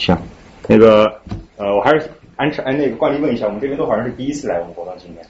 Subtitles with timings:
[0.00, 0.16] 行，
[0.66, 1.12] 那个
[1.58, 5.22] 呃，我还是按按那个惯例问一下，我们这边都好像是第一次来我们活动今年，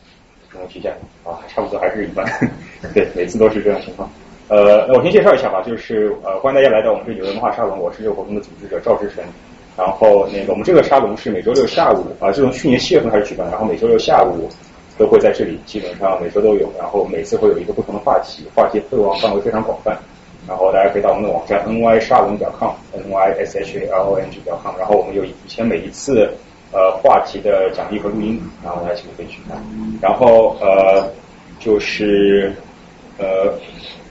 [0.49, 0.91] 跟我提一下
[1.25, 2.25] 啊，差不多还是一般，
[2.95, 4.09] 对，每次都是这种情况。
[4.47, 9.25] 呃，那我先介绍一下吧，就是呃，欢迎大家来到我们这纽约文化沙龙，我是这个活动的组织者赵志成。
[9.77, 14.49] 然后那个我们这个沙龙是每周六下午啊，是从去年七月份开始举办，然后每周六下午
[14.97, 19.99] 都会在这里，基本上每周都有，然后每次会有一个不同的话题，话题覆盖范围非常广泛。
[20.49, 26.29] 然后大家可以到我们的网站 n y 沙龙点 com，n y s h a l o n g 点 com，然后我们有以前每一次
[26.73, 29.57] 呃话题的奖励和录音，然后大家请可以去看。
[30.01, 31.09] 然后呃
[31.59, 32.53] 就是
[33.19, 33.53] 呃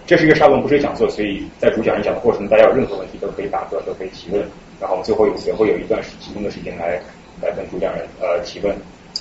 [0.05, 4.41] 这是一个沙龙，不是讲座，所以在主讲人讲的过程，大家有任何问题都可以打断，都可以提问。
[4.79, 6.99] 然后我们最后也会有一段几分钟的时间来
[7.41, 8.73] 来跟主讲人呃提问。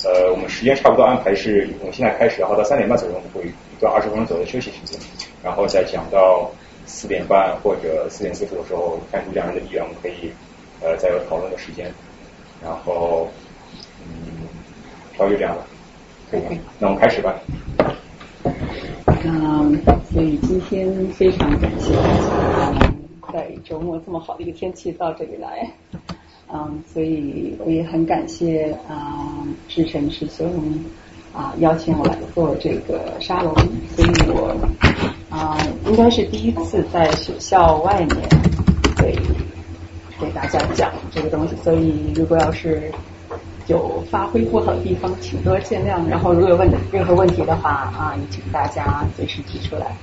[0.04, 5.00] 呃，我们时间差不多安排是，我们现在开始，然后到三点半左右我们会一段二十分钟左右的休息时间，
[5.42, 6.48] 然后再讲到。
[6.88, 10.32] 四点半或者四点四十的时候，看出这样的意愿，我们可以
[10.80, 11.92] 呃再有讨论的时间。
[12.64, 13.28] 然后
[14.02, 14.48] 嗯，
[15.12, 15.64] 差不多就这样了。
[16.30, 17.34] 可以，那我们开始吧。
[19.22, 19.78] 嗯，
[20.10, 22.92] 所以今天非常感谢大家
[23.32, 25.70] 在周末这么好的一个天气到这里来。
[26.50, 30.50] 嗯，所以我也很感谢啊，志成师兄
[31.34, 33.54] 啊邀请我来做这个沙龙，
[33.94, 34.56] 所以我。
[35.30, 38.28] 啊，应该是第一次在学校外面
[38.96, 39.18] 给
[40.18, 42.90] 给大家讲这个东西，所以如果要是
[43.66, 46.02] 有发挥不好的地方，请多见谅。
[46.08, 49.94] 然后如果有问任何问题的话啊，也请大家随时提出来。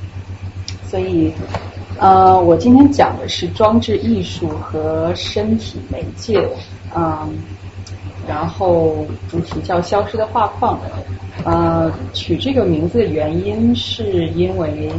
[0.87, 1.33] 所以
[1.97, 6.47] 呃，我今天讲的是装置艺术和身体媒介，
[6.95, 7.27] 嗯，
[8.27, 10.79] 然后主题叫消失的画框。
[11.43, 14.89] 呃，取这个名字的原因是因为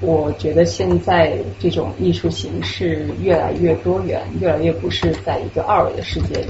[0.00, 6.48] 我觉得现在这种艺术形式越来越多元，越来越不是在一个二维的世界里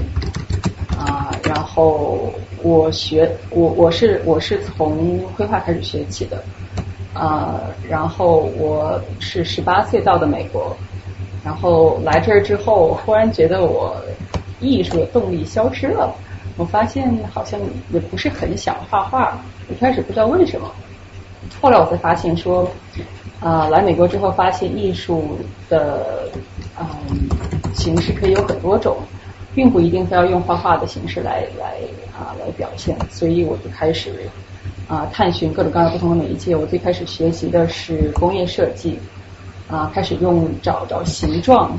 [0.97, 1.29] 啊。
[1.43, 6.41] 然后我学我我是我是从绘画开始学起的
[7.13, 10.75] 啊，然后我是十八岁到的美国，
[11.43, 13.95] 然后来这儿之后，忽然觉得我
[14.59, 16.13] 艺术的动力消失了。
[16.55, 17.59] 我发现好像
[17.91, 19.37] 也不是很想画画，
[19.69, 20.71] 一开始不知道为什么，
[21.61, 22.67] 后来我才发现说，
[23.39, 25.37] 啊，来美国之后发现艺术
[25.69, 26.29] 的
[26.79, 26.87] 嗯
[27.75, 28.97] 形式可以有很多种，
[29.53, 31.77] 并不一定非要用画画的形式来来
[32.17, 34.27] 啊来表现，所以我就开始
[34.87, 36.55] 啊探寻各种各样不同的媒介。
[36.55, 38.97] 我最开始学习的是工业设计，
[39.69, 41.77] 啊，开始用找找形状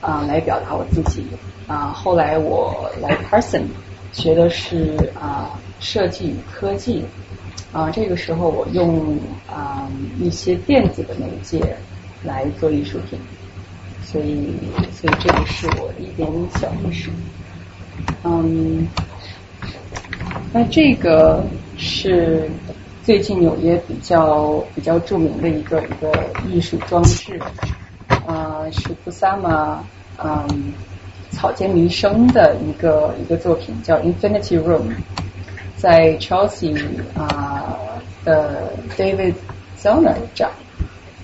[0.00, 1.26] 啊来表达我自己
[1.66, 3.64] 啊，后来我来 Person。
[4.14, 7.02] 学的是啊设计与科技
[7.72, 9.18] 啊，这个时候我用
[9.50, 9.88] 啊
[10.20, 11.74] 一些电子的媒介
[12.22, 13.18] 来做艺术品，
[14.04, 14.52] 所以
[14.92, 16.30] 所以这个是我的一点
[16.60, 17.08] 小故事。
[18.22, 18.86] 嗯，
[20.52, 21.42] 那这个
[21.78, 22.50] 是
[23.02, 26.12] 最近纽约比较比较著名的一个一个
[26.46, 27.40] 艺术装置
[28.26, 29.82] 啊，是布萨玛
[30.22, 30.74] 嗯。
[31.32, 34.82] 草间弥生的一个一个作品叫 Infinity Room，
[35.76, 36.78] 在 Chelsea
[37.16, 37.76] 啊
[38.24, 39.34] 的 David
[39.80, 40.50] Zoner 展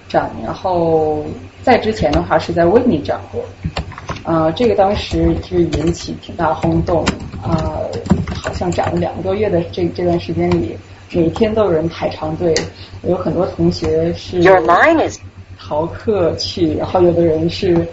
[0.09, 1.25] 展，然后
[1.63, 3.45] 在之前的话是在 Whitney 展过，
[4.25, 7.05] 啊，这个当时是引起挺大轰动，
[7.43, 7.79] 啊，
[8.35, 10.77] 好像展了两个多月的这这段时间里，
[11.13, 12.55] 每天都有人排长队，
[13.03, 14.43] 有很多同学是
[15.59, 17.87] 逃课去，然后有的人是。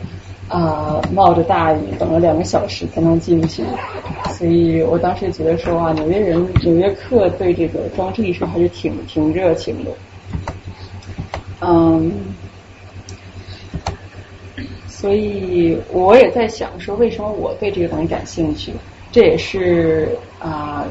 [0.48, 3.64] 啊，冒着大雨等了两个小时才能进去，
[4.38, 9.92] 所以我当时觉得说啊，纽约人、纽约客对这个装置艺术还是挺挺热情的。
[11.62, 12.12] 嗯，
[14.88, 18.72] 所以我也在想说，为什么我对这个东西感兴趣？
[19.12, 20.86] 这也是啊，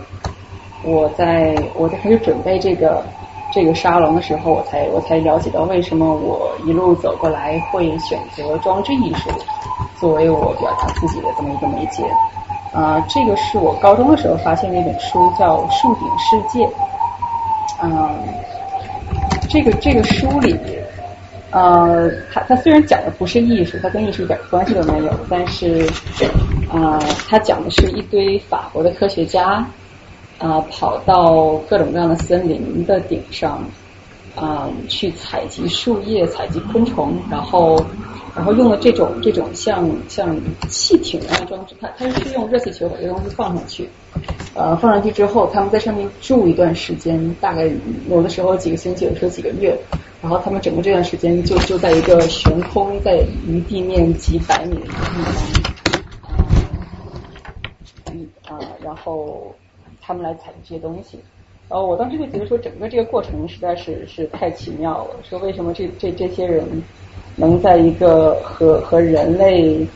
[0.82, 3.04] 我在我在开始准备这个。
[3.54, 9.30] 这个沙龙的时候，我才我才了解到为什么我一路走过来会选择装置艺术
[10.00, 12.02] 作为我表达自己的这么一个媒介。
[12.72, 16.66] 啊，这个是我高中的时候发现的一本书，叫《树顶世界》。
[17.80, 18.10] 嗯，
[19.48, 20.58] 这个这个书里，
[21.52, 25.88] 呃，它它虽然讲的不是艺术，它跟艺术一点关系都没有，但是
[26.72, 26.98] 呃，
[27.30, 29.64] 它讲的是一堆法国的科学家。
[30.38, 33.64] 啊，跑到各种各样的森林的顶上，
[34.34, 37.82] 啊，去采集树叶、采集昆虫，然后，
[38.34, 40.36] 然后用了这种这种像像
[40.68, 43.88] 气艇一样的装置，它它是用热气球把这个东西放上去，
[44.54, 47.70] 呃，放上去之后，他们在上面住一段时间，大概
[48.10, 49.78] 有的时候几个星期，有的时候几个月，
[50.20, 55.24] 然后他们整个这段时间就就在一个悬空在离地面几百米的地方。
[58.06, 59.54] 嗯啊然后
[60.04, 61.18] 他们来采集这些东西。
[61.68, 65.16] 然后我当时就觉得说，整个这个过程实在是是太奇妙了。
[65.28, 66.62] 说为什么这这这些人
[67.36, 69.86] 能在一个和和人类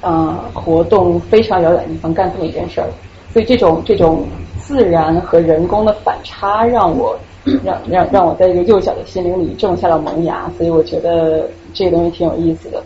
[0.00, 2.88] 啊活动非常遥远的地方干这么一件事儿？
[3.32, 4.26] 所以这种这种
[4.58, 7.16] 自然和人工的反差，让我
[7.62, 10.50] 让让让我在一个幼小的心灵里种下了萌芽。
[10.56, 12.82] 所以我觉得这个东西挺有意思的。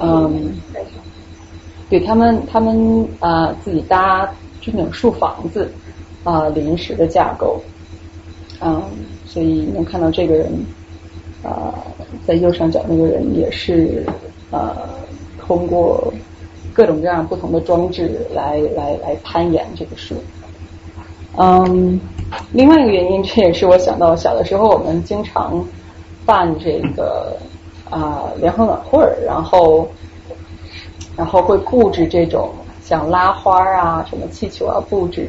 [0.00, 0.52] 嗯，
[1.88, 4.28] 对他们他们啊自己搭
[4.66, 5.70] 就那种树房子。
[6.24, 7.62] 啊，临时的架构，
[8.60, 8.82] 嗯，
[9.24, 10.52] 所以能看到这个人，
[11.44, 11.72] 啊，
[12.26, 14.04] 在右上角那个人也是
[14.50, 14.74] 呃，
[15.38, 16.12] 通过
[16.72, 20.16] 各种各样不同的装置来来来攀岩这个树。
[21.36, 22.00] 嗯，
[22.50, 25.64] 另外一个原因，这也是我想到小的时候我们经常
[26.24, 27.36] 办这个
[27.88, 29.88] 啊联欢晚会，然后
[31.16, 32.50] 然后会布置这种
[32.86, 35.28] 像拉花啊、什么气球啊布置。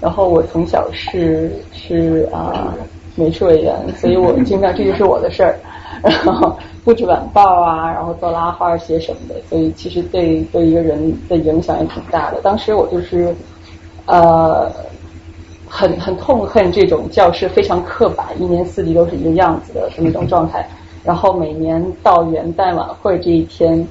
[0.00, 2.74] 然后我从小是是啊
[3.16, 5.58] 美术委员，所以我经常这就是我的事儿。
[6.02, 12.40] 然后布置晚报啊，然后做拉花写什么的，所以其实对对一个人的影响也挺大的。
[12.42, 13.34] 当时我就是
[14.06, 14.70] 呃
[15.66, 20.68] 很很痛恨这种教室非常刻板，一年四季都是一个样子的那种状态。
[21.02, 23.84] 然后每年到元旦晚会这一天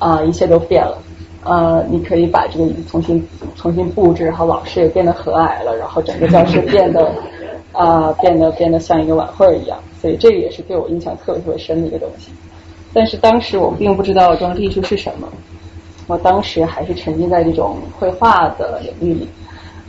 [0.00, 0.98] 啊，一切都变了。
[1.44, 7.12] 呃，你可以把这个重新重新布置，然后老师也变得和蔼了，然后整个教室变得
[7.72, 12.30] 啊 变得变得像一个晚会一样，所以这个也是对我印象特别特别深的一个东西。
[12.92, 15.26] 但是当时我并不知道装置艺术是什么，
[16.06, 19.28] 我当时还是沉浸在这种绘画的领域里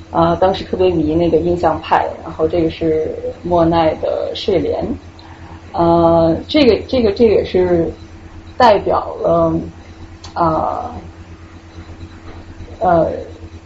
[0.09, 3.11] 啊，当时特别迷那个印象派，然后这个是
[3.43, 4.83] 莫奈的睡莲，
[5.71, 7.91] 呃，这个这个这个也是
[8.57, 9.53] 代表了
[10.33, 10.45] 啊。
[10.45, 10.91] 呃，
[12.83, 13.09] 呃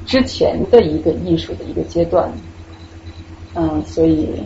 [0.05, 2.31] 之前的一个艺术的一个阶段，
[3.55, 4.41] 嗯，所以，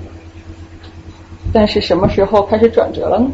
[1.53, 3.29] 但是什么时候开始转折了呢？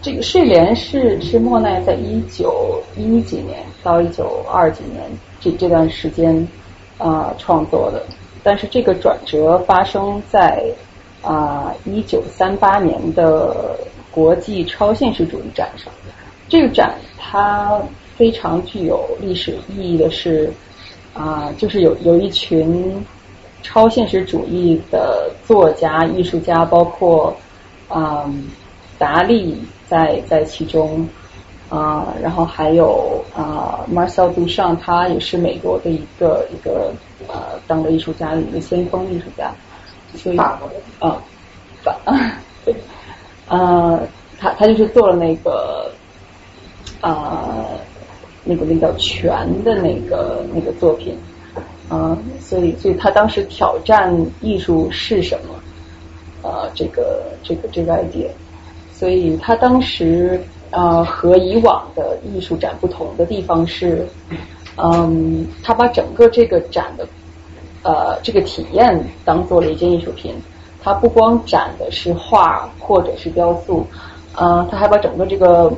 [0.00, 5.02] 这个睡莲是是莫奈在一九一几年到一九二几年
[5.40, 6.48] 这这段时间
[6.98, 8.02] 啊创作的，
[8.42, 10.64] 但是这个转折发生在
[11.22, 13.78] 啊一九三八年的
[14.10, 15.92] 国际超现实主义展上，
[16.48, 17.80] 这个展它。
[18.16, 20.52] 非常具有历史意义的是，
[21.14, 23.04] 啊，就是有有一群
[23.62, 27.34] 超现实主义的作家、艺术家，包括
[27.88, 28.30] 啊
[28.98, 29.56] 达利
[29.88, 31.08] 在在其中
[31.68, 36.92] 啊，然后还有啊 Marcel Duchamp，他也是美国的一个一个
[37.28, 39.52] 呃当的艺术家的一个先锋艺术家，
[40.14, 40.60] 所以啊
[41.82, 41.96] 法
[42.64, 42.74] 对
[43.48, 43.98] 啊
[44.38, 45.90] 他他就是做了那个
[47.00, 47.64] 啊。
[48.44, 51.16] 那个那叫全的那个那个作品，
[51.90, 55.54] 嗯，所以所以他当时挑战艺术是什么，
[56.42, 58.26] 呃，这个这个这个 idea，
[58.92, 64.08] 所以他当时啊和以往的艺术展不同的地方是，
[64.76, 67.06] 嗯，他把整个这个展的
[67.84, 70.34] 呃这个体验当做了一件艺术品，
[70.82, 73.86] 他不光展的是画或者是雕塑，
[74.34, 75.72] 啊，他还把整个这个。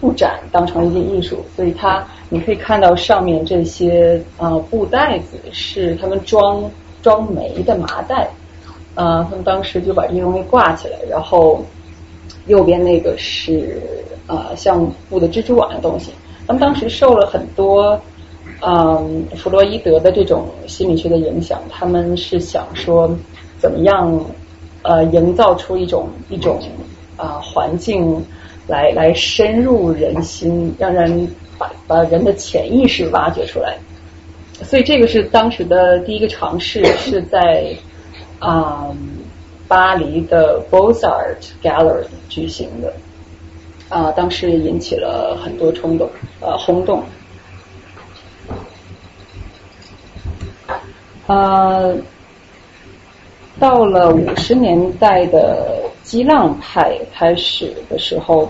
[0.00, 6.70] 布展当成一件艺术，所以它你可以看到上面这些呃布袋子是他们装
[7.02, 8.28] 装煤的麻袋，
[8.94, 11.64] 呃，他们当时就把这些东西挂起来，然后
[12.46, 13.82] 右边那个是
[14.28, 16.12] 呃像布的蜘蛛网的东西。
[16.46, 18.00] 他们当时受了很多
[18.60, 23.10] 嗯弗洛伊德的这种心理学的影响，他们是想说
[23.58, 24.24] 怎么样
[24.82, 26.60] 呃营造出一种一种
[27.16, 28.24] 啊环境。
[28.68, 33.76] 来来深入人心，让人把把人的潜意识挖掘出来。
[34.62, 37.74] 所以这个是当时的第一个尝试，是在
[38.38, 38.94] 啊
[39.66, 42.94] 巴黎的 Beaux-Arts Gallery 举行的。
[43.88, 46.10] 啊，当时引起了很多冲动，
[46.40, 47.02] 呃，轰动。
[51.26, 51.96] 呃，
[53.58, 58.48] 到了五十年代的激浪派开始的时候。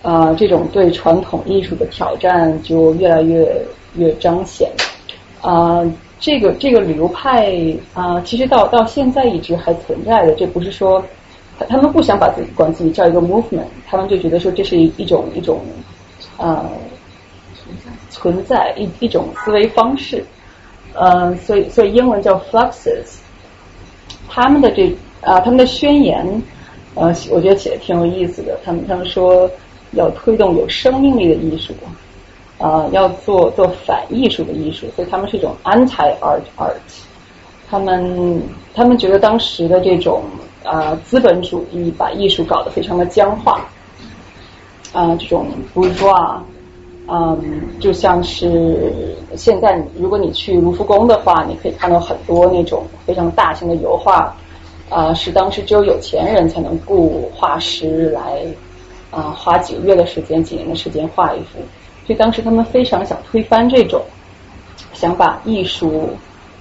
[0.00, 3.44] 啊，这种对传统艺术的挑战就越来越
[3.96, 4.70] 越彰显。
[5.42, 5.84] 啊，
[6.20, 7.52] 这个这个流派
[7.94, 10.32] 啊，其实到到现在一直还存在的。
[10.34, 11.04] 这不是说
[11.58, 15.60] 他他们不想把自己管自己叫一个 movement，他们就觉得说这是一种一种
[16.36, 16.70] 啊
[18.08, 20.24] 存在一一种思维方式。
[20.94, 23.18] 嗯，所以所以英文叫 fluxes。
[24.28, 26.24] 他们的这啊，他们的宣言，
[26.98, 28.58] 呃，我觉得写的挺有意思的。
[28.64, 29.50] 他们他们说。
[29.92, 31.72] 要推动有生命力的艺术，
[32.58, 36.74] 呃要做做反艺术的艺术，所以他们是一种 anti art art。
[37.70, 38.42] 他们
[38.74, 40.24] 他们觉得当时的这种
[40.62, 43.66] 呃资本主义把艺术搞得非常的僵化，
[44.92, 46.36] 啊这种 bourgeois，
[47.06, 48.92] 嗯就像是
[49.36, 54.36] 现在如果你去卢浮宫的话，你可以看到很多那种非常大型的油画，
[54.88, 58.42] 啊是当时只有有钱人才能雇画师来
[59.10, 61.58] 啊花几个月的时间、几年的时间画一幅，
[62.06, 64.02] 所以当时他们非常想推翻这种，
[64.92, 66.10] 想把艺术。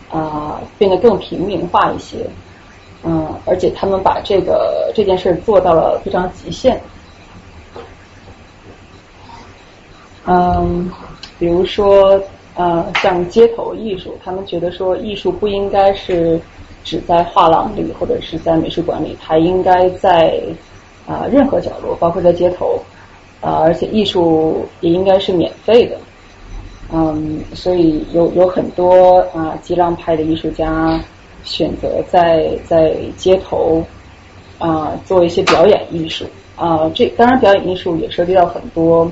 [0.10, 2.26] 啊，变得更平民化一些，
[3.04, 6.82] 嗯，而且他们把这个这件事做到了非常极限，
[10.26, 10.90] 嗯，
[11.38, 12.18] 比如说
[12.56, 16.40] 呃，像街头艺术，他们觉得说艺术不应该是
[16.84, 20.40] 只在画廊里或者是在美术馆里，它应该在
[21.06, 22.80] 啊任何角落，包括在街头，
[23.42, 25.98] 啊，而且艺术也应该是免费的。
[26.90, 30.98] 嗯，所以有有很多啊，激浪派的艺术家
[31.44, 33.84] 选择在在街头
[34.58, 36.24] 啊做一些表演艺术
[36.56, 36.90] 啊。
[36.96, 39.12] 这当然，表演艺术也涉及到很多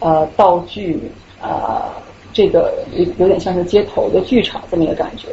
[0.00, 1.10] 呃道具
[1.40, 1.88] 啊，
[2.34, 5.28] 这个有有点像是街头的剧场这么一个感觉。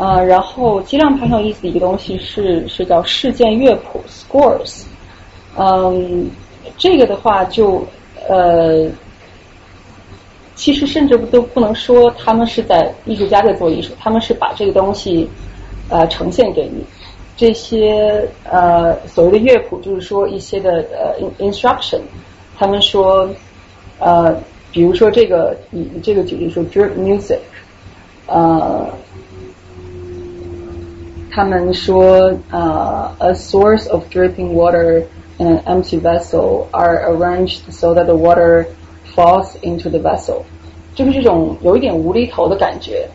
[0.00, 4.84] 呃，然后激浪派很有意思的一个东西是是叫事件乐谱 （scores）。
[5.56, 6.30] 嗯。
[6.76, 7.84] 这个的话，就
[8.28, 8.86] 呃，
[10.54, 15.28] 其实甚至都不能说他们是在艺术家在做艺术，他们是把这个东西
[15.88, 16.84] 呃呈现给你。
[17.36, 22.00] 这些呃所谓的乐谱，就是说一些的呃 instruction，
[22.58, 23.28] 他们说
[23.98, 24.34] 呃，
[24.70, 27.38] 比如说这个以这个举例说 drip music，
[28.26, 28.86] 呃，
[31.31, 38.65] 他们说呃 a source of dripping water。an empty vessel are arranged so that the water
[39.13, 40.43] falls into the vessel，
[40.93, 43.05] 就是这种有一点无厘头的感觉。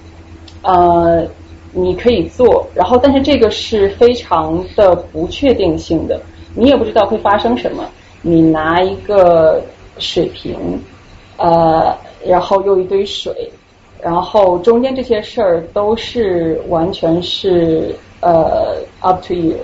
[0.60, 1.26] 呃，
[1.72, 6.20] 你可以做，然后但是这个是非常的不确定性的，
[6.54, 7.88] 你也不知道会发生什么。
[8.20, 9.62] 你拿一个
[9.96, 10.78] 水瓶，
[11.38, 13.50] 呃，然后又一堆水，
[14.02, 19.57] 然后中间这些事儿都是完全是 呃 up to you。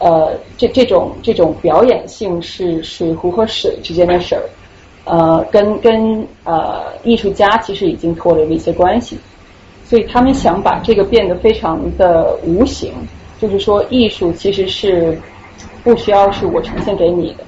[0.00, 4.42] 呃，这这种这种表演性是水壶和水之间的事儿，
[5.04, 9.18] 呃，跟跟呃艺术家其实已经脱离了一些关系，
[9.84, 12.92] 所以他们想把这个变得非常的无形，
[13.40, 15.20] 就是说艺术其实是
[15.82, 17.44] 不需要是我呈现给你的。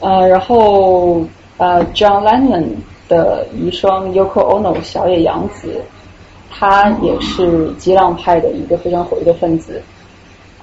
[0.00, 1.24] 呃，然后
[1.56, 2.66] 呃，John Lennon
[3.08, 5.80] 的遗孀 Yoko Ono 小野洋子。
[6.50, 9.80] 他也是激浪派的一个非常活跃的分子，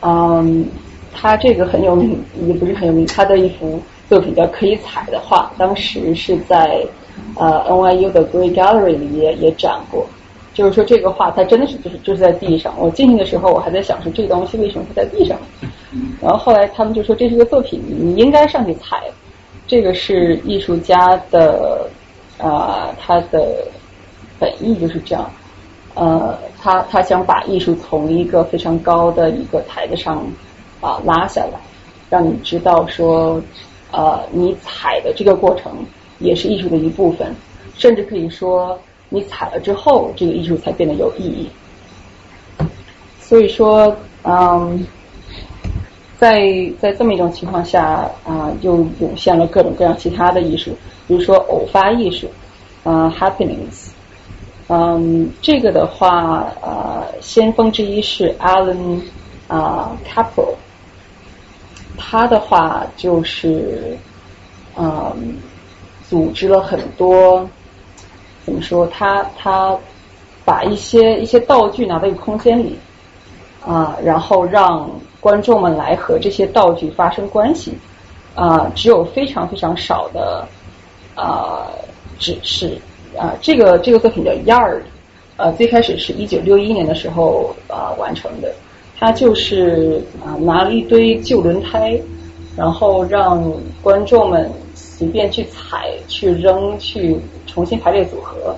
[0.01, 0.67] 嗯，
[1.13, 3.05] 他这个很有名，也不是很有名。
[3.07, 6.85] 他的一幅作品叫《可以踩的画》，当时是在
[7.35, 10.05] 呃 NYU 的 Great Gallery 里也也展过。
[10.53, 12.73] 就是说这个画，它真的是就是就是在地上。
[12.79, 15.37] 我进去的时候，我还在想说这个东西为什么会在地上。
[16.19, 19.01] 然后后来他们就说这是个作品，你应该上去踩。
[19.67, 21.87] 这个是艺术家的
[22.39, 23.67] 啊，他的
[24.39, 25.29] 本意就是这样。
[25.97, 30.23] 呃，他他想把艺术从一个非常高的一个台子上
[30.79, 31.59] 啊拉下来，
[32.07, 33.41] 让你知道说，
[33.91, 35.71] 呃，你踩的这个过程
[36.19, 37.35] 也是艺术的一部分，
[37.75, 41.49] 甚至可以说你踩了之后，这个艺术才变得有意义。
[43.19, 44.85] 所以说，嗯，
[46.19, 50.71] 在在这么一种情况下啊，又涌现了各种各样其他的艺术，
[51.07, 52.27] 比如说偶发艺术，
[52.83, 53.89] 啊，happenings。
[54.69, 59.01] 嗯，这个的话，呃，先锋之一是 Alan
[59.47, 60.55] 啊 Capel，
[61.97, 63.97] 他的话就是
[64.75, 65.37] 嗯，
[66.09, 67.47] 组织了很多，
[68.43, 68.85] 怎么说？
[68.87, 69.77] 他他
[70.43, 72.77] 把一些一些道具拿到一个空间里
[73.65, 74.89] 啊，然后让
[75.21, 77.77] 观众们来和这些道具发生关系
[78.35, 80.45] 啊，只有非常非常少的
[81.15, 81.67] 啊
[82.19, 82.77] 指示。
[83.17, 84.81] 啊，这个这个作品叫 Yard，
[85.37, 88.53] 呃，最开始是一九六一年的时候啊完成的。
[88.99, 91.99] 他就是啊拿了一堆旧轮胎，
[92.55, 98.55] 然后让观众们随便去踩、去扔、去重新排列组合。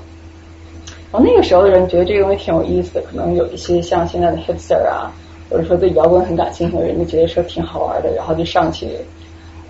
[1.12, 5.12] 然后那个时候的人觉得这个东西挺有意思的，可能有一些像现在的 hipster 啊，
[5.50, 8.88] 或者说对摇滚很感兴趣的人，就觉得说挺好玩的，然后就上去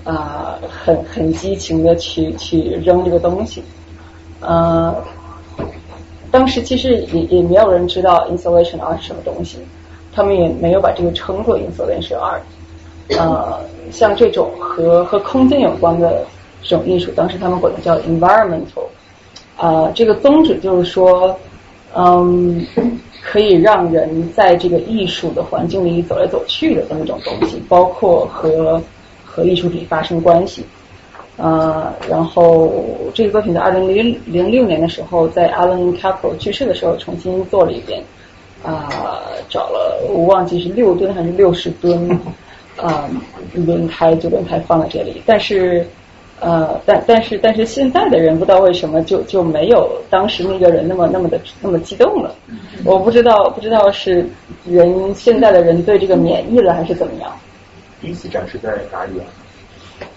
[0.03, 3.63] 啊很很激情的去去扔这个东西。
[4.41, 4.96] 呃，
[6.31, 9.58] 当时其实也也没有人知道 installation art 什么东西，
[10.13, 12.39] 他们也没有把这个称作 installation art。
[13.17, 13.60] 呃，
[13.91, 16.24] 像这种和和空间有关的
[16.62, 18.86] 这种艺术，当时他们管它叫 environmental，
[19.58, 21.36] 啊，这个宗旨就是说，
[21.96, 22.63] 嗯，
[23.24, 28.79] 可以让人在这个艺术的环境里走来走去的这么一种东西，包括和
[29.25, 30.63] 和艺术体发生关系。
[31.41, 32.69] 呃，然后
[33.13, 38.03] 这个作品在二零零零六年的时候，在 Alan Capel 去世的时候重新做了一遍，
[38.62, 38.89] 啊，
[39.48, 42.10] 找了我忘记是六吨还是六十吨
[42.75, 43.10] 啊
[43.53, 45.88] 轮胎，就轮胎放在这里，但是
[46.41, 52.36] 呃，但但是但是现在的人不知道为什么就就没有当时那个人那么那么的那么激动了，
[52.84, 54.27] 我不知道不知道是
[54.65, 57.31] 人现在的人对这个免疫了还是怎么样。
[58.01, 59.25] 第一次展示在哪里啊？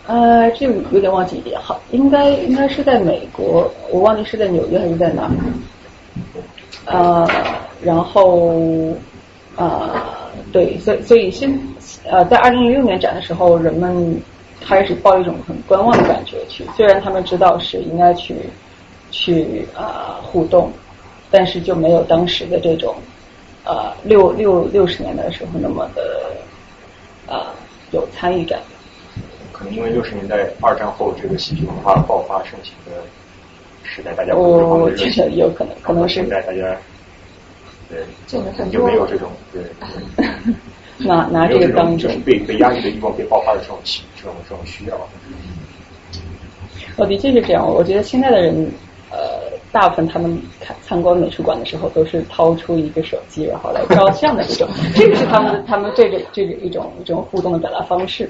[0.06, 5.30] 呃，这个有点忘记，好，应该应该是在美国，我忘记是在纽约还是在哪。
[6.86, 7.28] 呃，
[7.80, 8.58] 然后
[9.56, 9.90] 呃，
[10.52, 11.56] 对，所以所以现
[12.04, 14.20] 呃，在二零零六年展的时候，人们
[14.60, 18.34] 开始抱一种很观望的感觉去，虽然他们知道是应该去
[19.12, 20.72] 去啊互动，
[21.30, 22.96] 但是就没有当时的这种
[23.64, 26.32] 呃六六六十年代的时候那么的
[27.32, 27.54] 啊
[27.92, 28.58] 有参与感。
[29.62, 32.92] 可能因为六十年代二战后这个戏剧文化爆发盛行的
[33.84, 36.76] 时代，大家我觉得有可能，可能是现在大家
[37.88, 38.40] 对就
[38.84, 39.62] 没有这种对
[40.98, 44.96] 拿拿这个当就是被 被压抑的欲望被爆发的这种情这种这种需要。
[46.96, 48.68] 我的确是这样，我觉得现在的人
[49.10, 49.18] 呃，
[49.70, 58.28] 大部分他们看参观美术馆的时候，都是掏出一个手机，然后来照相的这种，这个是他们他们这个这个一种一种互动的表达方式。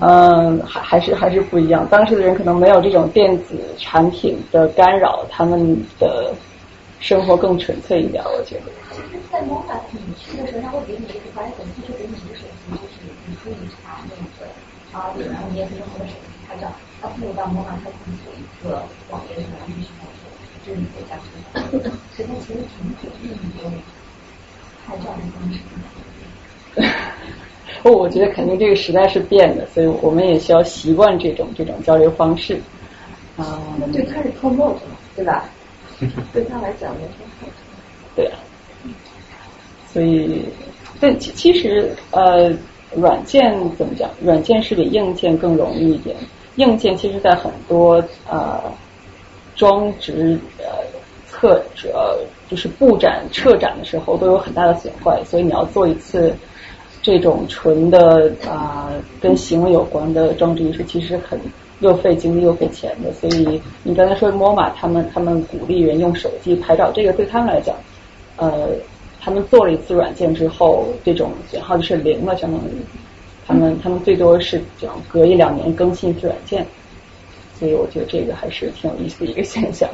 [0.00, 1.86] 嗯，还还是还是不一样。
[1.90, 5.58] 当时的人可能没有这种电子产品的干扰，他们
[5.98, 6.34] 的
[7.00, 8.22] 生活更纯粹一点。
[8.24, 8.66] 我觉得。
[8.92, 11.52] 其实，在 MoMA 你去的时候，他会给你一个发现，
[11.86, 12.94] 就给你一个手机，就是
[13.26, 14.44] 你可以查那个
[14.92, 16.68] 啊，然后你也可以用他的手机拍照。
[17.00, 20.28] 他不如到他自己有一个网页上面去拍摄，
[20.64, 21.20] 就是你可以这样
[21.70, 23.72] 所以它其实挺鼓励你用
[24.86, 25.54] 拍照的方式。
[27.82, 32.60] 不，我觉得肯定这个时代是变的，所以我们也需要习惯这种这种交流方式。
[33.36, 33.60] 啊，
[33.92, 35.44] 对，他是 promote 嘛，对吧？
[36.32, 37.48] 对他来讲，没什么
[38.14, 38.38] 对啊。
[39.92, 40.42] 所以，
[41.00, 42.52] 但其其实呃，
[42.94, 44.10] 软件怎么讲？
[44.22, 46.16] 软件是比硬件更容易一点。
[46.56, 48.62] 硬件其实，在很多呃
[49.54, 50.66] 装置呃
[51.28, 51.62] 测
[51.92, 56.34] 呃就是布展撤展的时候，都有很大的损坏，所以你要做一次。
[57.06, 58.90] 这种纯的啊，
[59.20, 61.38] 跟行为有关的装置艺术，其实很
[61.78, 63.12] 又费精力又费钱的。
[63.12, 67.76] 所以你刚才说 MoMA 他们他们鼓励人用手机拍照，这个对他们来讲，
[68.38, 68.70] 呃，
[69.20, 72.72] 他们做了一次软件之后，这种损耗就是零了，相当于
[73.46, 76.66] 他们他们最多是这样隔一两年更新一次软件。
[77.56, 79.88] 所以我觉得这个还是挺有意思的一个现象。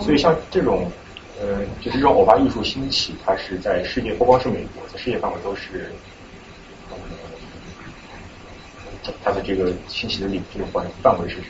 [0.00, 0.84] 所以像这种。
[1.40, 5.90] 呃，就是这种偶发艺术兴起，它是在世界不光是美国，在世界范围都是，
[9.24, 11.48] 它的这个兴起的领这个范范围是什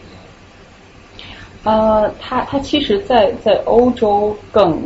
[1.64, 1.72] 么？
[1.72, 4.80] 呃，它它其实，在在欧洲更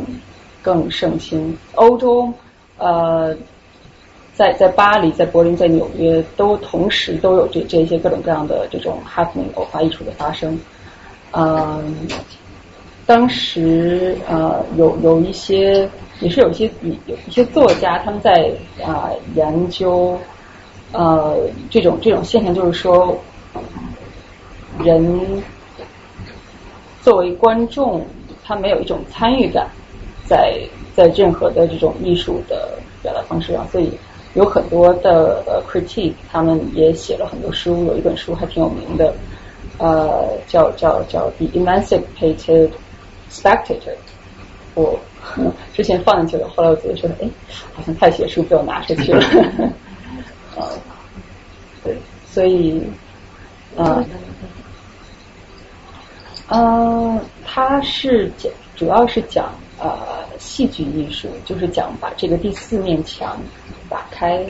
[0.63, 2.33] 更盛行，欧洲
[2.79, 3.37] 呃，
[4.33, 10.59] 在在巴黎、在柏林、在纽约都同时都有这这些各种各样的这种 happening 偶发艺术的发生，
[11.31, 11.95] 嗯。
[13.05, 15.87] 当时呃有有一些
[16.21, 16.65] 也是有一些
[17.05, 18.51] 有一些作家他们在
[18.83, 20.17] 啊研究
[20.91, 21.37] 呃
[21.69, 23.15] 这种这种现象，就是说
[24.83, 25.43] 人
[27.03, 28.03] 作为观众，
[28.43, 29.67] 他没有一种参与感，
[30.25, 30.59] 在
[30.95, 33.91] 在任何的这种艺术的表达方式上，所以
[34.33, 39.13] 有很多的呃 critique，他们也写了很多书，有一本书还挺有名的，
[39.77, 42.69] 呃叫叫叫 The Emancipated。
[43.35, 43.95] Spectator，
[44.75, 44.97] 我
[45.73, 47.29] 之前放进去了，后来我觉得说，哎，
[47.73, 49.21] 好像太学术，被我拿出去了。
[50.55, 50.71] 啊，
[51.83, 51.97] 对，
[52.31, 52.81] 所以，
[53.75, 54.03] 啊，
[56.47, 59.97] 嗯，他是讲，主要是讲呃
[60.39, 63.37] 戏剧艺术，就是讲把这个第四面墙
[63.89, 64.45] 打开，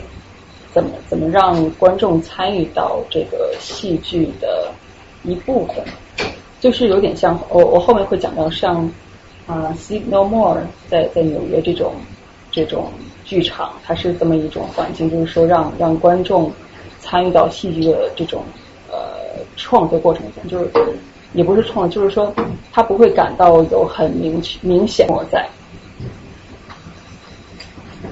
[0.72, 4.72] 怎么怎么让观众参与到这个戏剧的
[5.24, 5.84] 一部分。
[6.60, 8.90] 就是有点像我我后面会讲到像
[9.46, 11.94] 啊 See No More 在在纽约这种
[12.52, 12.92] 这种
[13.24, 16.52] 剧场，它是这么一种环境，就是说让让观众
[17.00, 18.44] 参与到戏剧的这种
[18.90, 18.96] 呃
[19.56, 20.70] 创作过程中，就是
[21.34, 22.34] 也不是创，就是说
[22.72, 25.48] 他不会感到有很明明显我在。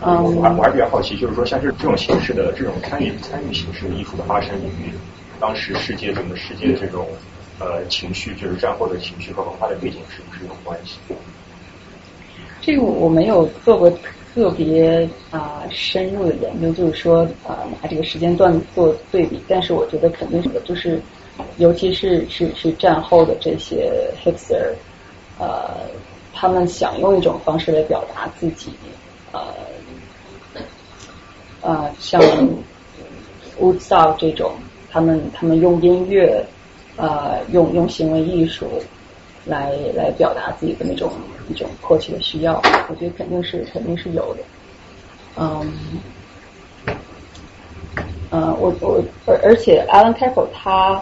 [0.02, 4.92] 我还我还比较好奇，就是说像是这种形式的这种参与参与形式的艺术的发生，与
[5.40, 7.08] 当时世界整个世界的这种
[7.60, 10.98] 呃情绪，就是战后的情绪和文化的背景是不是有关系？
[12.62, 13.92] 这个我没有做过
[14.34, 21.02] 特别啊深入的研究，就是说啊拿这个时间段做对比，但是我觉得肯定是就是，
[21.58, 23.92] 尤其是是是战后的这些
[24.24, 24.74] hipster，
[25.38, 25.88] 呃，
[26.34, 28.72] 他们想用一种方式来表达自己。
[29.34, 29.54] 呃，
[31.62, 32.22] 呃，像
[33.60, 34.54] Woodstock 这种，
[34.90, 36.46] 他们他们用音乐，
[36.96, 38.68] 呃，用用行为艺术
[39.46, 41.12] 来来表达自己的那种
[41.50, 44.44] 一种迫切的需要，我觉得肯定是肯定是有的。
[45.38, 45.74] 嗯，
[48.30, 51.02] 呃，我我而而且 Alan k a p e l 他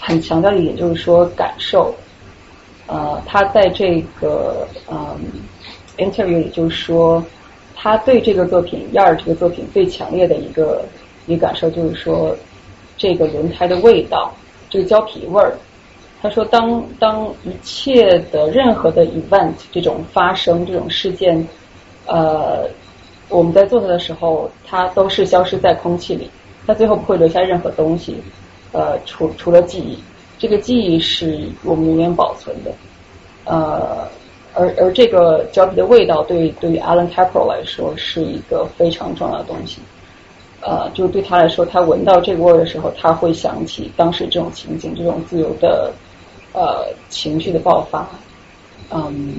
[0.00, 1.94] 很强调一点，就是说感受。
[2.86, 5.18] 呃，他在这个嗯
[5.98, 7.24] interview 里就是说。
[7.78, 10.82] 他对这个作品《燕儿》这个作品最强烈的一个
[11.26, 12.34] 一个感受就是说，
[12.96, 14.32] 这个轮胎的味道，
[14.68, 15.56] 这个胶皮味儿。
[16.22, 21.46] 他说，当当一切的任何的 event 这种发生这种事件，
[22.06, 22.68] 呃，
[23.28, 26.30] 我们在做它的时候，它都是消失在空气里，
[26.66, 28.16] 它最后不会留下任何东西，
[28.72, 29.98] 呃，除除了记忆，
[30.38, 32.72] 这个记忆是我们永远保存的，
[33.44, 34.08] 呃。
[34.58, 39.82] 而而这个胶皮的味道，对对于 Alan c a p r o 来说是一个非常重要的东西。
[40.66, 45.92] 呃，就对他来说，他闻到这个味儿的时候，他会想起当时这种情景，这种自由的
[46.52, 48.04] 呃情绪的爆发。
[48.90, 49.36] 嗯，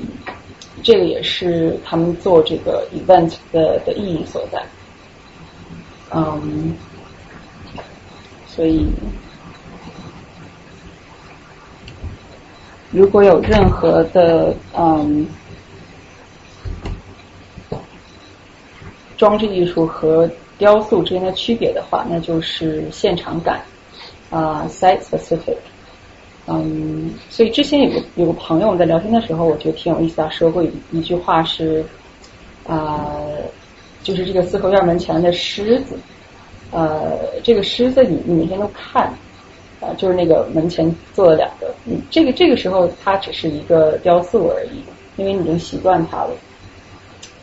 [0.82, 4.66] 这个也是他们做这个 event 的的意义所在。
[6.12, 6.74] 嗯，
[8.48, 8.88] 所以。
[12.90, 15.28] 如果有任何的嗯
[19.18, 23.62] 装置艺术和雕塑之间的区别的话，那就是现场感
[24.30, 25.58] 啊，site specific。
[26.48, 31.84] 嗯，所以之前有个有个朋友在聊天的时候，我觉得挺有意思的，说过一一句话是
[32.66, 33.16] 啊，
[34.04, 35.98] 就是这个四合院门前的狮子，
[36.72, 39.14] 呃，这个狮子你你每天都看。
[39.80, 44.82] 啊，就是那个门前坐了两个，嗯，这个这个时候它只是一个雕塑而已，
[45.18, 46.32] 因为你已经习惯它了。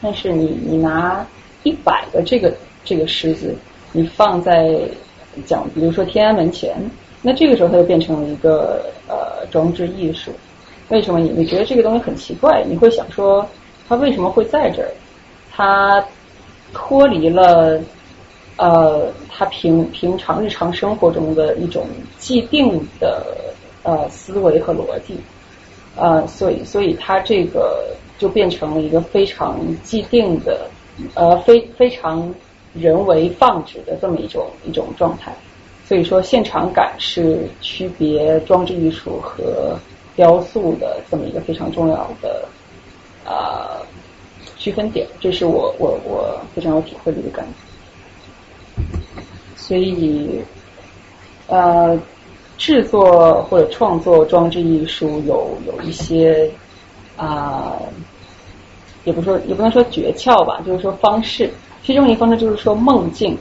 [0.02, 1.24] 但是你你拿
[1.62, 2.52] 一百个这个
[2.84, 3.54] 这个狮子，
[3.92, 4.78] 你放在
[5.46, 6.76] 讲，比如说天安门前，
[7.22, 10.30] 那这个时候它就变成了一个呃装置艺术。
[10.90, 12.62] 为什么你你觉得这个东西很奇怪？
[12.68, 13.48] 你会想说
[13.88, 14.90] 它为什么会在这儿？
[15.50, 16.04] 它
[16.72, 17.80] 脱离了。
[18.56, 21.88] 呃，他平平常日常生活中的一种
[22.20, 23.20] 既定的
[23.82, 25.18] 呃思维和逻辑，
[25.96, 27.84] 呃，所以所以它这个
[28.16, 30.70] 就变成了一个非常既定的
[31.14, 32.32] 呃非非常
[32.74, 35.34] 人为放置的这么一种一种状态。
[35.86, 39.78] 所以说，现场感是区别装置艺术和
[40.16, 42.48] 雕塑的这么一个非常重要的
[43.24, 43.76] 啊
[44.56, 45.06] 区分点。
[45.20, 47.52] 这是我我我非常有体会的一个感觉。
[49.56, 50.42] 所以，
[51.48, 51.98] 呃，
[52.56, 56.50] 制作或者创作装置艺术有有一些
[57.16, 57.76] 啊，
[59.04, 61.50] 也不说也不能说诀窍吧，就是说方式。
[61.84, 63.38] 其中一方呢就是说梦境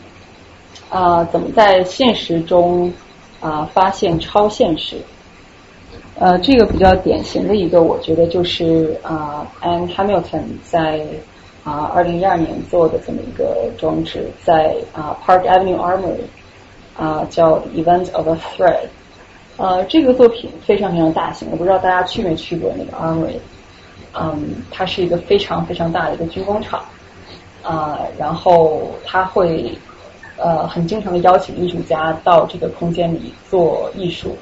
[0.90, 2.94] 啊，怎么在现实中
[3.40, 4.98] 啊发现超现实？
[6.20, 11.06] 呃，这个比较典型的一个，我觉得就是啊，Ann Hamilton 在。
[11.66, 16.26] 啊，二零一二年做的这么一个装置，在啊 Park Avenue Armory
[16.94, 18.88] 啊叫 Event of a Thread，
[19.56, 23.38] 呃，这个作品非常非常大型，我不知道大家去没去过那个 Armory，
[24.14, 26.84] 嗯，它是一个非常非常大的一个军工厂
[27.64, 29.76] 啊，然后他会
[30.38, 34.38] 呃很经常的邀请艺术家到这个空间里做艺术，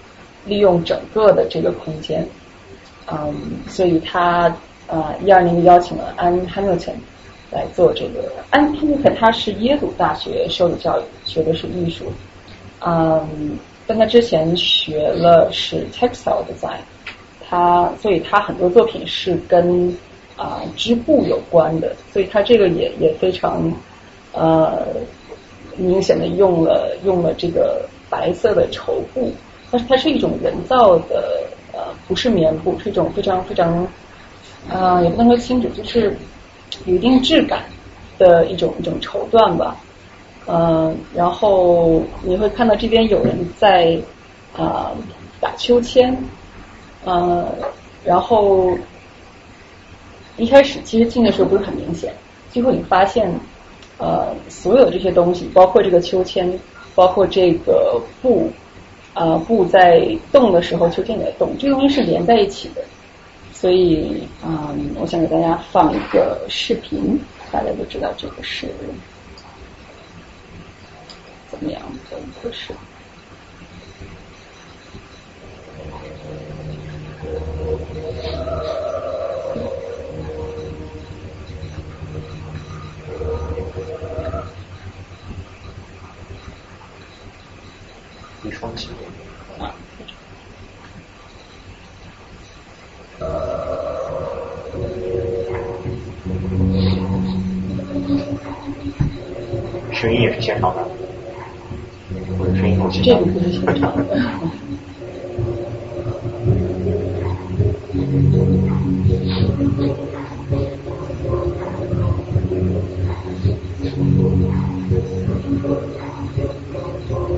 [0.45, 2.27] 利用整个的这个空间，
[3.07, 3.33] 嗯，
[3.69, 4.53] 所以他
[4.87, 6.95] 呃一二年邀请了安 Hamilton。
[7.53, 12.05] 来做这个，安潘尼克他是耶鲁大学受的教育，学的是艺术，
[12.79, 16.77] 嗯，但他之前学了是 textile design，
[17.45, 19.93] 他所以他很多作品是跟
[20.41, 23.71] 啊织布有关的，所以他这个也也非常
[24.33, 24.87] 呃
[25.77, 29.31] 明显的用了用了这个白色的绸布，
[29.69, 33.87] 但是它是一种人造的呃不是棉布，是一种非常非常
[34.69, 36.17] 啊也不能说轻质，就是。
[36.85, 37.65] 有一定质感
[38.17, 39.75] 的一种一种绸缎吧，
[40.47, 43.99] 嗯，然后你会看到这边有人在
[44.57, 44.91] 啊
[45.41, 46.17] 打秋千，
[47.03, 47.45] 呃，
[48.05, 48.71] 然后
[50.37, 52.13] 一开始其实进的时候不是很明显，
[52.51, 53.31] 最后你发现
[53.97, 56.59] 呃，所有这些东西，包括这个秋千，
[56.95, 58.51] 包括这个布，
[59.13, 62.81] 啊，布在动的时候，秋千也在动，这个东西是连在一起的。
[63.53, 67.19] 所以，嗯，我想给大家放一个视频，
[67.51, 68.67] 大家就知道这个是
[71.51, 72.73] 怎么样的一回事。
[88.43, 88.89] 一双起。
[89.59, 89.73] 啊，
[99.93, 100.83] 声音也是现场的，
[102.55, 103.81] 声音录现场这个。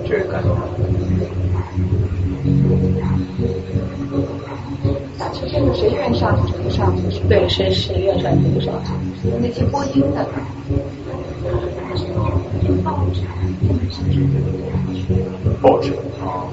[0.06, 0.83] 这个感觉。
[5.18, 6.94] 打秋千的谁愿上去就上
[7.28, 8.74] 对，谁谁愿上去就上。
[9.42, 10.28] 那些播音的。
[15.62, 16.46] 报纸啊，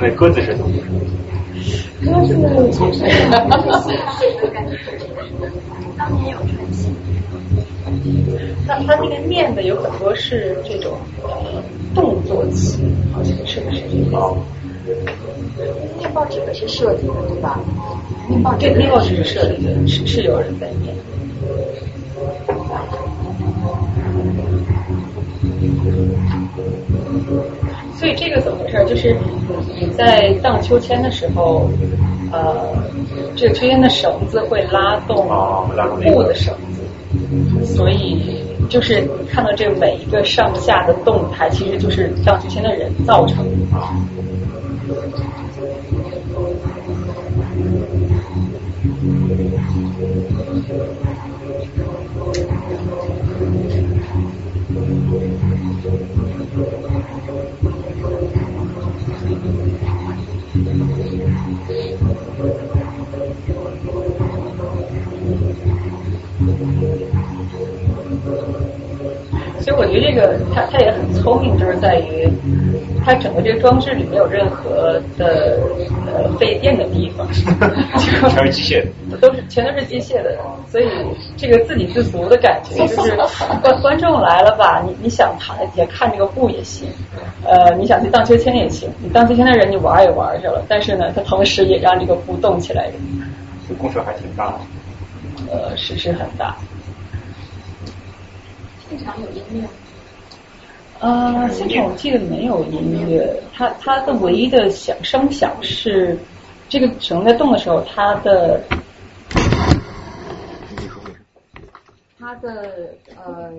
[0.00, 0.80] 那鸽子是怎么回
[1.60, 1.82] 事？
[2.00, 2.34] 歌是
[2.76, 3.02] 其实
[5.98, 6.88] 当年有传奇，
[8.66, 11.62] 它它那个念的有很多是这种呃
[11.94, 12.78] 动作词，
[13.12, 14.16] 好像是不是这个？
[14.18, 14.34] 啊，
[15.98, 17.60] 念报纸的是设计的对吧？
[18.28, 20.94] 念报纸这那个是设计的，是是有人在念。
[27.98, 28.84] 所以这个怎么回事？
[28.88, 29.16] 就是
[29.80, 31.70] 你在荡秋千的时候，
[32.32, 32.74] 呃，
[33.36, 35.28] 这个秋千的绳子会拉动
[36.02, 36.71] 布的绳子，
[37.64, 44.21] 所以就是看到这每一个上下的动态，其实就是荡秋千的人造成的。
[69.82, 72.28] 我觉得这个他他也很聪明，就是在于
[73.04, 75.58] 它整个这个装置里没有任何的
[76.06, 77.26] 呃费电的地方，
[77.98, 79.16] 全是机械的。
[79.20, 80.38] 都是全都是机械的，
[80.70, 80.86] 所以
[81.36, 83.10] 这个自给自足的感觉，就是
[83.60, 86.88] 观观众来了吧，你你想躺在底下看这个布也行，
[87.44, 92.88] 呃，你想去荡秋千也行，你荡秋千的人你玩也玩去了，但是呢，它同时也让这个布动起来，
[93.68, 94.54] 这公社还挺大的。
[95.50, 96.56] 呃，是是很大。
[98.92, 99.66] 现场有音乐，
[101.00, 106.18] 呃，现场我记得没有音乐，它它的唯一的响声响是
[106.68, 108.62] 这个绳在动的时候，它的
[112.18, 113.50] 它的呃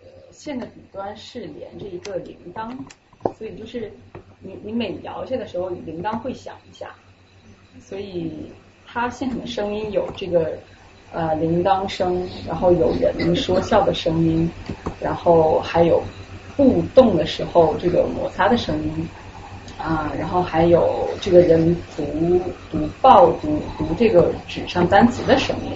[0.00, 2.70] 呃线的底端是连着一个铃铛，
[3.36, 3.90] 所以就是
[4.38, 6.94] 你你每摇下的时候，铃铛会响一下，
[7.80, 8.52] 所以
[8.86, 10.56] 它现场的声音有这个
[11.12, 14.50] 呃铃铛声，然后有人说笑的声音，
[15.00, 16.02] 然后还有
[16.56, 19.08] 互动的时候这个摩擦的声音。
[19.78, 22.40] 啊，然后还有这个人读
[22.72, 25.72] 读报读读这个纸上单词的声音，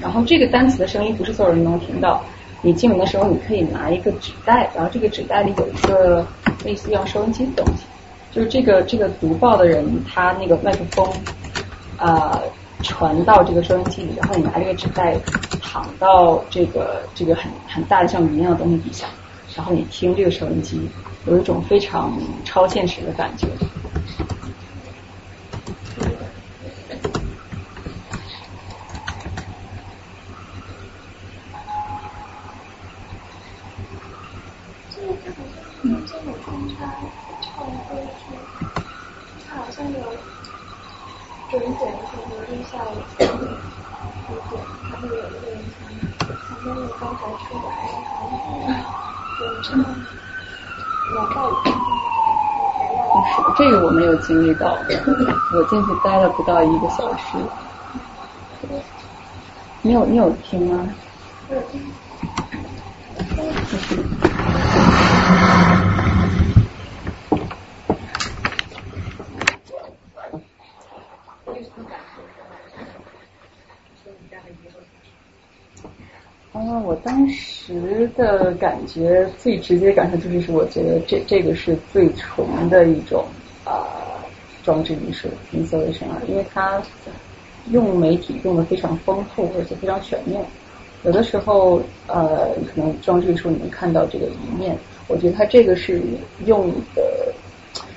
[0.00, 2.24] 然后这个单词的声音不是所有人都能听到。
[2.62, 6.26] 你进门的时候，你可以拿一个纸袋，然后这个纸袋里有一个
[6.64, 7.84] 类似像收音机的东西，
[8.32, 11.06] 就是这个这个读报的人他那个麦克风
[11.98, 12.40] 啊、
[12.82, 15.16] 传到这个收音机里，然后你拿这个纸袋
[15.62, 19.06] 躺到这个这个很很大的像云一样的东西底下，
[19.54, 20.88] 然后你听这个收音机，
[21.26, 22.12] 有一种非常
[22.44, 23.46] 超现实的感觉。
[34.92, 36.78] 这个好像中间有穿插
[37.40, 37.50] 唱
[37.88, 38.22] 歌剧，
[39.48, 39.98] 它好像有
[41.50, 42.86] 准点的时候跟下午
[44.28, 44.52] 五点，
[44.90, 45.80] 还会有一个人从
[46.36, 47.68] 旁边那个刚才出来，
[48.06, 48.32] 好像
[49.40, 51.09] 有唱两到五分钟。
[51.20, 51.26] 是
[53.56, 54.76] 这个我没有经历到，
[55.54, 57.36] 我进去待了不到一个小时。
[59.82, 60.86] 你有你有听吗？
[76.52, 83.24] 啊，我当时的感觉最直接感受就是，我觉得这这个是最纯的一种
[83.64, 83.86] 啊
[84.64, 86.82] 装置艺术 installation 啊，因为它
[87.70, 90.44] 用媒体用的非常丰富，而且非常全面。
[91.04, 96.02] 有的时候呃，可能装置艺术你能看到这个一面，我觉得它这个是
[96.46, 97.32] 用的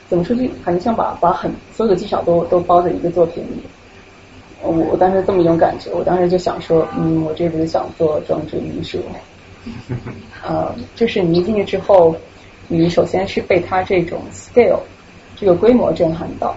[0.08, 3.64] 怎么说就好像把把很所有的技巧都都包在一个作品里。
[4.64, 9.00] 我我当时这么一种感觉，我当时就想说，嗯，我这辈子想做装置艺术。
[10.44, 12.16] 呃，就是你一进去之后，
[12.68, 14.80] 你首先是被它这种 scale
[15.36, 16.56] 这个规模震撼到，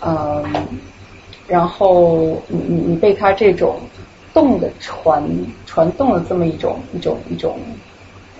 [0.00, 0.44] 嗯，
[1.48, 3.80] 然后你你你被它这种
[4.32, 5.22] 动的传
[5.66, 7.58] 传动的这么一种一种一种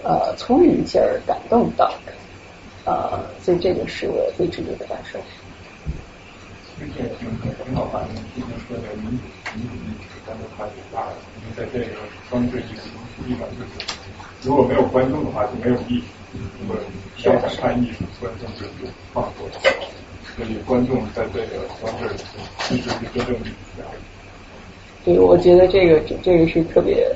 [0.05, 1.93] 呃聪明劲儿感动到，
[2.85, 5.19] 呃，所以这个是我最直接的感受。
[6.79, 7.29] 这个挺
[7.65, 12.91] 挺好玩的，今天说的民主民主艺术，但是它挺大的，因为在这个装置艺术
[13.25, 13.71] 地方，就是
[14.43, 16.05] 如果没有观众的话，就没有意义。
[16.33, 16.77] 如果
[17.17, 19.47] 想想看艺术，观众就是创作，
[20.35, 22.09] 所以观众在这个装置
[22.61, 23.85] 其实是真正的艺术家。
[25.05, 27.07] 对，我觉得这个这这个是特别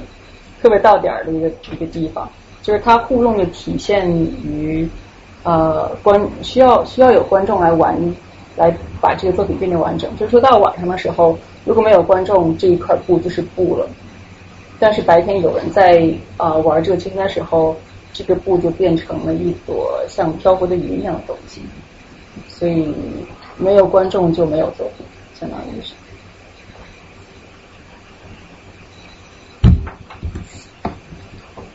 [0.61, 2.31] 特别到点儿的一个一个地方，
[2.63, 4.89] 就是它互动的体现于
[5.43, 7.97] 呃观需要需要有观众来玩。
[8.57, 10.11] 来把这个作品变成完整。
[10.17, 13.89] 就是说到晚上的时候，如果没有观众，这一块布就是布了。
[14.79, 17.77] 但是白天有人在啊玩这个秋千的时候，
[18.13, 21.63] 这个布就变成了一朵像漂浮的云一样的东西。
[22.49, 22.95] 所以
[23.57, 25.07] 没有观众就没有作品，
[25.39, 25.95] 相当于是。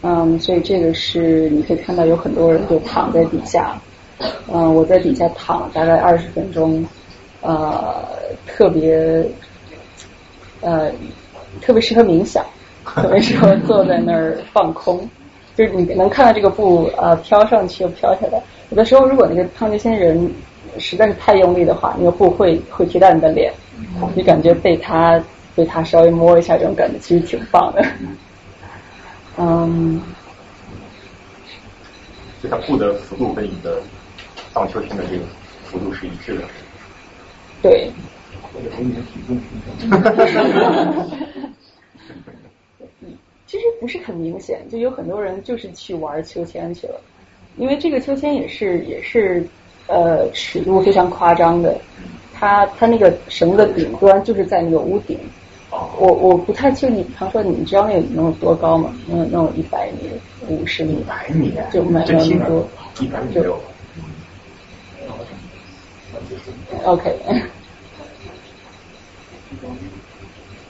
[0.04, 3.80] 嗯，所以这个是你可以看到有很多人就躺在底下。
[4.52, 6.86] 嗯，我在底下躺大概二十分钟，
[7.42, 8.06] 呃，
[8.46, 9.24] 特别，
[10.62, 10.92] 呃，
[11.62, 12.46] 特别适合冥想，
[12.86, 15.10] 特别适合坐在那儿放空，
[15.56, 18.42] 就是你能看到这个布呃飘上去又飘下来。
[18.70, 20.32] 有的时候，如果那个烫秋千人
[20.78, 23.52] 实在是太用力的话，那个布会会贴到你的脸，
[24.16, 25.22] 你感觉被他
[25.56, 27.86] 被他稍微摸一下，这种感觉其实挺棒的。
[29.38, 30.02] 嗯，
[32.44, 33.82] 就它布的幅度跟你的。
[34.54, 35.24] 荡秋千的这个
[35.66, 36.44] 幅度是一致的。
[37.62, 37.92] 对。
[43.48, 47.00] 其实不是很明显，就有很多人就是去玩秋千去了，
[47.58, 49.46] 因为这个秋千也是也是
[49.88, 51.78] 呃尺度非常夸张的，
[52.34, 55.20] 它它那个绳子的顶端就是在那个屋顶。
[55.70, 58.94] 我我不太清楚，比方说你知道那个能有多高吗？
[59.08, 60.10] 能能有一百米、
[60.48, 60.94] 五十米？
[60.96, 61.54] 一百米？
[61.72, 62.68] 就没那么多。
[63.00, 63.58] 一百米有。
[66.84, 67.16] OK，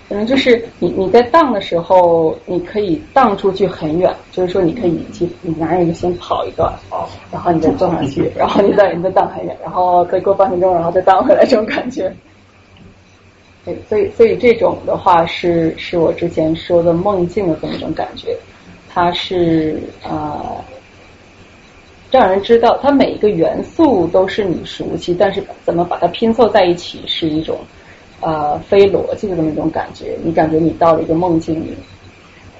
[0.09, 6.73] 可能就是你你在荡的时候，你可以荡出去很远，就是说你可以去，你拿一个先跑一段，
[7.31, 12.13] 然后你再坐上去，然后你再你再荡很远，然后再过半分钟，然后再荡回来，这种感觉。
[13.63, 18.35] 对，所以所以这种的话是是我之前说的梦境的这么一种感觉，
[18.89, 20.63] 它是啊。
[22.11, 27.57] 让人知道，它每一个元素都是你熟悉，但是怎么把它拼凑在一起是一种
[28.19, 30.17] 呃非逻辑的那么一种感觉。
[30.21, 31.73] 你感觉你到了一个梦境里，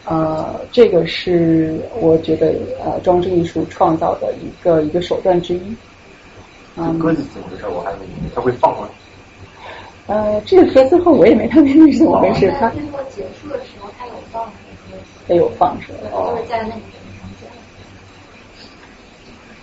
[0.06, 5.62] 呃，这个是我觉得呃装置艺术创造的一个一个手段之一。
[6.78, 7.66] 嗯，鸽子怎么回事？
[7.68, 7.98] 我还没
[8.34, 8.88] 它会放吗？
[10.08, 12.50] 呃，这个歌最后我也没太明白是怎么回事。
[12.58, 14.50] 它最后结束的时候，它有放
[15.28, 16.32] 它有放是吧？
[16.32, 16.82] 就是在那里。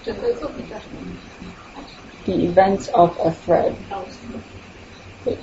[0.08, 0.96] 整个作品叫什么
[2.24, 3.72] ？The Events of a Thread。
[5.22, 5.36] 对。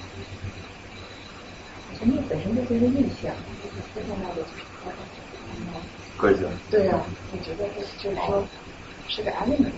[2.00, 3.32] 陈列本身就是一个印象，
[3.94, 4.42] 最重要的。
[6.18, 6.50] 鸽子。
[6.72, 7.00] 对啊，
[7.32, 8.44] 我觉得是就是说
[9.08, 9.70] 是个 element。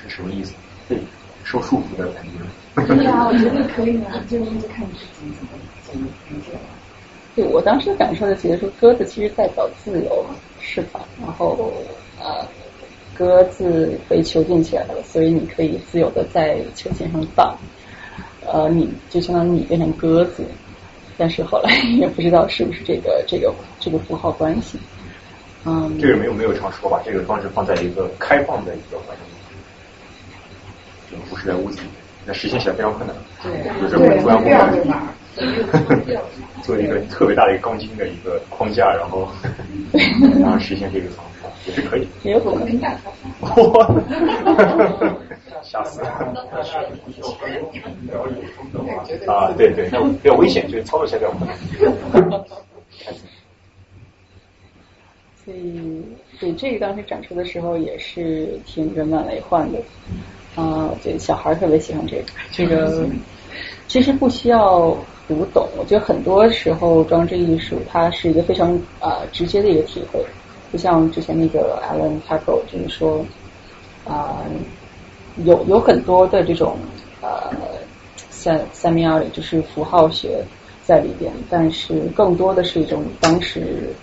[0.00, 0.54] 是什么意思？
[0.88, 0.96] 对，
[1.42, 2.86] 受束缚的感觉。
[2.86, 5.50] 对呀，我觉得可以啊，就就看你自己怎么
[5.82, 6.60] 怎么理解了。
[7.34, 10.24] 对我当时感受的，其实说鸽子其实代表自由
[10.60, 11.72] 释放，然后
[12.20, 12.46] 呃。
[13.20, 17.54] 鸽子被囚禁起来了，所以你可以自由的在秋千上荡。
[18.50, 20.42] 呃，你就相当于你变成鸽子，
[21.18, 24.78] 但是后来也不知道是不是这个 这个这个符号关系。
[25.66, 29.14] 嗯，这个没有没有常说吧这个装置放在一个开放的一个环
[31.10, 31.88] 境，就不是在屋子里，
[32.24, 33.14] 那实现起来非常困难。
[33.42, 33.52] 对，
[33.82, 36.18] 就是我中央公园
[36.62, 39.28] 做一个特别大的一个钢筋的一个框架，然后
[40.40, 41.29] 然后实现这个方式。
[41.66, 42.80] 也是可以，也有可能。
[45.62, 46.08] 吓死了！
[49.26, 51.30] 啊，对对，那比较危险，就是操作起来比较
[52.10, 52.40] 困难。
[55.44, 56.02] 所以，
[56.38, 59.78] 对，这个当时展出的时候也是挺人满为患的。
[60.56, 62.24] 啊，对，小孩特别喜欢这个。
[62.50, 63.06] 这个
[63.86, 64.96] 其实不需要
[65.28, 70.24] 读懂，我觉得很多时候装置艺术它是一个非常啊直接的一个体会。
[70.70, 73.24] 不像之前那个 Alan c a p e 就是说
[74.04, 74.44] 啊，
[75.44, 76.76] 有有很多的这种
[77.20, 77.50] 呃
[78.32, 80.44] sem semiology 就是符号学
[80.84, 83.94] 在里边，但是更多的是一种当时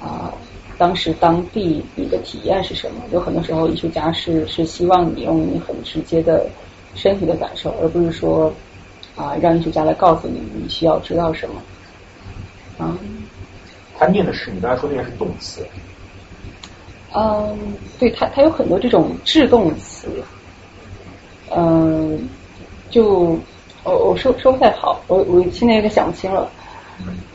[0.00, 0.32] 啊。
[0.78, 3.02] 当时当地你的体验是什么？
[3.10, 6.46] 有很多时候，艺术家是是希望你用你很直接的
[6.94, 8.54] 身体的感受，而不是说
[9.16, 11.60] 啊让艺术家来告诉你你需要知道什么。
[12.78, 12.96] 啊，
[13.98, 15.66] 他念的是你刚才说那个是动词。
[17.14, 17.58] 嗯，
[17.98, 20.08] 对它它有很多这种制动词。
[21.50, 22.28] 嗯，
[22.90, 23.38] 就
[23.84, 26.50] 我我说说不太好，我我现在有点想不清了。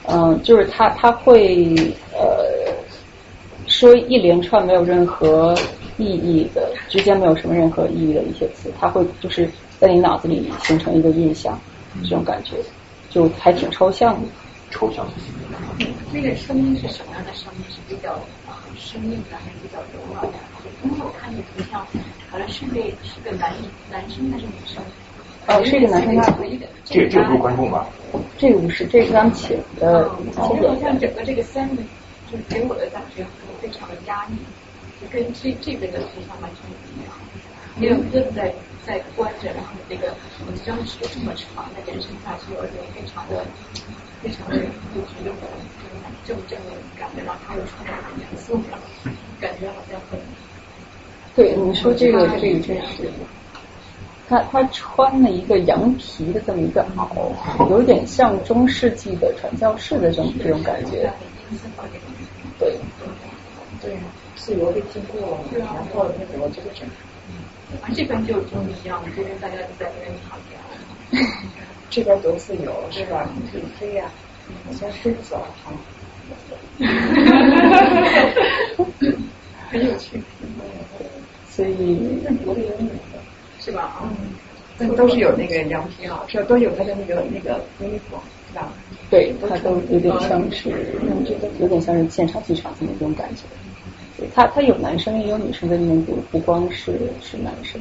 [0.07, 1.75] 嗯，就是他他会
[2.13, 2.73] 呃。
[3.65, 5.57] 说一连串没有任何
[5.97, 9.49] 意义的，之间没有什么任何意义的一些词，它会就是
[9.79, 11.59] 在你脑子里形成一个印象，
[12.03, 12.57] 这种感觉
[13.09, 14.27] 就还挺抽象的。
[14.69, 15.07] 抽象。
[16.11, 17.63] 那个声音是什么样的声音？
[17.69, 18.13] 是比较
[18.93, 20.37] 生硬的，还是比较柔软的？
[20.83, 21.81] 因为我看那个图像，
[22.29, 23.51] 好像是个是个男
[23.91, 24.83] 男生还是女生？
[25.47, 26.13] 哦，是一个男生。
[26.85, 27.87] 这这不是观众吧？
[28.37, 30.09] 这个不是，这是他们请的。
[30.31, 31.81] 其实好像整个这个三个，
[32.31, 33.25] 就给我的感觉。
[33.61, 34.35] 非常的压抑，
[34.99, 37.15] 就跟这这边的图像完全不一样。
[37.79, 38.53] 因为鸽子在
[38.85, 40.13] 在关着，然后这个
[40.65, 43.45] 张是这么长的延伸下去，而且非常的
[44.21, 45.33] 非常的有这种
[46.25, 48.59] 正正的感觉，然后它又充满了严肃，
[49.39, 50.19] 感觉好像很。
[51.35, 53.09] 对，你说这个这个真是，
[54.29, 61.11] 他他穿了一个羊皮的这么一个袄，有点像中世纪的传教士的这种这种感觉。
[62.59, 62.77] 对。
[63.81, 63.97] 对，
[64.37, 66.87] 自由的经过，然后那个我这个整，
[67.81, 70.55] 啊这边就不一样，这边大家都在那边躺着，
[71.89, 73.27] 这边多自由是吧？
[73.51, 74.09] 可以飞呀，
[74.71, 75.43] 像狮子啊，
[79.69, 80.21] 很有趣，
[81.49, 82.19] 所以
[83.59, 84.03] 是吧？
[84.79, 86.43] 嗯，都是有那个羊皮袄，是？
[86.45, 88.17] 都有他的那个那个衣服，
[88.49, 88.71] 是吧？
[89.09, 90.69] 对，他都有点像是，
[91.59, 93.43] 有点像是现场剧场的那种感觉。
[94.33, 97.79] 他他有男生也有女生在里面，不不光是是男生。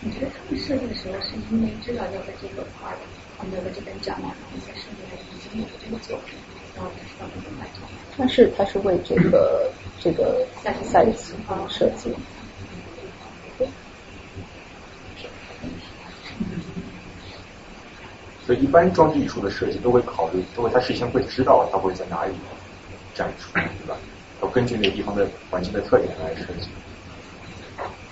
[0.00, 2.96] 你觉得他们设计的时候是因为知道要在这个块儿，
[3.36, 6.38] 他们要在这边展览，然后在设计的已经有这个作品，
[6.78, 7.88] 然后才知道怎么来做？
[8.16, 9.70] 他是它是为这个
[10.00, 11.34] 这个赛赛季
[11.68, 12.14] 设计。
[18.46, 22.32] 所以一般装置艺术的设计都会考虑，都会他事先会知道他会在哪里
[23.14, 23.94] 展出，对吧？
[24.40, 26.70] 要根据那个地方的环境的特点来设计。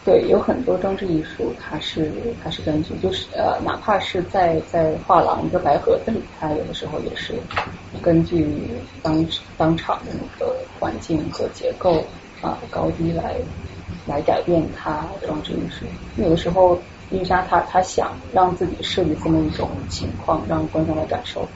[0.06, 7.34] 对，有很多装置艺术，它是它是根据，就是呃，哪怕是在在画廊一个白盒子里，它有的时候也是
[8.00, 8.46] 根据
[9.02, 9.26] 当
[9.58, 12.04] 当场的那个环境和结构
[12.40, 13.34] 啊高低来
[14.06, 15.84] 来改变它装置艺术。
[16.22, 16.78] 有的时候
[17.10, 21.48] 艺术家他他想让自己设计这么一种情况，让观众来感受，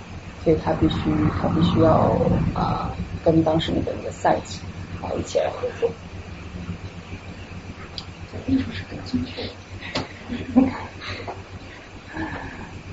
[0.42, 0.98] 所以他必须
[1.40, 2.16] 他必须要
[2.53, 2.90] 啊。
[3.22, 4.59] 跟当时那个那个赛季
[5.03, 5.90] 啊一起来合作，
[8.51, 9.48] 艺术是很精确的。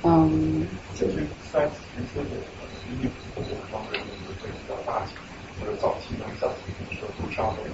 [0.03, 2.29] 嗯，就是赛季之前的
[3.01, 3.41] 衣服
[3.71, 5.15] 方面会比较大型，
[5.59, 6.49] 或者早期的像
[6.99, 7.73] 说图上那种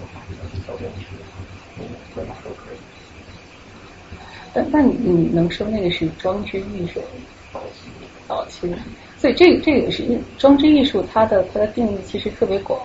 [0.65, 1.05] 小电视，
[2.15, 2.77] 在哪都可以。
[4.53, 7.01] 但但你能说那个是装置艺术？
[8.27, 8.77] 早期的。
[9.17, 12.79] 所以这这个是装置艺术，它的它的定义其实特别广，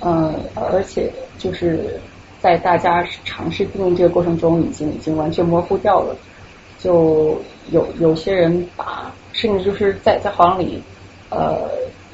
[0.00, 2.00] 嗯，而且就是
[2.40, 6.16] 在大家尝试定义这个过程中，已经已经完全模糊掉了。
[6.78, 10.80] 就有有些人把，甚至就是在在画廊里，
[11.30, 11.68] 呃，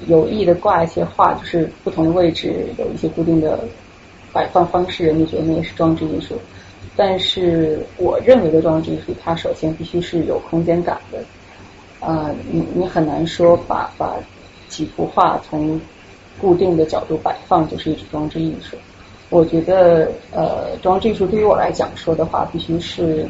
[0.07, 3.59] 有意的挂一些画，就是不同的位置有一些固定的
[4.33, 6.39] 摆放方式，人们觉得那个是装置艺术。
[6.97, 11.19] 但是我认为的装置艺术，它首先必须是有空间感的。
[12.01, 14.15] 呃，你你很难说把把
[14.69, 15.81] 几幅画从
[16.41, 18.77] 固定的角度摆放就是一种装置艺术。
[19.33, 23.27] 我觉得呃，装置艺术对于我来讲说的话，必须是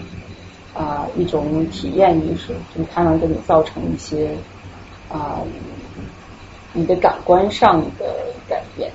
[0.75, 4.35] 啊一种体验艺术，就是它能给你造成一些
[5.09, 5.39] 啊
[6.73, 8.17] 你的感官上的
[8.49, 8.91] 改变。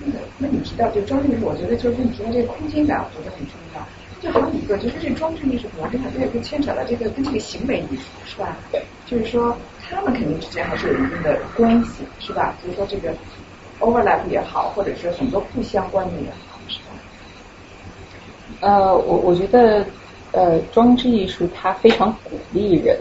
[0.00, 3.86] 那那你提到这个装置艺术，我觉得就是你提到这个空间感，我觉得很重要。
[4.20, 8.56] 就好几个，就是这装置艺术可能它也会牵扯到这个跟这个行为艺术，是吧？
[8.72, 12.56] 对，就是说他们肯定之间还是有一定的关系，是吧？
[12.60, 13.14] 比如说这个
[13.80, 16.94] overlap 也好，或者是很多不相关的也好，是吧？
[18.60, 19.84] 呃，我我觉得
[20.32, 22.98] 呃，装置艺术它非常鼓励人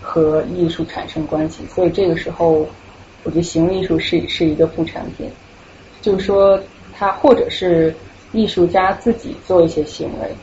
[0.00, 2.66] 和艺术产生关系，所以这个时候，
[3.24, 5.30] 我觉得行为艺术是是一个副产品，
[6.00, 6.60] 就是说
[6.92, 7.94] 它或者是
[8.32, 10.34] 艺术家自己做一些行为，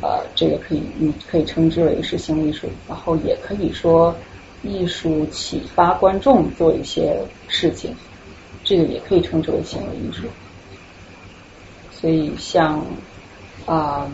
[0.00, 4.14] 呃，这个可以你可以称之为是行为艺术，然后也可以说
[4.62, 7.16] 艺术启发观众做一些
[7.48, 7.94] 事情，
[8.68, 10.28] 这个也可以称之为行为艺术。
[11.90, 12.84] 所以像。
[13.66, 14.08] 啊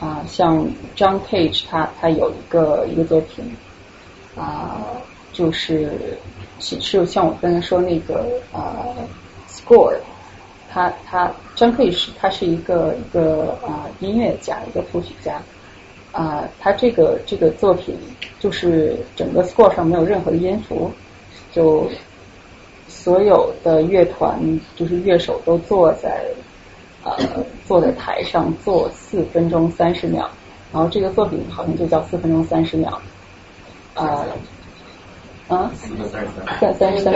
[0.00, 0.66] 啊，像
[0.96, 3.44] John Cage 他他有一个一个作品
[4.34, 4.80] 啊，
[5.32, 6.16] 就是
[6.58, 8.94] 是是像我刚才说那个啊
[9.46, 9.98] Score，
[10.70, 15.42] 他他 John Cage 他是一个一个啊音乐家一个谱曲家
[16.12, 17.94] 啊，他这个这个作品
[18.38, 20.90] 就是整个 Score 上没有任何的音符，
[21.52, 21.90] 就
[23.08, 24.38] 所有的乐团
[24.76, 26.26] 就是乐手都坐在。
[27.04, 27.16] 呃，
[27.64, 30.28] 坐在台上坐四分钟三十秒，
[30.72, 33.00] 然后这个作品好像就叫四分钟三十秒。
[33.94, 34.26] 啊
[35.46, 35.70] 啊，
[36.60, 37.14] 三三十三。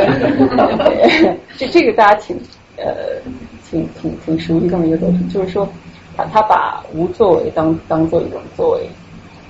[1.58, 2.40] 这这个大家挺
[2.78, 3.20] 呃
[3.68, 5.68] 挺挺挺熟悉这么一个作品，就是说
[6.16, 8.88] 他他把无作为当当做一种作为，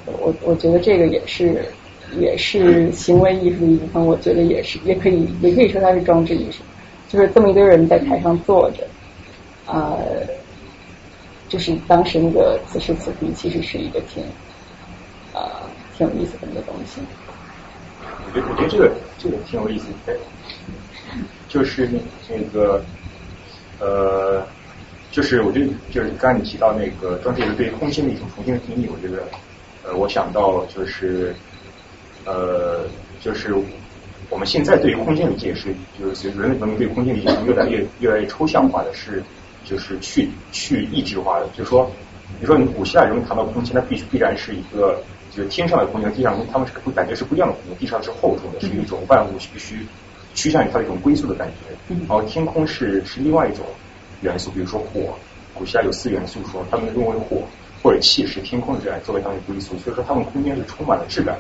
[0.07, 1.65] 我我觉得这个也是
[2.19, 6.63] 也是行为艺术的一部分，我觉得也是也可以也可以说它是装置艺术，
[7.09, 8.87] 就是这么一堆人在台上坐着。
[9.67, 9.99] 呃，
[11.49, 14.23] 就是当时那个此时此地，其实是一个挺
[15.33, 15.41] 呃
[15.97, 17.01] 挺有意思的一个东西。
[18.27, 20.17] 我觉得我觉得这个这个挺有意思的，
[21.49, 21.99] 就是那
[22.29, 22.85] 那个
[23.79, 24.45] 呃，
[25.11, 29.23] 就是我觉得就是刚才你提到那个装置艺术对空间的一种重新的定义，我觉得
[29.85, 31.35] 呃，我想到了就是
[32.25, 32.85] 呃，
[33.21, 33.55] 就是
[34.31, 39.23] 我们现在对于空间理解是，就是随着人类文明对空间理解是越来越越来越抽象化的是。
[39.65, 41.87] 就是去去意志化的，就是说，
[42.41, 45.01] 比如说你古希腊人谈到空间，它必须必然是一个
[45.31, 49.87] 就是天上的空间，地上空他们是感觉是不一样的空间，地上是厚重的，是一种万物必须
[50.35, 51.95] 趋向于它的一种归宿的感觉。
[51.95, 53.65] 然后天空是是另外一种
[54.21, 55.15] 元素，比如说火，
[55.55, 57.41] 古希腊有四元素，说他们认为火
[57.85, 61.39] 或者气是天空的这样作为他们的归宿，所以说他们空间是充满了质感。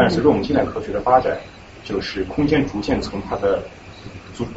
[0.00, 1.36] 但是随着我们现代科学的发展，
[1.84, 3.62] 就是空间逐渐从它的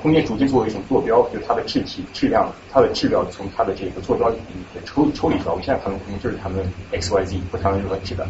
[0.02, 4.38] 空间逐渐作为一种坐标，就是它的质体、质量、它的质量从它的这个坐标里
[4.74, 5.52] 面抽抽离出来。
[5.52, 8.26] 我们现在谈论空间就是谈论 x、y、z，不谈论任何质感。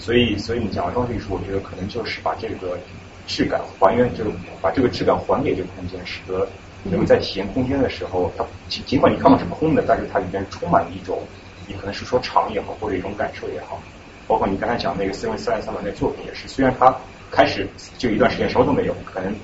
[0.00, 2.78] 所以，所以你讲装饰艺术，我觉得可能就是把这个
[3.26, 4.30] 质感还原，就是
[4.62, 6.48] 把这个质感还给这个空间，使得
[6.84, 11.20] 人们在体验空间的时候，它尽尽管你看到是空的，但是它里面充满了一种，
[11.66, 13.78] 你可能是说场也好，或者一种感受也好。
[14.26, 16.94] 包括你刚才讲那个斯文斯兰萨满那作品也是，虽然他
[17.30, 17.66] 开始
[17.98, 19.34] 就一段时间什么都没有，可能。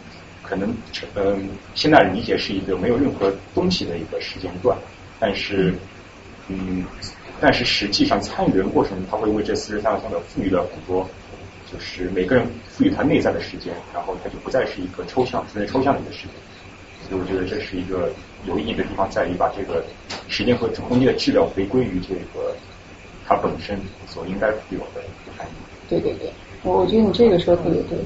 [0.43, 0.69] 可能
[1.15, 4.77] 嗯，现在理解是一个没有任何东西的一个时间段，
[5.19, 5.73] 但是
[6.49, 6.85] 嗯，
[7.41, 11.09] 但是实际上参与的过程，他会为这四十三个三角赋予了很多，
[11.73, 16.33] 就是每个人赋予他内在的时间，然后他就不再是一个抽象，存在抽象里的时间。
[17.09, 18.13] 所以我觉得这是一个
[18.45, 19.83] 有意义的地方，在于把这个
[20.29, 22.55] 时间和空间的质量回归于这个
[23.33, 25.01] 它本身所应该具有的
[25.39, 25.51] 含义。
[25.89, 26.31] 对对对，
[26.63, 27.99] 我我觉得你这个说的特别对，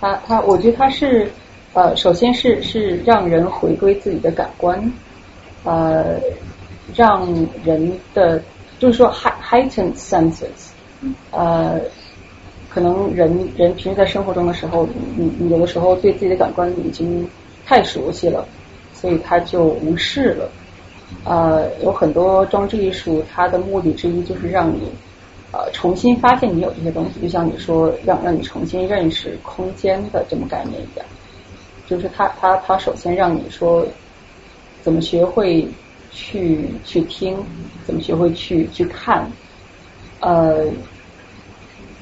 [0.00, 1.30] 他他，我觉得他是。
[1.74, 4.92] 呃，首先是是让人回归自己的感官，
[5.64, 6.20] 呃，
[6.94, 7.26] 让
[7.64, 8.42] 人的
[8.78, 10.68] 就是说 heightened senses，
[11.30, 11.80] 呃，
[12.68, 17.26] 可能人人平时在生活中的时候，你你有的时候对自己的感官已经
[17.64, 18.46] 太熟悉了，
[18.92, 20.50] 所以他就无视了。
[21.24, 24.80] 呃，有很多装置艺术，它的目的之一就是让你
[25.52, 31.06] 呃重新发现你有这些东西，就像你说让让你重新认识空间的这么概念一样。
[31.86, 33.86] 就是他他他首先让你说
[34.80, 35.68] 怎么学会
[36.10, 37.36] 去去听，
[37.84, 39.30] 怎么学会去去看，
[40.20, 40.66] 呃，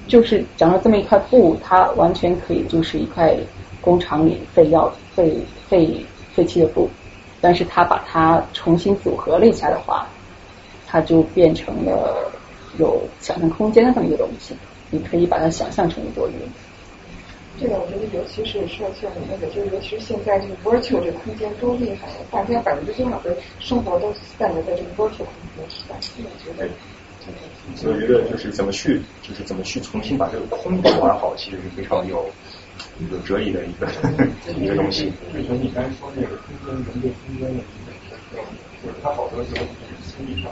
[0.07, 3.37] 就是讲了这么一块布，它完全可以就是一块
[3.81, 5.37] 工厂里废料废
[5.69, 6.89] 废废弃的布，
[7.41, 10.07] 但是他把它重新组合了一下的话，
[10.87, 12.31] 它就变成了
[12.79, 14.55] 有想象空间的这么一个东西，
[14.91, 16.35] 你可以把它想象成一朵云。
[17.61, 22.17] 这个我觉得，尤其是说像你那个，就是尤其是现在这个 virtual 这个空间多厉害呀！
[22.31, 26.69] 大家百分之多少的生活都散落在这个 virtual 空间时代，我觉得。
[27.77, 32.25] 所以我觉得就是怎么去，就是怎么去重新把这个空间玩好，其实是非常有
[33.11, 33.87] 有哲理的一个
[34.57, 35.13] 一个东西。
[35.33, 37.63] 就像你刚才说那个空间，人对空间的
[38.83, 40.51] 就是它好多时候是心理上、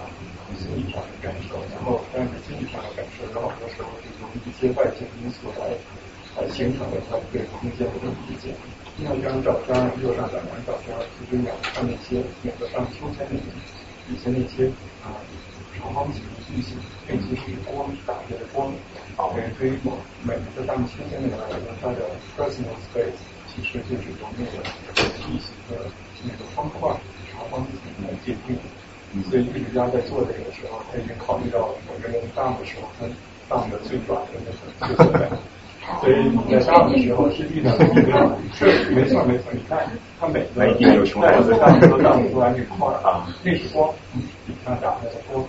[0.57, 5.77] 心理上的感受，然后但是心理上的感受，有好多时候是由一些外界因素来来。
[6.55, 7.93] 形成了他对空间的
[8.31, 8.55] 理解，
[8.97, 13.43] 另外一张照片，右上角两张照片，其实两看那些每个上秋千里
[14.09, 14.71] 以前那些
[15.03, 15.19] 啊
[15.77, 16.77] 长方形的地形，
[17.09, 18.73] 那些是光打下的光，
[19.19, 19.79] 等于对于
[20.23, 22.07] 每一个大秋千里来说，它的
[22.39, 23.19] personal space
[23.51, 24.63] 其实就是由那个
[25.27, 25.91] 地形的
[26.23, 26.89] 那个方块
[27.33, 28.57] 长方形来界定。
[29.31, 33.07] 所以艺术家在做这个时候，他已经考虑到每个人荡的时候，他
[33.49, 35.31] 荡的最短的那个最短。
[36.01, 39.51] 所以你在荡的时候，实际上一个是没错没错。
[39.51, 39.89] 你看，
[40.21, 43.91] 它每个每一个有熊袋子上都荡出来那块儿啊，那是光
[44.47, 45.43] 底下打下的光。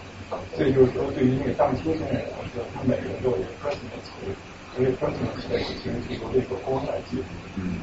[0.56, 4.38] 所以就是说，对于那个荡秋千人来说，他每个人都有 personal space，
[4.76, 7.26] 所以 personal space 其实是这个光来界定。
[7.58, 7.80] 嗯。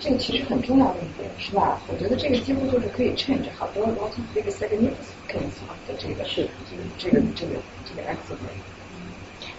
[0.00, 1.80] 这个其实很重要的一点，是吧？
[1.88, 5.58] 我觉得这个几乎就是可以趁着好多 lot of big significance
[5.88, 6.46] 的这个是，
[6.96, 7.54] 这个这个
[7.84, 8.34] 这个 X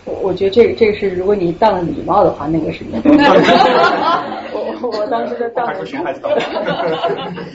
[0.06, 2.84] 我我觉得这个这个是，如果你当了礼貌的话，那个是。
[4.54, 6.32] 我我当时在当还是熊孩子当，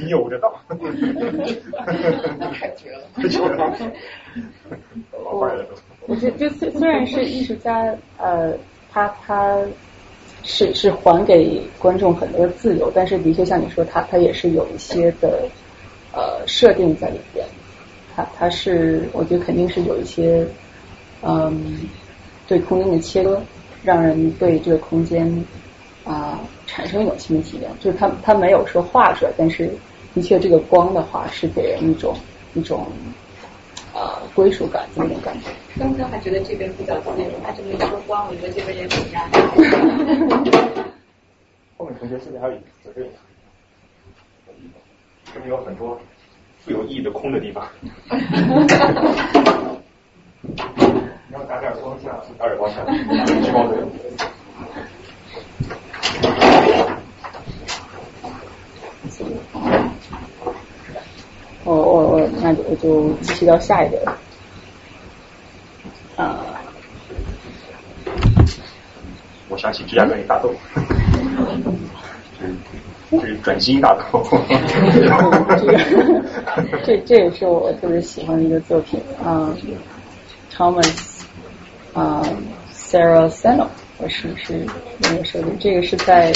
[0.07, 0.51] 扭着当。
[2.53, 3.03] 太绝了！
[5.13, 5.51] 我
[6.07, 8.53] 我觉得，就虽虽然是艺术家，呃，
[8.93, 9.59] 他他。
[10.49, 15.43] 是是还给观众很多的自由，但是的确像你说，他他也是有一些的
[16.13, 17.45] 呃设定在里边。
[18.15, 20.47] 他他是我觉得肯定是有一些
[21.23, 21.81] 嗯
[22.47, 23.43] 对空间的切割，
[23.83, 25.45] 让人对这个空间
[26.05, 27.71] 啊产生一种新的体验。
[27.81, 29.71] 就是他他没有说画出来，但是
[30.15, 32.17] 的确这个光的话是给人一种
[32.55, 32.87] 一种。
[33.99, 35.47] 呃，归属感这么一种感觉。
[35.79, 39.31] 刚刚还觉得这边比较自由，他这么一说光，我觉得这边也挺压抑。
[41.79, 42.53] 后面同学是不是还有
[42.85, 43.09] 责任？
[45.33, 45.99] 这边有很多
[46.63, 47.67] 富有意义的空的地方。
[51.45, 52.83] 打点光下，打点光下，
[53.43, 53.91] 激光灯。
[61.65, 64.01] 我我我，那就我就继续到下一个。
[66.17, 66.47] 啊，
[69.49, 70.55] 我想起芝加哥那大豆，
[73.11, 74.23] 这是转基因大豆。
[76.87, 79.53] 这，这这也是我特别喜欢的一个作品啊
[80.55, 81.16] ，Thomas
[81.97, 82.23] 啊
[82.75, 83.67] ，Sarah Seno，
[83.97, 84.67] 我是是
[84.99, 86.31] 那个设计，这个是在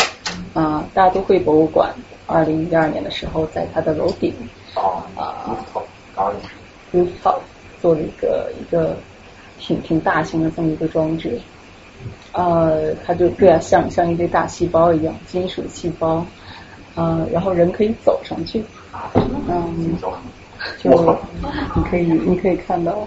[0.55, 1.95] 啊大都会博物馆
[2.27, 4.33] 二零一二年的时候，在它的楼顶。
[4.75, 6.35] 啊啊
[6.95, 7.41] ，rooftop
[7.83, 8.97] 做了一个一个
[9.59, 11.39] 挺挺大型的这么一个装置，
[12.33, 16.25] 呃，它就对啊，像像一堆大细胞一样，金属细胞，
[16.95, 18.65] 呃，然后人可以走上去，
[19.47, 19.99] 嗯，
[20.79, 20.91] 就
[21.75, 23.07] 你可以你可以看到，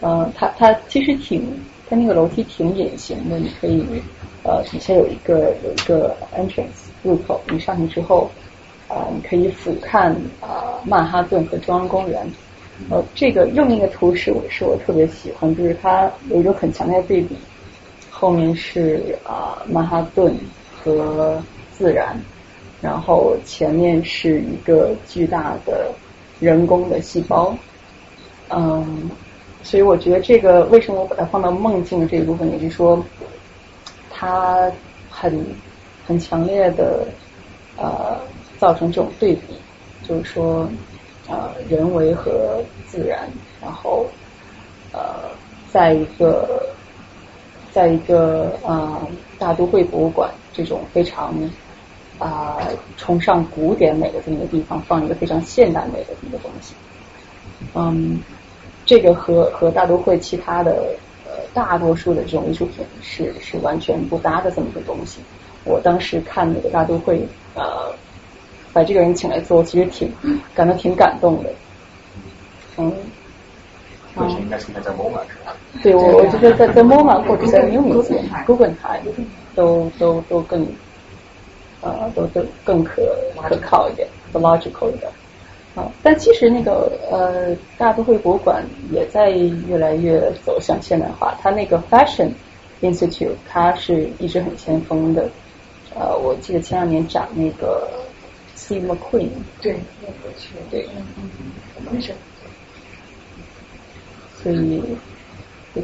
[0.00, 1.44] 呃，它它其实挺，
[1.92, 3.84] 它那个楼梯挺隐形的，你可以
[4.44, 8.30] 呃底下有一个有一个 entrance 入口，你上去之后。
[8.88, 12.30] 啊，你可以俯瞰啊曼哈顿和中央公园。
[12.90, 17.34] 呃，这个右面的图是我是我特别喜欢，就是它有一种很强烈的对比，
[18.10, 20.36] 后面是啊曼哈顿
[20.76, 22.20] 和自然，
[22.82, 25.90] 然后前面是一个巨大的
[26.38, 27.56] 人工的细胞。
[28.50, 29.10] 嗯，
[29.62, 33.02] 所以我觉得这个为什么我把它放到梦境的这一部分，也是说，
[34.10, 34.70] 它
[35.08, 35.44] 很
[36.06, 37.06] 很强烈的
[37.76, 38.20] 呃。
[38.58, 39.58] 造成这种对比，
[40.06, 40.68] 就是说，
[41.28, 43.28] 呃，人为和自然，
[43.60, 44.06] 然后，
[44.92, 45.28] 呃，
[45.72, 46.64] 在一个，
[47.72, 49.04] 在一个啊
[49.36, 51.34] 大都会博物馆这种非常
[52.20, 52.56] 啊
[52.96, 56.74] 崇尚古典美的这么一个地方，放一个非常现代美的这么一个东西，
[57.74, 58.20] 嗯，
[58.92, 60.84] 这个和和大都会其他的
[61.24, 65.20] 呃大多数的这种艺术品是是完全不搭的这么一个东西。
[65.64, 67.90] 我当时看那个大都会呃。
[68.74, 70.10] 把这个人请来做，其实挺
[70.54, 71.50] 感到挺感动的。
[72.78, 72.90] 嗯。
[74.14, 75.54] 目前应该出现在 MoMA 是吧？
[75.82, 79.02] 对，我我觉得在在 MoMA 或者在 New Museum、Guggenheim
[79.54, 80.66] 都都都更
[81.82, 83.02] 呃都都更可
[83.42, 85.12] 可靠一点，更 logical 一点。
[85.74, 91.36] 啊，但其实那个呃大都会博物馆也在越来越走向现代化。
[91.40, 92.30] 它那个 Fashion
[92.80, 95.28] Institute 它是一直很先锋的。
[95.94, 97.88] 呃，我记得前两年展那个。
[98.54, 99.28] Steve McQueen，
[99.60, 100.86] 对，那个去，对，
[101.18, 101.28] 嗯
[101.90, 102.00] 嗯。
[104.40, 104.80] 所以，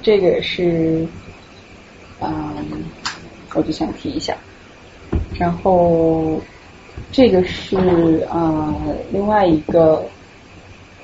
[0.01, 1.05] 这个也是，
[2.21, 2.55] 嗯，
[3.55, 4.37] 我就想提一下。
[5.37, 6.41] 然后，
[7.13, 8.75] 这个是啊，
[9.11, 10.05] 另外一个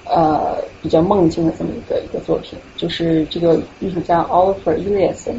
[0.04, 5.36] 呃比较梦境的这么一个一个作品，就是这个艺术家 Oliver Eliasson，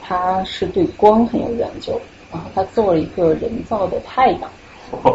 [0.00, 2.00] 他是对光很有研究，
[2.32, 4.50] 然后他做了一个人造的太阳。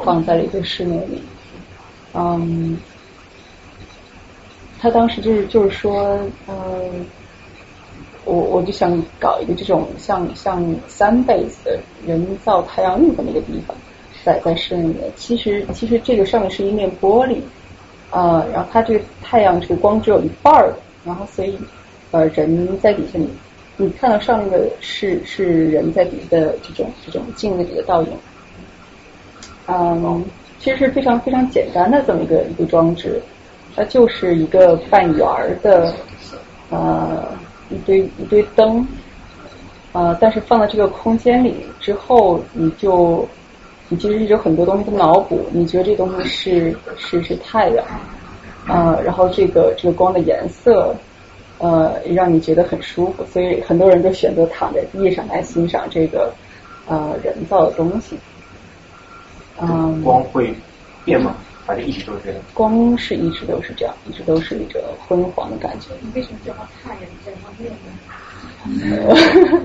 [0.03, 1.21] 放在了一个室内里。
[2.15, 2.79] 嗯，
[4.79, 6.81] 他当时就是就是说，呃，
[8.25, 13.77] 我我就想搞一个这种像像 sun base 的人造太阳浴这么一个地方，
[14.23, 15.11] 在在室内里面。
[15.15, 17.37] 其实其实这个上面是一面玻璃，
[18.11, 20.73] 呃，然后它这个太阳这个光只有一半儿，
[21.05, 21.57] 然后所以
[22.11, 23.29] 呃人在底下你
[23.77, 28.09] 你看到上面的是是人在底下的这种这种镜子里的倒影，
[29.67, 30.25] 嗯。
[30.59, 33.21] 其实是非常非常简单的这么一个一个装置，
[33.75, 35.93] 它就是一个半圆儿的
[36.71, 37.27] 呃
[37.69, 38.85] 一堆一堆灯，
[39.91, 43.25] 呃，但是放到这个空间里之后，你就
[43.89, 47.85] 你其实有很多东西的脑补，你觉得这东西是是是太阳，
[48.67, 50.95] 呃，然后这个这个光的颜色
[51.59, 56.33] 呃让你觉得很舒服，所以很多人都选择躺在地上来欣赏这个
[56.87, 58.17] 呃人造的东西。
[59.59, 60.53] 嗯，光会
[61.05, 61.35] 变吗？
[61.65, 62.41] 还是一直都是这样？
[62.53, 65.87] 光是一直都是这样，一直都是一个昏黄的感觉。
[66.01, 67.71] 你为什么叫它太阳在方面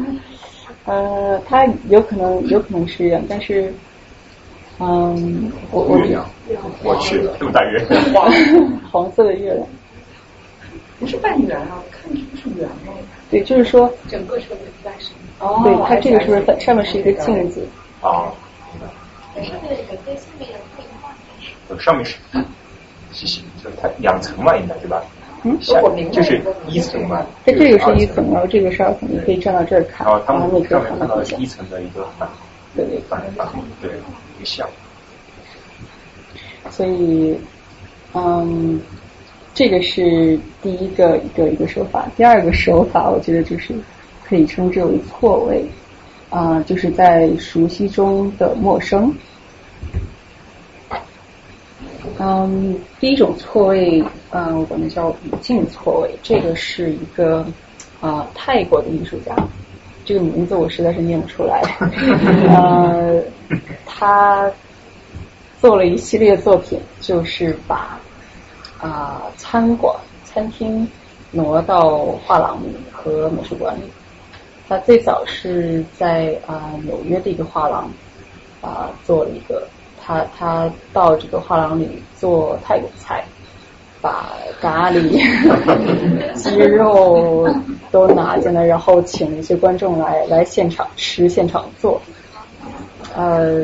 [0.04, 0.20] 呢？
[0.86, 3.72] 呃，它有可能有可能是这样，但是，
[4.84, 5.96] 嗯，我我
[6.82, 7.78] 我去这么大月
[8.10, 8.24] 亮，
[8.90, 9.64] 黄色的月亮，
[10.98, 12.92] 不是半圆啊，看着不是圆吗？
[13.30, 15.12] 对，就是说整个车子在是。
[15.38, 17.64] 哦，对，它这个是不是上面是一个镜子？
[18.00, 18.32] 啊。
[19.34, 20.60] 但是这个跟下面一样。
[21.78, 22.16] 上面是，
[23.12, 25.00] 谢谢，就是它两层嘛，应该对吧？
[25.44, 25.56] 嗯，
[26.10, 27.24] 就是一层嘛。
[27.46, 30.04] 它这个是一层，然后这个是二层，你可以站到这儿看。
[30.06, 32.28] 然后他们可以看到一层的一个反，
[32.76, 33.46] 对对反反
[33.80, 33.90] 对
[34.44, 34.68] 笑。
[36.70, 37.36] 所以，
[38.14, 38.80] 嗯，
[39.54, 42.08] 这个是第一个一个一个手法。
[42.16, 43.74] 第二个手法，我觉得就是
[44.24, 45.64] 可以称之为错位。
[46.30, 49.14] 啊，就是在熟悉中的陌生。
[52.18, 56.14] 嗯，第一种错位，嗯，我们叫语境错位。
[56.22, 57.46] 这个是一个
[58.00, 59.36] 啊泰国的艺术家，
[60.04, 61.62] 这个名字我实在是念不出来。
[62.48, 63.22] 呃，
[63.86, 64.50] 他
[65.60, 67.98] 做了一系列作品，就是把
[68.80, 69.94] 啊餐馆、
[70.24, 70.86] 餐厅
[71.30, 73.82] 挪到画廊里和美术馆里。
[74.68, 77.90] 他最早是在啊纽约的一个画廊
[78.60, 79.68] 啊做了一个，
[80.02, 83.24] 他他到这个画廊里做泰国菜，
[84.02, 85.22] 把咖喱、
[86.34, 87.48] 鸡肉
[87.90, 92.02] 都拿进来，然后请了一些观众来来现场吃、现场做，
[93.14, 93.62] 呃，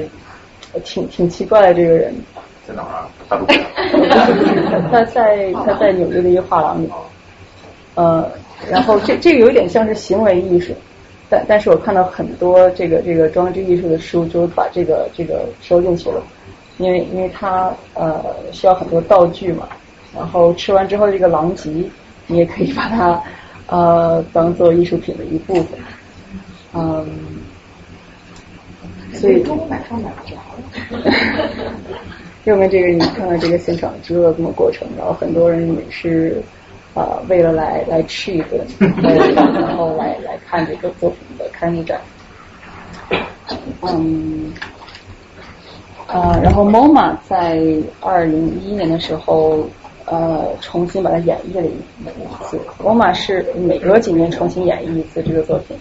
[0.84, 2.14] 挺挺奇怪的这个人。
[2.66, 3.04] 在哪儿。
[4.90, 6.88] 他在他在纽约的一个画廊里，
[7.94, 8.30] 呃，
[8.70, 10.72] 然后这这个有点像是行为艺术。
[11.30, 16.22] 但但是我看到很多这个这个装置艺术的书，就把这个这个收进去了，
[16.78, 19.68] 因为因为它呃需要很多道具嘛，
[20.14, 21.70] 然后吃完之后这个狼藉，
[22.26, 23.22] 你也可以把它
[23.66, 25.78] 呃当做艺术品的一部分，
[26.74, 27.06] 嗯，
[29.14, 31.12] 所以买上买就好了。
[32.44, 36.42] 右边这个你看看这个现场制作这么过程，然后很多人也是。
[36.94, 42.00] 呃，为了来来吃一顿，然后来来看这个作品的开幕展。
[43.82, 44.52] 嗯，
[46.08, 47.62] 呃，然后 MoMA 在
[48.00, 49.68] 二零一一年的时候，
[50.10, 52.60] 呃，重新把它演绎了一次。
[52.78, 55.76] 罗马是每隔几年重新演绎一次这个作品。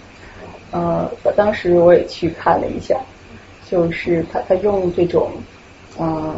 [0.70, 2.98] 呃，我当时我也去看了一下，
[3.70, 5.30] 就是他他用这种
[5.98, 6.36] 啊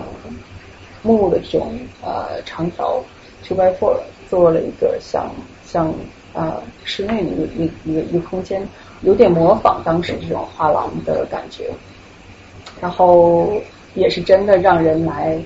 [1.02, 1.72] 木的这种
[2.02, 3.02] 呃长条
[3.46, 3.96] two by four。
[4.30, 5.28] 做了一个像
[5.66, 5.92] 像
[6.34, 8.64] 呃室内的一个一个一个空间，
[9.02, 11.68] 有点模仿当时这种画廊的感觉，
[12.80, 13.60] 然后
[13.94, 15.36] 也是真的让人来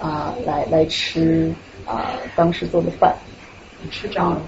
[0.00, 1.54] 啊来来吃
[1.88, 3.14] 啊当时做的饭。
[3.82, 4.40] 你吃着了？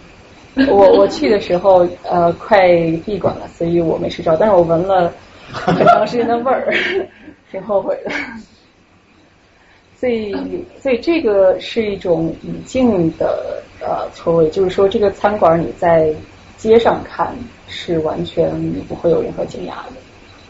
[0.69, 2.69] 我我去的时候呃快
[3.07, 5.13] 闭馆了，所以我没吃着，但是我闻了
[5.53, 6.75] 很长时间的味儿，
[7.51, 8.11] 挺后悔的。
[9.97, 10.35] 所以，
[10.83, 16.13] 所以这个是一种语境的呃错位，就是说，这个餐馆你在
[16.57, 17.33] 街上看
[17.69, 20.01] 是完全你不会有任何惊讶的，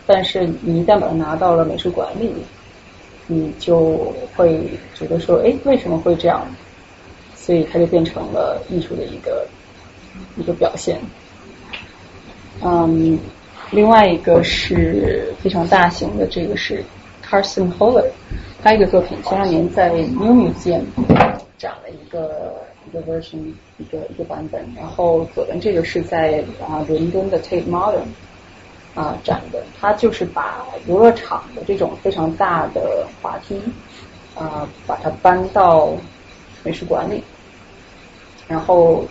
[0.07, 2.33] 但是你一旦把它拿到了美术馆里，
[3.27, 4.59] 你就会
[4.95, 6.47] 觉得说，哎，为什么会这样？
[7.51, 9.45] 所以它就变成了艺术的一个
[10.37, 11.01] 一个表现。
[12.63, 13.19] 嗯，
[13.73, 16.81] 另外一个是非常大型的，这个是
[17.29, 18.07] Carson Holler。
[18.63, 20.85] 他一个作品，前两年在 New Museum
[21.59, 22.55] 展了一个
[22.89, 24.65] 一个 version，一个一个版本。
[24.77, 28.07] 然后左边这个是在啊伦敦的 Tate Modern，
[28.95, 33.61] 啊展的，他就是把游乐场的这种非常大的滑梯
[34.37, 35.95] 啊，把它搬到
[36.63, 37.25] 美术馆里，
[38.51, 39.05] 然后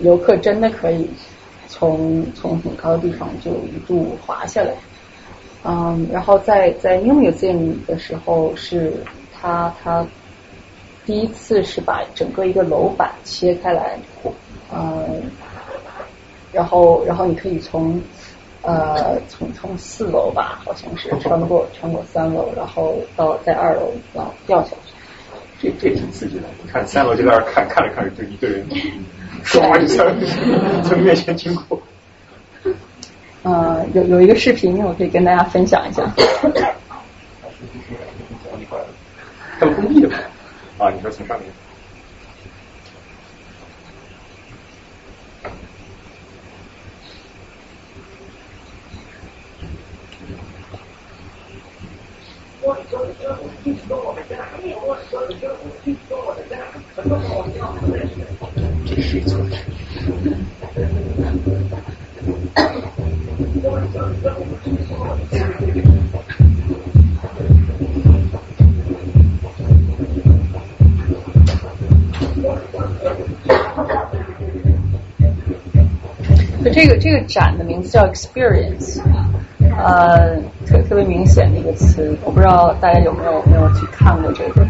[0.00, 1.08] 游客真的可以
[1.68, 4.72] 从从很高的地方就一度滑下来。
[5.62, 8.94] 嗯，然后在在 New Museum 的时候，是
[9.32, 10.06] 他他
[11.04, 13.98] 第一次是把整个一个楼板切开来，
[14.72, 15.22] 嗯，
[16.50, 18.00] 然后然后你可以从
[18.62, 24.87] 呃从从四楼吧，好像是穿过穿过三楼，然后到在二楼然后掉下去。
[25.60, 28.64] 这这挺刺激的，你看三楼就在那儿看，看着看着就一个人
[29.44, 31.80] 唰就从从面前经过。
[33.42, 36.04] 呃，有有一个视频，我可以跟大家分享一下。
[39.58, 40.16] 还有工地的吧？
[40.78, 41.48] 啊，你说从上面。
[58.86, 59.56] 这是错的。
[76.64, 79.00] 就这个这个展的名字叫 Experience，
[79.76, 84.66] 呃，特特别明显的一个词，我不知道大家有没有没有去看过这个，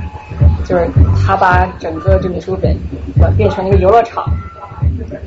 [0.65, 0.89] 就是
[1.25, 2.75] 他把整个这美术馆
[3.19, 4.25] 馆变成一个游乐场，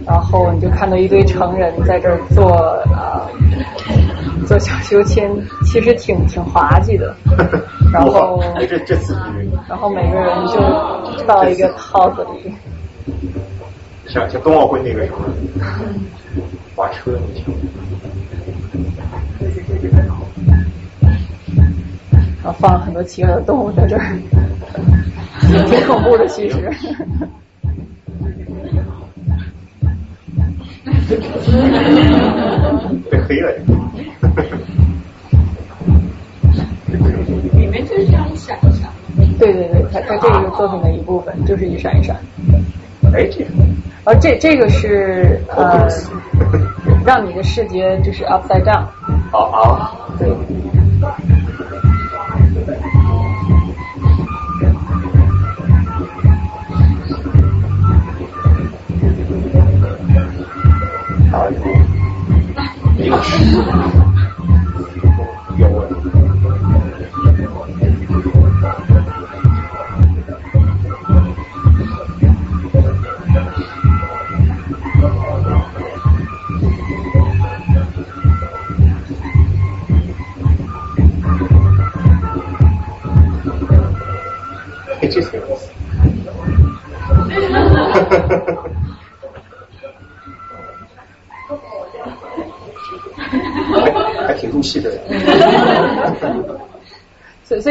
[0.06, 2.52] 然后你就看到一堆成人在这儿做
[2.94, 3.28] 呃
[4.48, 5.30] 做小秋千，
[5.66, 7.16] 其实挺挺滑稽的，
[7.92, 8.42] 然后
[9.68, 12.54] 然后每个人就到一个套子里。
[14.08, 15.20] 像像冬奥会那个什么
[16.76, 17.54] 滑车那种。
[22.44, 24.02] 然后放了很多奇怪的动物在这儿，
[25.68, 26.70] 挺恐怖的其实。
[33.10, 33.52] 被黑了。
[37.54, 38.90] 里面就是这样一闪一闪。
[39.40, 42.16] 对对对，它它这个作品的一部分就是一闪一闪。
[43.14, 43.52] 哎，这个。
[44.04, 45.88] 而这这个是呃，
[47.06, 48.86] 让你的视觉就是 upside down。
[49.32, 49.92] 啊啊。
[50.18, 50.28] 对。
[63.12, 64.01] 有。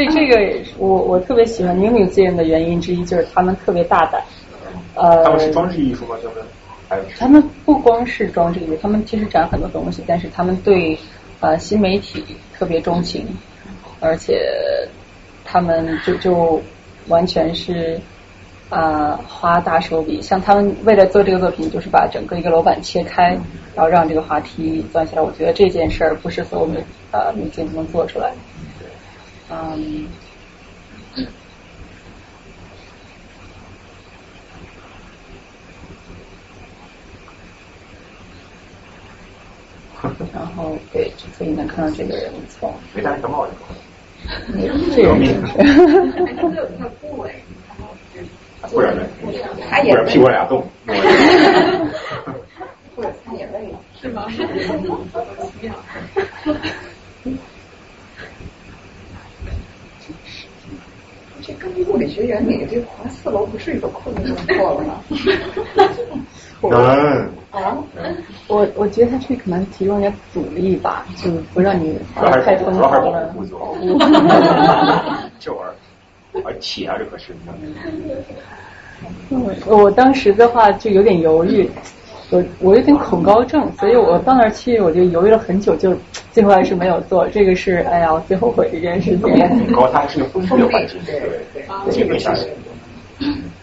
[0.00, 4.22] 所以这个我我特别喜欢 New Museum 的原因之一就是他们特别大胆。
[4.94, 5.22] 呃。
[5.24, 6.16] 他们是装置艺术吗？
[6.22, 6.36] 就是。
[7.18, 10.98] 他们不光是装置艺术，他们其实展很多东西，但是他们对
[11.40, 13.26] 呃新媒体特别钟情，
[14.00, 14.40] 而且
[15.44, 16.60] 他们就就
[17.06, 18.00] 完全是
[18.70, 23.38] 啊、呃、花大手笔，像他们为了做这个作品，就是把整个一个楼板切开，
[23.76, 25.22] 然后让这个滑梯钻下来。
[25.22, 26.80] 我觉得这件事儿不是所有的
[27.12, 28.32] 呃明星都能做出来。
[29.50, 30.08] 嗯。
[40.32, 43.52] 然后对，所以能看到这个人从没戴个帽子。
[44.94, 45.70] 这个面还是
[46.54, 46.68] 有。
[46.68, 47.34] 一条部位，
[48.70, 49.02] 不然呢？
[49.68, 50.64] 他也不然屁股俩洞。
[52.96, 54.26] 或者他也累了，是吗？
[61.50, 65.00] 这根据物理学原理，这滑四楼不是一个困难就破了吗？
[66.62, 67.28] 能。
[67.50, 67.76] 啊？
[68.46, 73.34] 我我觉得它这可能提供点阻力吧，就不让你太疯狂了。
[75.40, 77.34] 这玩意儿，而且啊，这可是。
[79.30, 81.68] 嗯，我当时的话就有点犹豫，
[82.30, 85.96] 我我有点恐高症，所以我到那儿去我就犹豫了很久，就
[86.32, 87.28] 最后还是没有做。
[87.28, 89.20] 这个是哎呀，我最后悔的一件事情。
[89.20, 91.20] 恐高它还是个封闭的环境，对
[91.52, 92.42] 对，这个下去。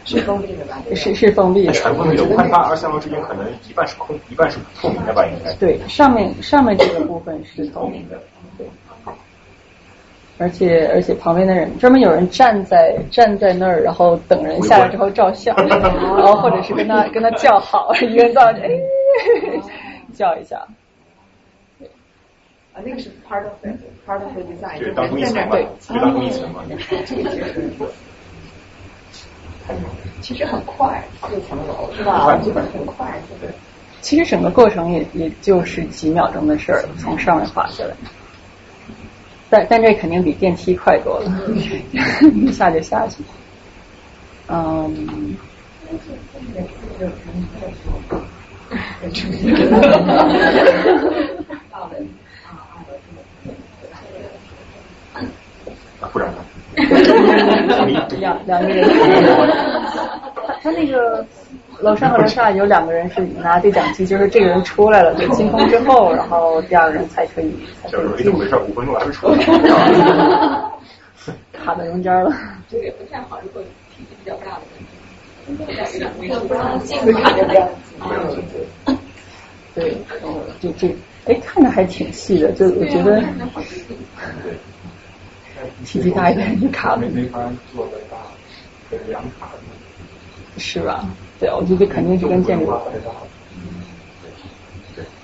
[0.05, 0.77] 是封闭的吧？
[0.95, 2.23] 是是封闭的，全封闭的。
[2.23, 5.51] 我看它二三楼之间可能一半是空，一半是透明的吧，应该。
[5.55, 8.36] 对，上面上面这个部分是透明的，对。
[10.39, 18.69] 而且而且旁边的人专门有人站在站在那儿，然后等人下来之后照相， 然后或者是跟他跟他叫好，一个人到哎
[20.13, 20.57] 叫一下。
[22.73, 26.61] 啊，那个是 part of it，part of the design，就是当中一层嘛，就当中一层嘛。
[30.21, 32.37] 其实很快，四层楼是吧？
[32.37, 33.07] 基本很快，
[33.41, 33.49] 对。
[34.01, 37.91] 其实整个过程也也就是几秒钟的事儿，从上面滑下来。
[39.49, 41.31] 但但这肯定比电梯快多了，
[42.33, 43.23] 一 下就下去。
[44.47, 45.35] 嗯。
[56.01, 56.37] 啊，不然呢？
[58.19, 58.87] 两两个人，
[60.35, 61.25] 他他那个
[61.79, 67.53] 楼上和楼下有两个人是拿对讲机，就是这个人出来了，就清空之后，然后第二个人才可以
[67.83, 68.33] 才可以进。
[68.35, 69.37] 没事，五分钟还没出来。
[71.53, 72.33] 卡在中间了。
[72.69, 73.61] 这个也不太好，如果
[73.95, 74.61] 体积比较大的。
[79.75, 79.95] 对，
[80.59, 83.23] 就这，哎，看着还挺细的，就我觉得。
[85.85, 86.97] 体积大一点就卡了。
[87.13, 87.39] 没法
[87.73, 88.17] 做的大，
[89.07, 89.49] 两卡。
[90.57, 91.05] 是吧？
[91.39, 92.73] 对，我觉得肯定是跟建筑。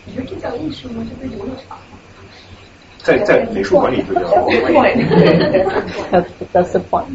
[0.06, 1.04] 你说这叫艺术吗？
[1.10, 1.84] 这不是游乐场吗？
[3.00, 4.22] 在在美术馆里就叫。
[6.12, 7.06] That's that's the point。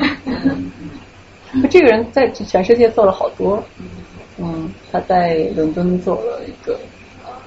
[1.71, 3.63] 这个人在全世界做了好多，
[4.37, 6.79] 嗯，他在伦敦做了一个，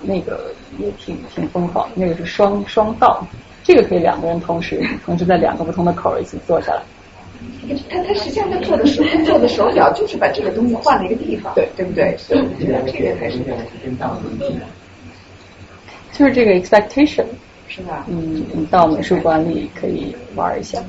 [0.01, 3.23] 那个也挺挺疯狂，那个是双双道。
[3.63, 6.81] 这个可以两个人同时同时在两个不同的口一起坐下来。
[7.89, 12.15] 他他实际上他做的手做的手脚就是把这个东西换了一个地方，对对不对？
[12.27, 13.37] 这个还是
[16.11, 17.25] 就是这个 expectation
[17.67, 18.05] 是吧？
[18.09, 20.79] 嗯，你到美术馆里可以玩一下。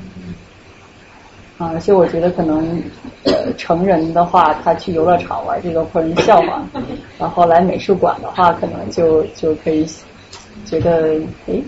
[1.58, 2.82] 啊，而且我觉得可能
[3.24, 6.64] 呃成人的话，他去游乐场玩这个会人笑话，
[7.18, 9.86] 然后来美术馆的话，可能就就可以
[10.64, 11.62] 觉得诶。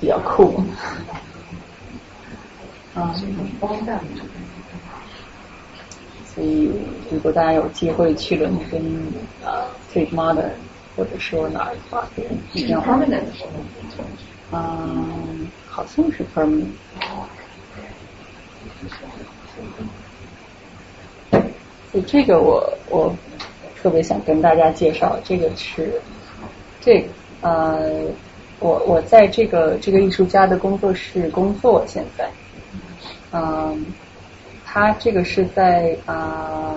[0.00, 0.60] 比较酷，
[2.92, 3.14] 啊，
[6.34, 6.70] 所以
[7.10, 8.82] 如果大家有机会去伦敦
[9.44, 10.50] 啊，Tate Modern
[10.96, 12.08] 或者说哪儿的话，
[12.52, 12.80] 一定要。
[12.80, 13.22] permanent
[14.52, 16.66] 嗯，好像是 permanent。
[21.90, 23.14] 所以这个我我
[23.80, 26.00] 特别想跟大家介绍，这个是
[26.80, 27.04] 这
[27.42, 28.06] 呃。
[28.64, 32.30] 我我在这个这个艺术家的工作室工作，现在，
[33.32, 33.84] 嗯，
[34.72, 36.74] 他这个是在啊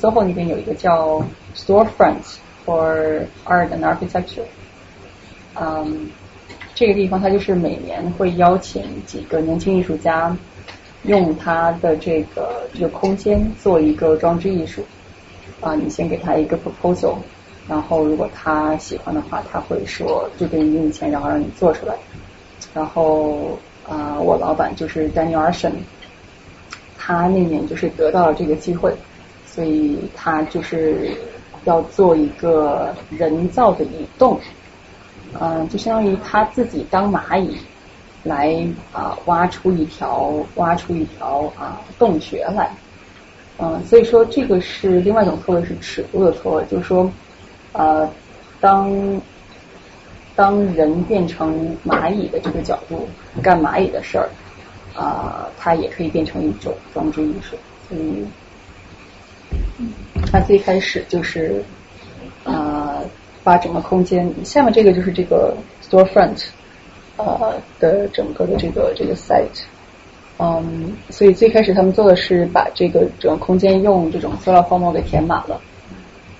[0.00, 1.22] ，SOHO 那边有一个叫
[1.54, 4.42] Storefront for Art and Architecture，
[5.54, 6.10] 嗯，
[6.74, 10.36] 这个地方他就是每年会邀请几个年轻艺术家，
[11.04, 14.80] 用他的这个这个空间做一个装置艺术，
[15.60, 17.14] 啊，你先给他一个 proposal。
[17.68, 21.94] 然后，如果他喜欢的话，他会说就给你给你钱，然后让你做出来。
[22.74, 23.56] 然后
[23.88, 25.72] 啊，我老板就是 Daniel Arson，
[27.06, 28.92] 他那年就是得到了这个机会，
[29.46, 31.10] 所以他就是
[31.62, 34.40] 要做一个人造的移动，
[35.38, 37.56] 嗯，就相当于他自己当蚂蚁
[38.24, 42.74] 来啊挖出一条挖出一条啊洞穴来，
[43.58, 47.08] 嗯，所以说这个是另外一种错位是尺度的错位，就是说。
[47.72, 48.08] 呃，
[48.58, 49.20] 当
[50.34, 53.06] 当人变成蚂蚁的这个角度
[53.42, 54.30] 干蚂蚁的事儿，
[54.96, 57.56] 啊，它也可以变成一种装置艺术。
[57.88, 58.26] 所以，
[60.32, 61.62] 它最开始就是
[62.44, 62.98] 啊，
[63.44, 65.54] 把整个空间，下面这个就是这个
[65.88, 66.46] storefront
[67.16, 69.64] 呃的整个的这个这个 site，
[70.38, 75.60] 嗯，所以最开始他们做的是把这个整个空间用这种塑料泡沫给填满了，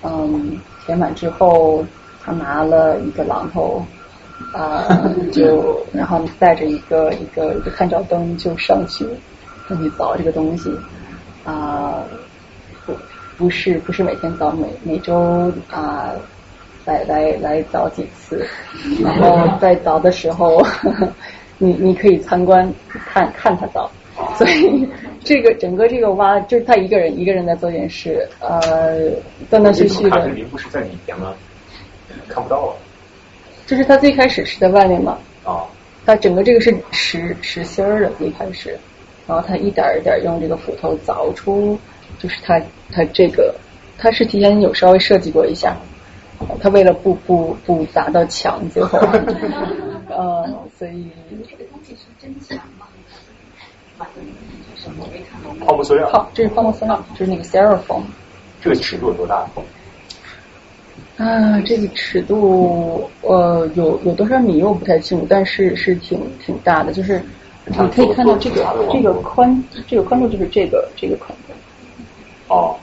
[0.03, 0.59] 嗯。
[0.85, 1.83] 填满之后，
[2.23, 3.85] 他拿了一个榔头，
[4.53, 4.87] 啊，
[5.31, 9.05] 就然后你带着一个一个一个探照灯就上去
[9.67, 10.71] 上去凿这个东西，
[11.43, 12.03] 啊，
[12.85, 12.93] 不
[13.37, 16.11] 不是不是每天凿，每每周啊
[16.85, 18.45] 来来来凿几次，
[19.03, 20.61] 然后在凿的时候，
[21.57, 23.89] 你你可以参观看看他凿，
[24.37, 24.87] 所以。
[25.23, 29.11] 这个整个这个挖就是他一个人一个人在做件事，呃，
[29.49, 30.29] 断断续续的。
[30.49, 31.33] 不是在里边吗？
[32.29, 32.71] 看不到啊。
[33.67, 35.19] 就是它最开始是在外面嘛。
[35.43, 35.61] 啊。
[36.05, 38.79] 他整个这个是实实心儿的最开始，
[39.27, 41.77] 然后它一点一点用这个斧头凿出
[42.17, 42.57] 就是它
[42.93, 43.53] 它这个
[43.97, 45.75] 它是提前有稍微设计过一下，
[46.61, 48.97] 它为了不不不砸到墙，最后
[50.07, 50.47] 呃，
[50.79, 52.87] 所以这个东西是真墙吗？
[54.77, 55.59] 什么没看懂？
[55.59, 58.03] 泡沫塑料，好，这是泡沫塑料，这是那个 styrofoam。
[58.61, 59.45] 这个尺度有多大？
[61.17, 67.19] 啊，这个尺度呃有有多少米我不太清楚，但是是挺挺大的，就是
[67.65, 72.53] 你可以看到这个这个宽这个宽度就是这个这个宽度。
[72.53, 72.75] 哦，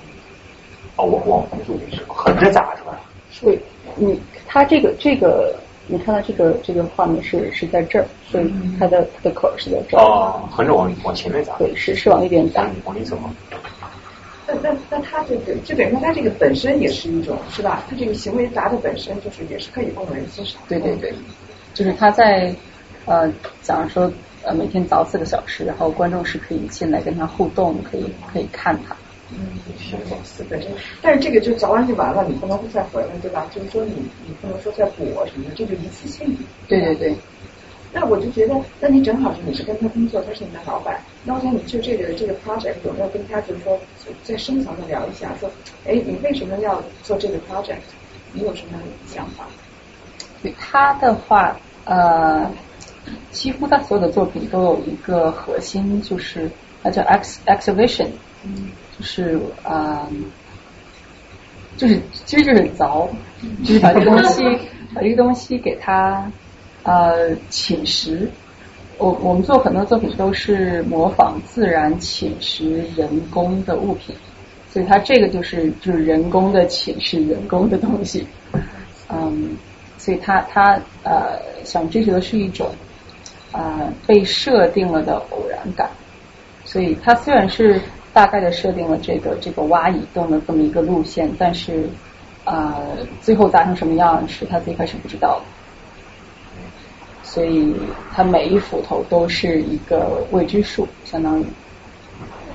[0.96, 2.98] 哦，我往横竖是横着砸是吧？
[3.40, 3.58] 对，
[3.94, 5.54] 你它这个这个
[5.86, 10.02] 你看到这个这个画面是是在这儿，所以它的它的口是在这儿。
[10.02, 11.54] 哦，横着往往前面砸。
[11.56, 12.68] 对，是是往那边砸。
[12.84, 13.32] 往里走吗？
[14.46, 17.84] 那那那他这个就等于说他这个本身也是一种是吧？
[17.88, 20.62] 他这个行为达的本身就是也是可以供人欣赏。
[20.68, 21.12] 对对对，
[21.72, 22.54] 就是他在
[23.06, 23.32] 呃，
[23.62, 28.94] 假如说呃每天早四个小时，然后观众是可以进来跟他互动，可以可以看他。
[29.30, 29.38] 嗯，
[29.78, 30.70] 是是本身，
[31.00, 33.46] 但是这个就早完就完了，你不能再回来，对吧？
[33.50, 33.92] 就是说你
[34.26, 36.36] 你不能说再补什么的，这就一次性。
[36.68, 37.16] 对对对。
[37.96, 43.78] 那我就觉得，那你正好是你是跟他工作，他是你的老板，那我想你就这个这个 project 有没有跟他就是说
[44.24, 45.48] 再深层的聊一下，说，
[45.86, 47.78] 哎，你为什么要做这个 project？
[48.32, 49.46] 你有什么想法？
[50.42, 52.50] 对他的话，呃，
[53.30, 56.50] 几乎他所有的作品都有一个核心，就是
[56.82, 58.08] 它叫 ex exhibition，
[58.42, 60.08] 嗯，就是啊，
[61.76, 63.08] 就是其实就是凿，
[63.64, 64.42] 就是把这个东西
[64.92, 66.28] 把这个东西给他。
[66.84, 68.28] 呃，侵蚀，
[68.98, 74.14] 我我们做很多作品都是模仿自然侵蚀人工的物品，
[74.70, 78.26] 所以它这个就是就是人工的侵蚀人工的东西，
[79.08, 79.56] 嗯，
[79.96, 82.68] 所以它它呃想追求的是一种
[83.50, 85.88] 啊被设定了的偶然感，
[86.66, 87.80] 所以它虽然是
[88.12, 91.88] 大概的设定了这个这个蛙移动的这么一个路线，但是
[92.44, 92.78] 啊
[93.22, 95.44] 最后砸成什么样是他最开始不知道的。
[97.34, 97.74] 所以
[98.12, 101.44] 它每一斧头都是一个未知数，相当于。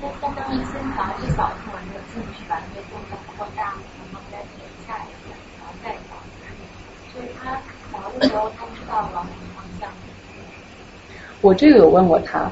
[0.02, 5.04] 那相当于先拿一小块那个进去，把那个洞再扩大，然后再剪下来，
[5.60, 6.16] 然后再凿。
[7.12, 7.58] 所以他
[7.92, 9.90] 凿的时候，他知道往哪个方向。
[11.42, 12.50] 我这个有问过他，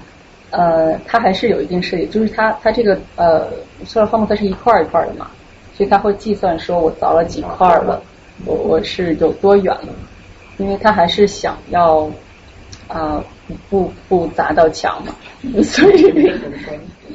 [0.51, 3.47] 呃，他还是有一定设计，就是他他这个呃
[3.85, 5.31] 塑料泡沫它是一块一块的嘛，
[5.77, 8.03] 所以他会计算说我凿了几块了，
[8.43, 9.93] 我我是有多远了。
[10.57, 12.09] 因为他还是想要
[12.87, 13.23] 啊
[13.69, 15.15] 不不砸到墙嘛，
[15.63, 16.31] 所以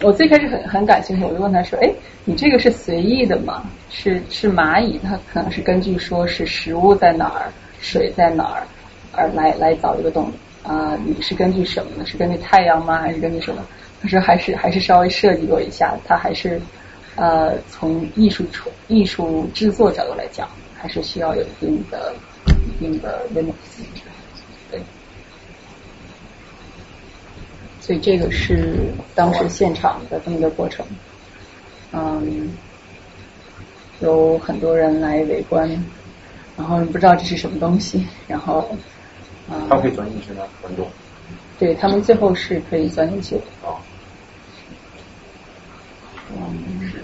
[0.00, 1.90] 我最开始很很感兴趣，我就问他说：“哎，
[2.24, 3.64] 你这个是随意的吗？
[3.90, 8.62] 是是蚂蚁，它可能是根据说是食物在哪儿，水在哪儿
[9.12, 10.32] 而来来凿一个洞
[10.62, 10.96] 啊？
[11.04, 12.06] 你是根据什么呢？
[12.06, 12.98] 是根据太阳吗？
[12.98, 13.64] 还是根据什么？”
[14.02, 16.60] 他说：“还是还是稍微设计过一下，他还是
[17.16, 22.12] 呃从艺术出艺术制作角度来讲，还是需要有一定的。”
[22.82, 23.84] 一定的 limits，
[24.70, 24.82] 对，
[27.80, 30.84] 所以这个是当时现场的这么一个过程，
[31.92, 32.50] 嗯，
[34.00, 35.68] 有很多人来围观，
[36.56, 38.68] 然后不知道这是什么东西，然后，
[39.48, 40.44] 啊，他可以钻进去吗？
[40.60, 40.88] 观众？
[41.58, 43.42] 对他们最后是可以钻进去的。
[43.62, 43.78] 哦，
[46.34, 47.00] 嗯，是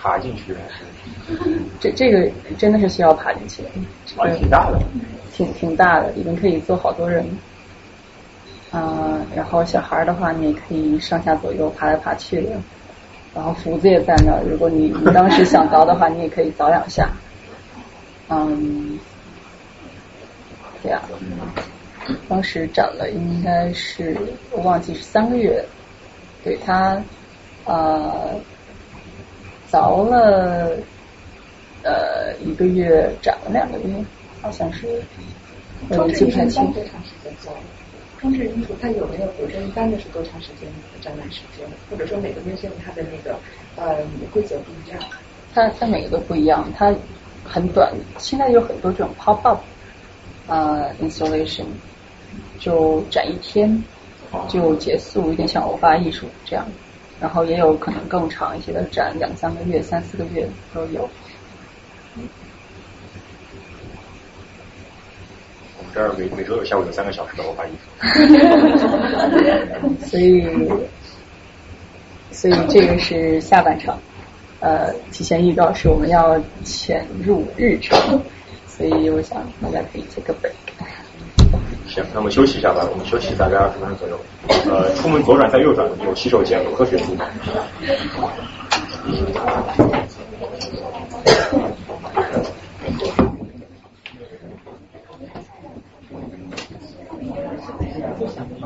[0.00, 0.84] 爬进去还是？
[1.78, 3.62] 这这个真的是需要爬进去，
[4.16, 4.80] 啊，挺大的，
[5.38, 7.24] 挺挺大的，里面可以坐好多人。
[8.72, 12.50] 啊，然后小孩的话，你也可以上下左右爬来爬去的。
[13.32, 17.08] 然后福子也在那儿，如果你你当时想凿的话，你也可以凿两下。
[18.28, 18.98] 嗯，
[20.82, 21.00] 这样。
[22.28, 24.16] 当时展了应该是
[24.50, 25.64] 我忘记是三个月，
[26.42, 27.00] 对他
[27.64, 28.34] 呃
[29.70, 30.76] 凿了。
[31.84, 33.94] 呃，一个月展了两个月，
[34.42, 35.02] 好像是。
[35.90, 37.56] 装置艺术一般多长时间做？
[38.20, 41.64] 装置艺术它有没有，比如说一般的是多长时间的展览时间？
[41.88, 43.38] 或者说每个 museum 它的那个
[43.76, 45.00] 呃规则不一样？
[45.54, 46.92] 它它每个都不一样，它
[47.44, 47.94] 很短。
[48.18, 49.60] 现在有很多这种 pop up
[50.48, 51.66] 呃 installation，
[52.58, 53.80] 就展一天
[54.48, 56.66] 就结束，有点像偶发艺术这样。
[57.20, 61.08] 然后也有可能更长一些的展，两三个月、三四个月都有。
[65.78, 67.90] 我们这儿每每周有下午有三个小时的我发艺术，
[70.06, 70.46] 所以
[72.30, 73.98] 所以这个是下半场，
[74.60, 77.98] 呃，提前预告是我们要潜入日程，
[78.68, 80.52] 所以我想大家可以 take a break。
[81.88, 84.16] 行，那么休息一下吧，我们休息大概二十分钟左右。
[84.70, 86.96] 呃，出门左转再右转有洗手间和科学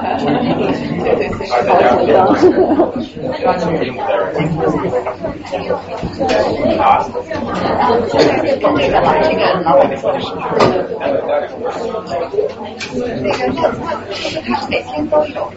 [14.45, 15.52] 他是每天都有，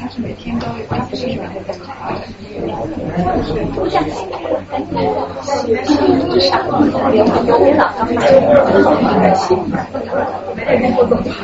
[0.00, 1.82] 他是每天都有，他不是说他在查
[2.12, 2.20] 的。
[3.04, 3.64] 那他不会
[5.68, 6.66] 每天一个小时，
[10.54, 11.40] 还每天都有这样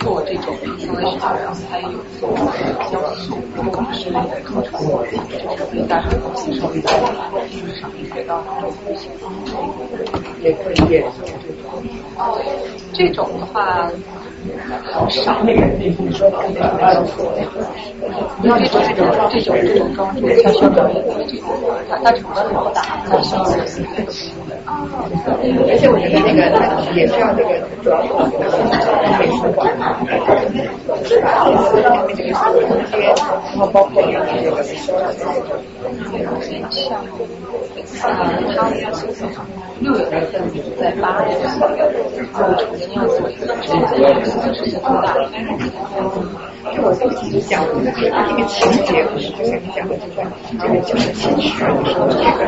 [0.00, 1.88] 做这种相当于是还有
[2.18, 2.28] 做
[2.90, 4.10] 销售或者是
[4.42, 4.98] 课程，所
[5.72, 6.90] 以大家都吸收到
[7.46, 9.08] 就是上面学到的东西。
[10.42, 11.64] 也可以也做这种。
[12.92, 13.88] 这种的话
[14.82, 16.62] 很少，那个你你说的那个
[18.42, 21.48] 因为这种这种这种这种装置像小表演的这种，
[21.88, 23.42] 它它成本很大，它需要
[24.68, 26.40] 而且我觉得那个
[26.94, 27.48] 也需要这个
[27.82, 28.44] 主要是我觉得
[29.18, 29.58] 美术馆，
[30.04, 30.28] 那个
[31.04, 31.32] 是空
[32.14, 35.24] 间，然后包括那个那个收纳像
[36.12, 36.24] 呃，
[38.54, 39.42] 它
[39.80, 40.42] 六月份
[40.78, 41.48] 在八月份，
[42.32, 43.40] 然后重新要做一个
[44.42, 45.28] 这个是很大的。
[46.68, 50.20] 就我自己讲的那个那个情节，不是就像你讲的，就在
[50.52, 52.44] 这个讲的情绪的时候，这个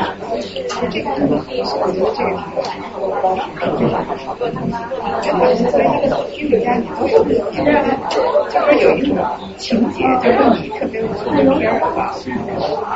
[0.92, 1.08] 这个
[1.80, 2.28] 我觉得这个
[2.68, 3.96] 挺有帮助的，对吧？
[5.22, 9.16] 真的，所以那个剧里边你都是就是有一种
[9.56, 12.12] 情节，就是你特别无论片儿的话，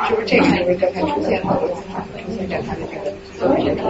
[0.05, 1.81] 是不是这个就是在它出现好多次
[2.21, 3.09] 出现在它的这个
[3.39, 3.81] 作品里。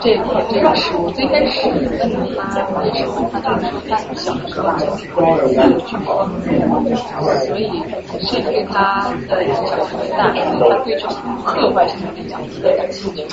[0.00, 2.60] 这个这个是我最开始问他
[2.94, 5.18] 为什么他就是说他小时候
[7.40, 7.60] 所以
[8.22, 8.72] 是对他
[9.28, 10.38] 的影响特别大，所以
[10.68, 11.08] 他对这种
[11.44, 13.24] 课外上面讲特别感兴趣。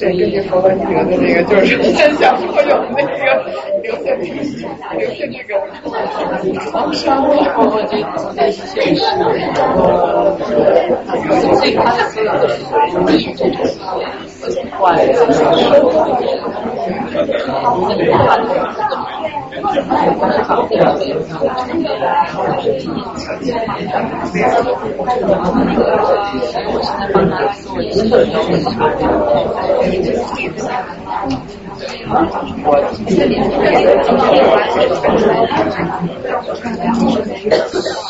[0.00, 1.76] 对，根据佛罗尼德的那个，就是
[2.16, 3.10] 小时候有那个
[3.82, 4.06] 留下
[4.96, 7.22] 留下这个创伤，
[7.54, 8.04] 包括这个
[8.50, 9.04] 现实，
[11.52, 13.60] 所以他的所有的都是这种
[14.40, 15.12] 关于
[37.52, 38.09] 我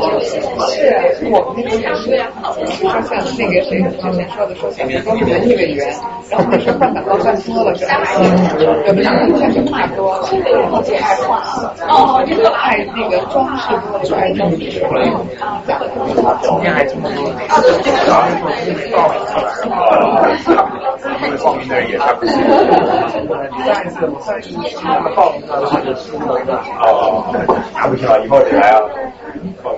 [0.00, 5.94] 都是我们，那个也是我觉得，哎，就说像那个谁之前说的，说小时候都是文艺委员，
[6.30, 7.92] 然后可是换感到换多了，是吧？
[8.58, 10.28] 有的时候像是太多了，
[10.72, 11.42] 而且爱画，
[11.88, 14.56] 哦，这个爱那个装饰多了，就爱装饰。
[16.42, 17.08] 今天还听说，
[18.04, 18.38] 主要是
[20.44, 20.54] 说
[21.22, 22.28] 因为报名的人也差不多。
[23.64, 26.54] 上一次上一次他们报名的话就输了的。
[26.80, 27.24] 哦，
[27.74, 28.80] 那不行了，以后得来啊。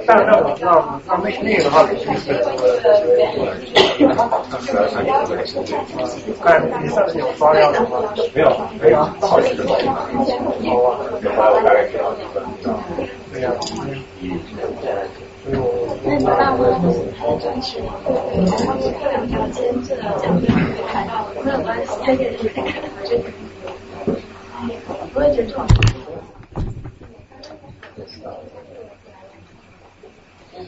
[0.07, 2.33] 但是我知道，那那那个的话肯定是。
[6.43, 8.03] 看你上次有刷料的吗？
[8.35, 9.65] 没有，没有，好几个。
[9.67, 10.09] 好啊，
[11.23, 12.37] 有啊，我大概知道一个。
[13.33, 13.51] 对呀。
[16.05, 16.73] 那你大部分
[17.19, 18.21] 还有真实，然后
[18.81, 22.51] 是这两条签这个奖励会看到，没有关系，他也是
[23.05, 23.25] 这个。
[25.15, 25.67] 我也觉得这种。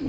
[0.00, 0.08] 行，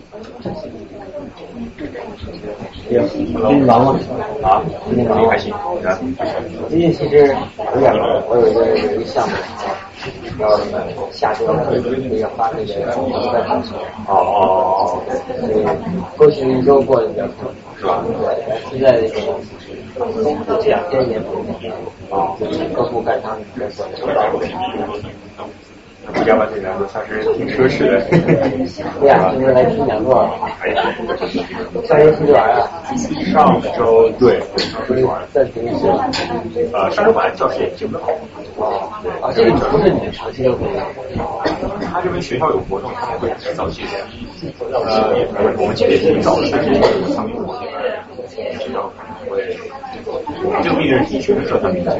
[3.13, 3.99] 今天忙吗？
[4.41, 5.53] 啊，今天忙还行，
[6.69, 7.35] 最近其实
[7.75, 9.35] 有点忙，我有一个有一个项目，
[10.39, 10.57] 然后
[11.11, 12.73] 下周那个要发那个
[14.07, 15.61] 哦哦对，
[16.17, 18.01] 过去一周过得比较痛，是吧？
[18.05, 19.35] 对，现在这个
[20.61, 21.35] 这两天也不
[22.15, 24.07] 啊，就是各部干他们的工作。
[26.13, 28.01] 不加班这两个算是挺奢侈的。
[28.99, 30.29] 对呀，今天来听讲座，
[30.61, 32.69] 哎，上周出去玩了，
[33.33, 35.21] 上周对，上周出去玩。
[35.33, 35.87] 暂停一下。
[36.73, 38.11] 呃，上周本来教室也进不好。
[39.21, 40.81] 啊，这个不是你们长期都会的。
[41.91, 43.97] 他这边学校有活动，他们会提早解决。
[44.73, 45.15] 呃，
[45.57, 46.73] 我们其实也挺早的，但是
[47.13, 47.59] 上面我
[48.29, 49.57] 这边学校可能会，
[50.63, 51.91] 这个毕竟是学生社团名，他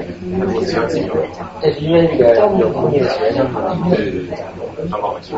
[0.45, 1.15] 如果需要自己有。
[1.61, 3.77] 这是因为那个有固定的学生嘛？
[3.89, 4.35] 对对对，
[4.89, 5.33] 很好记。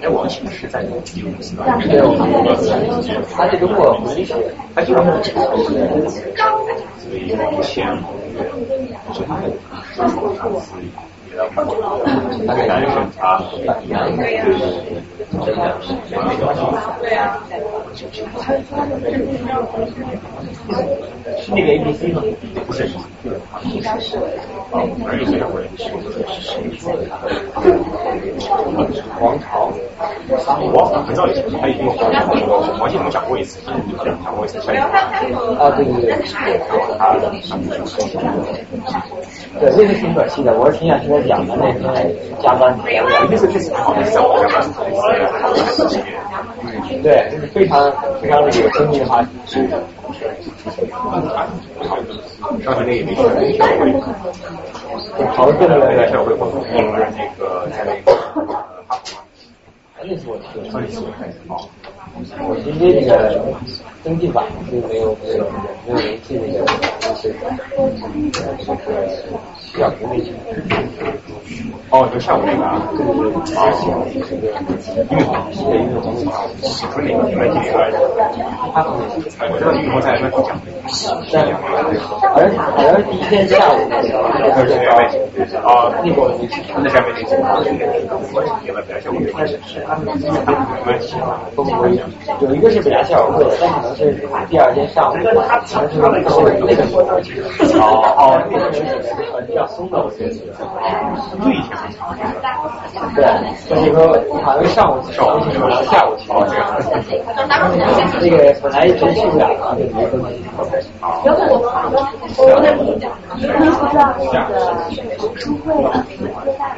[0.00, 1.56] 哎，我其实是在第五次。
[1.56, 2.20] 对，我们
[3.34, 4.34] 他这个过回学，
[4.74, 5.00] 他就是
[6.98, 7.86] 所以目前
[9.12, 9.50] 是他的
[9.96, 10.08] 上
[10.60, 11.02] 司也要
[11.38, 15.02] 那个男生他对对对。
[21.38, 22.22] 是那个 A B C 吗？
[22.66, 22.88] 不是，
[23.64, 24.18] 应该是。
[25.06, 25.62] 而且非常会
[29.20, 29.70] 王朝，
[30.72, 31.86] 王朝很早以前他已经
[32.78, 33.60] 王建龙讲过一次，
[34.24, 34.58] 讲过一次。
[34.58, 36.08] 啊，对对对。
[39.60, 41.78] 对，那个挺可惜的，我是挺想听他讲的，那个
[42.42, 42.76] 加班。
[43.30, 44.64] 那次确实很好，那次在我加班。
[47.02, 49.28] 对，就是非常非常这个生硬的话题。
[52.64, 53.20] 上次那也没去，
[55.36, 56.80] 好的，对在校会活动，那
[57.36, 58.06] 个在那个
[60.00, 61.68] 那是我去上一次开始报，
[62.48, 63.42] 我今天那个
[64.04, 65.44] 登记版就没有没有
[65.86, 66.64] 没有联系那个
[67.02, 67.34] 公司，
[68.32, 68.38] 这
[68.86, 69.08] 个
[69.58, 70.32] 需要国内去。
[71.90, 73.64] 哦，就上午那个啊，啊，
[74.28, 74.44] 这个
[75.08, 75.32] 运动，
[75.64, 76.04] 对运动，
[76.60, 77.96] 喜欢哪个品牌经理来着？
[78.74, 80.52] 他我知道运动在那讲，
[81.26, 81.58] 这样，
[82.20, 84.06] 好像好像是第一天下午那个
[84.38, 84.76] 那个最
[85.60, 87.32] 高，啊，那个没去，那下面那个，
[88.36, 89.87] 我也本来是我们是他们
[90.84, 91.16] 关系
[91.54, 91.70] 不不
[92.40, 94.14] 有一个是北大校友会的，但可能是
[94.48, 96.18] 第二天上午，可能是那个
[96.66, 96.82] 那个
[97.80, 97.82] 哦
[98.18, 98.78] 哦，那个是
[99.46, 100.30] 比较松的，我觉得。
[101.42, 101.70] 对一天。
[103.14, 103.24] 对，
[103.68, 103.98] 就是说
[104.42, 106.22] 好像上午上午去，然后下午去。
[108.20, 110.34] 那个本来一直去不了啊，就没登记。
[111.00, 111.04] 啊。
[111.24, 111.52] 然后我
[112.36, 112.80] 我我那个，
[113.36, 116.76] 你不知道那个书会的那个最大的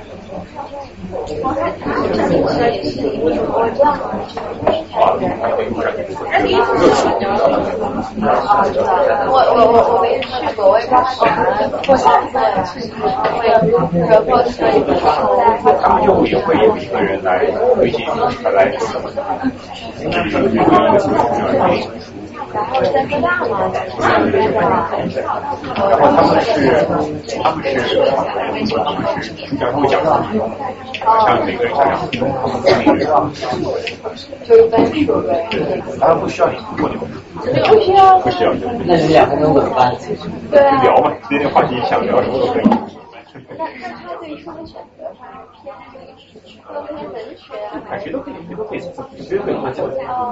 [9.27, 9.75] 我我，我。
[9.91, 11.03] 我没去过，我也不知道
[11.89, 12.87] 我下次去
[13.39, 14.79] 会然后可以。
[15.83, 18.71] 大就会有一个人来推荐他来，
[22.53, 23.71] 然后在科大嘛，
[25.75, 26.85] 然后他们是
[27.43, 27.71] 他们是
[28.05, 30.03] 他们是讲会讲，
[31.25, 32.19] 像每个人讲两分就
[34.57, 35.49] 一般说呗，
[36.01, 36.99] 他们不需要你过牛，
[37.69, 38.53] 不需要，不需要，
[38.85, 39.95] 那你两分钟怎么办？
[40.51, 42.65] 对啊，聊嘛，今天话题想聊什么都可以。
[43.59, 45.27] 那那他对书的选择，他
[45.61, 49.91] 偏那个偏文学啊，还是谁都可以，谁都可以，谁都可以看这个，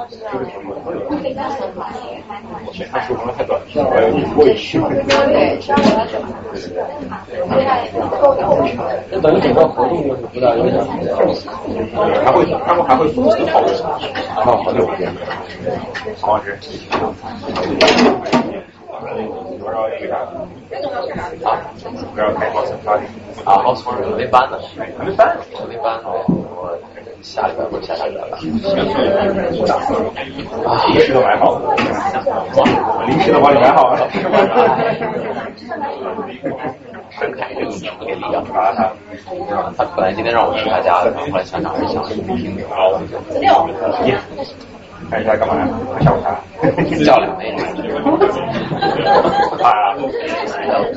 [0.08, 1.00] 这个什么都有。
[2.72, 4.78] 选他书可能太短，呃，过于虚。
[4.78, 6.18] 对，稍微要久。
[7.50, 7.82] 对啊，
[8.20, 8.38] 够够。
[9.10, 10.78] 那等于整个活动就是不到一个小
[11.34, 11.48] 时。
[12.24, 13.74] 还会，他们还会组织讨论，
[14.36, 15.12] 然后好久不见，
[16.20, 16.78] 好像是。
[18.98, 19.04] 啊，
[22.14, 23.06] 不要开 house party
[23.44, 26.76] 啊，house party 没搬呢，还没搬，还没搬，我
[27.22, 28.38] 下礼拜或者下下礼拜吧。
[30.66, 31.76] 啊，临时都买好了，
[33.06, 34.08] 临时都帮你买好了。
[37.10, 38.44] 沈凯这个名字给力啊！
[38.52, 42.56] 他他本来今天让我去他家的，后后来想想还是想去听听。
[43.40, 43.66] 六。
[45.10, 45.68] 看一下干嘛呀？
[46.00, 46.38] 下午茶。
[47.04, 47.50] 叫两杯。
[49.62, 49.94] 啊，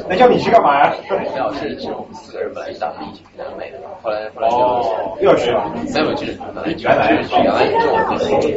[0.09, 0.93] 那叫你去干嘛呀？
[1.09, 5.63] 没有，是是我们四个人本来打算一起去南美的，后来后来哦，又要去了。
[5.93, 8.53] 没有去，本来原来去原来就我们自己。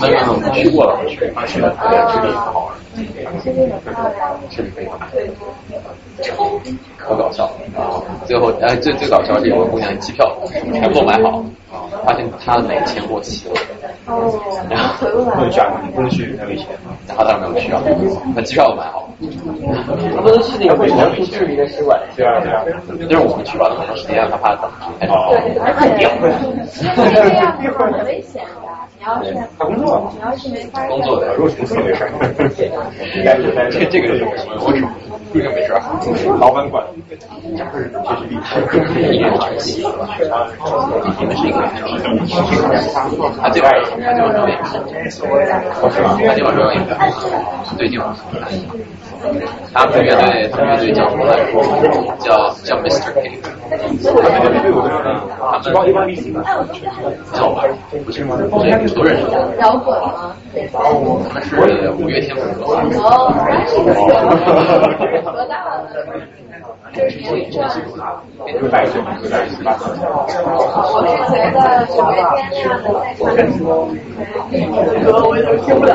[0.00, 2.72] 没有没有，去过了，去他去了，对，这里很好玩。
[4.50, 4.98] 这里非常
[6.98, 7.44] 可搞笑
[7.76, 8.00] 啊！
[8.26, 10.30] 最后哎，最最搞笑是有个姑娘机票
[10.72, 11.42] 全部买好，
[12.04, 13.54] 发现她的哪个钱过期了。
[14.12, 14.32] 哦。
[14.70, 15.60] 然后不能去，
[15.94, 16.66] 不能去那没钱。
[17.08, 17.80] 然后他没有去啊，
[18.34, 19.08] 那机票都买好了，
[20.14, 22.00] 他不能去那个美国驻智利的使馆。
[22.16, 24.70] 对啊对啊，但是我们去吧，那么长时间，他怕等。
[25.10, 25.34] 哦，
[25.64, 26.12] 而且这样
[27.72, 28.48] 很危险的。
[28.98, 32.10] 你要是他工作，你要是没法工作的，如果是公司没事儿，
[33.16, 34.88] 应该是在这这个是我什么？
[35.32, 35.80] 这个没事儿，
[36.38, 37.22] 老板管，这是
[37.58, 37.88] 确实
[38.28, 38.60] 厉害。
[39.12, 39.82] 一年长期，
[41.18, 41.56] 你们是一个
[43.40, 43.72] 他这边
[44.02, 45.24] 他这边也是，他
[46.34, 47.22] 这边也是，
[47.78, 48.04] 对这边
[49.72, 51.42] 他们乐队他们乐队叫什么来着？
[52.18, 53.12] 叫叫 Mr.
[53.14, 53.40] K。
[53.70, 53.96] 他们
[57.32, 57.62] 叫吧？
[58.04, 58.36] 不是吗？
[58.40, 58.46] 这
[58.78, 59.22] 个都认识。
[59.60, 60.34] 摇滚吗？
[60.72, 60.78] 他
[61.34, 61.56] 们是
[61.92, 62.64] 五月天风格。
[63.00, 63.32] 哦，
[65.32, 65.88] 多大了？
[66.94, 67.58] 就是年龄段。
[68.60, 69.72] 六百岁，六百十八。
[69.74, 71.56] 我是觉得五月
[72.52, 75.90] 天那样的在唱歌，我都听不了，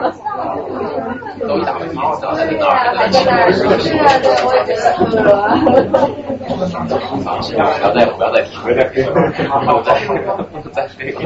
[0.00, 0.12] 了。
[1.48, 2.62] 都一大问题，在对呀，
[2.94, 4.84] 还在那是啊，对，我也觉得。
[6.46, 6.52] 不
[7.82, 9.88] 要再不要再提，不要再提，不要再
[10.72, 11.18] 再这个。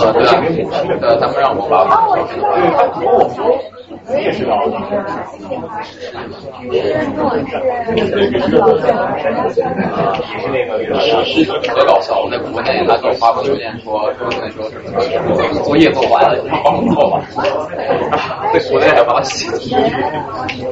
[0.00, 0.30] 呃，对啊，
[1.02, 1.84] 呃，他们让我把
[4.08, 4.64] 你也知道。
[6.70, 6.94] 也是
[10.50, 10.70] 那个
[11.24, 14.90] 是特搞笑，我在国内他给我发过邮件说说那时候什么
[15.62, 17.22] 作业做完了，你帮我做吧。
[18.52, 19.46] 在国内还帮他写。
[19.54, 20.62] 那你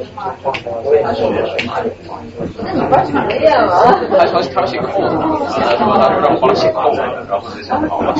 [2.85, 3.71] 不是抢作业吗？
[4.17, 5.15] 他抄他写扣子，
[5.59, 8.13] 他说他让我帮他写扣子，然后就想好了。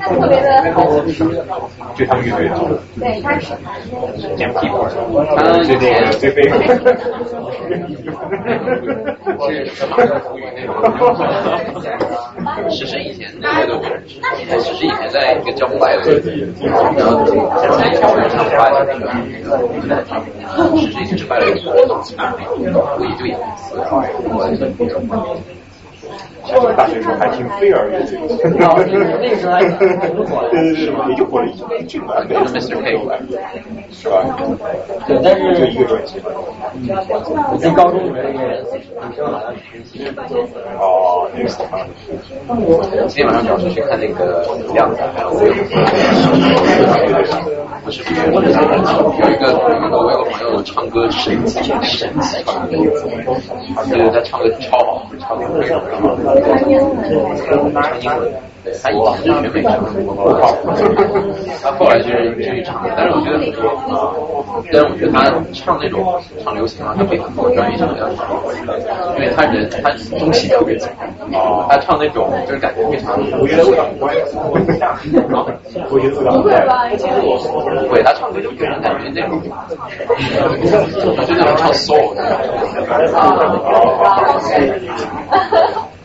[0.00, 0.86] 他特别的好。
[1.94, 2.54] 就他们乐队的。
[2.98, 3.52] 对，他是
[4.36, 4.86] 捡屁股，
[5.36, 6.42] 他最那个最飞。
[9.38, 9.96] 是什么？
[13.02, 14.18] 以前那个都不认识，
[14.60, 16.02] 石深以前在一个叫不来的，
[16.62, 16.74] 然
[17.06, 17.24] 后
[17.78, 19.02] 在跳舞唱不来的那个
[19.84, 20.04] 那个，
[20.78, 21.76] 石深以前是拜了一个，我
[23.04, 24.02] 也就一次，然后
[26.76, 28.18] 大学时候还听飞儿乐队，
[29.20, 31.50] 那个时候还挺火的，对对对，也就火了一
[31.80, 32.78] 一句吧，没有 Mr.
[32.80, 32.96] K
[33.90, 34.14] 是吧？
[35.06, 36.20] 对，但是就一个专辑。
[36.22, 38.44] 我记得高中里面那个
[39.08, 39.58] 女生好像是
[40.78, 41.84] 哦，那个是他。
[43.08, 45.52] 今天晚上主要是去看那个亮仔，还有不是
[47.84, 52.72] 不是，有一个有一个我有个朋友唱歌神奇神奇唱歌，
[53.90, 57.34] 对，他唱歌超好，唱歌非常非常好。
[57.82, 58.32] 唱英文，
[58.66, 59.70] 对，他以前是学美声，
[61.62, 63.38] 他后来就是继续唱，但是我觉得，
[64.72, 65.22] 但是我觉得他
[65.52, 66.02] 唱那种
[66.42, 68.42] 唱流行啊，他比很多专业唱的要好，
[69.14, 70.90] 因为他人他中气特别强，
[71.68, 74.20] 他唱那种就是感觉非常我觉得我我不会
[74.82, 74.98] 吧？
[77.86, 79.40] 不会，他唱歌就给人感觉那种，
[81.24, 82.14] 就那种唱 soul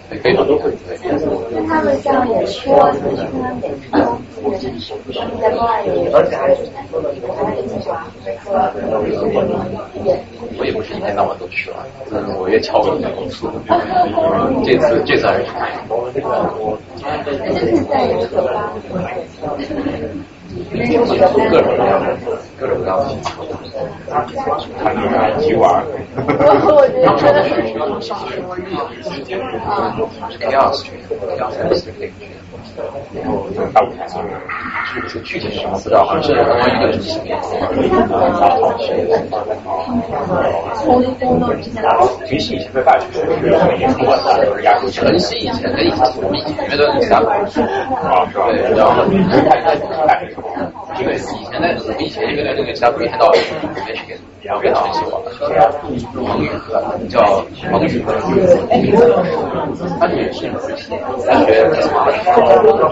[1.68, 3.24] 他们像演说，就是
[3.92, 4.98] 他们演说，
[5.40, 6.58] 在国外有，而且还有
[10.58, 13.50] 我也不是一天到晚都去了，嗯， 我也敲过你的公司，
[14.66, 15.72] 这次这次还是去看。
[16.14, 18.74] 这次在有酒吧。
[21.50, 22.06] 各种各样的，
[22.60, 23.48] 各种各样的情况。
[24.84, 25.64] 看那个鸡娃。
[26.16, 26.20] 我
[27.18, 27.70] 觉得真的
[28.02, 28.12] 是。
[29.66, 29.96] 啊。
[30.40, 30.78] Chaos
[31.20, 31.80] Chaos
[33.74, 34.24] 大舞台上，
[35.08, 37.26] 具具体什么不知道，好像是关于一个什么
[42.28, 43.26] 晨曦以前在大学是
[43.68, 44.90] 每年春晚都是压轴。
[44.90, 47.60] 晨曦以前跟以前我们以前觉得其他啊是
[48.40, 48.42] 吧？
[48.52, 49.04] 对，然后
[50.98, 51.18] 这个，以
[51.50, 53.38] 前在我们以前乐队那个其他不一天到晚
[53.88, 55.14] 也是给然后跟晨曦玩，
[56.26, 56.50] 王宇
[57.08, 58.02] 叫蒙语，
[60.00, 60.50] 他也是
[61.28, 61.62] 大学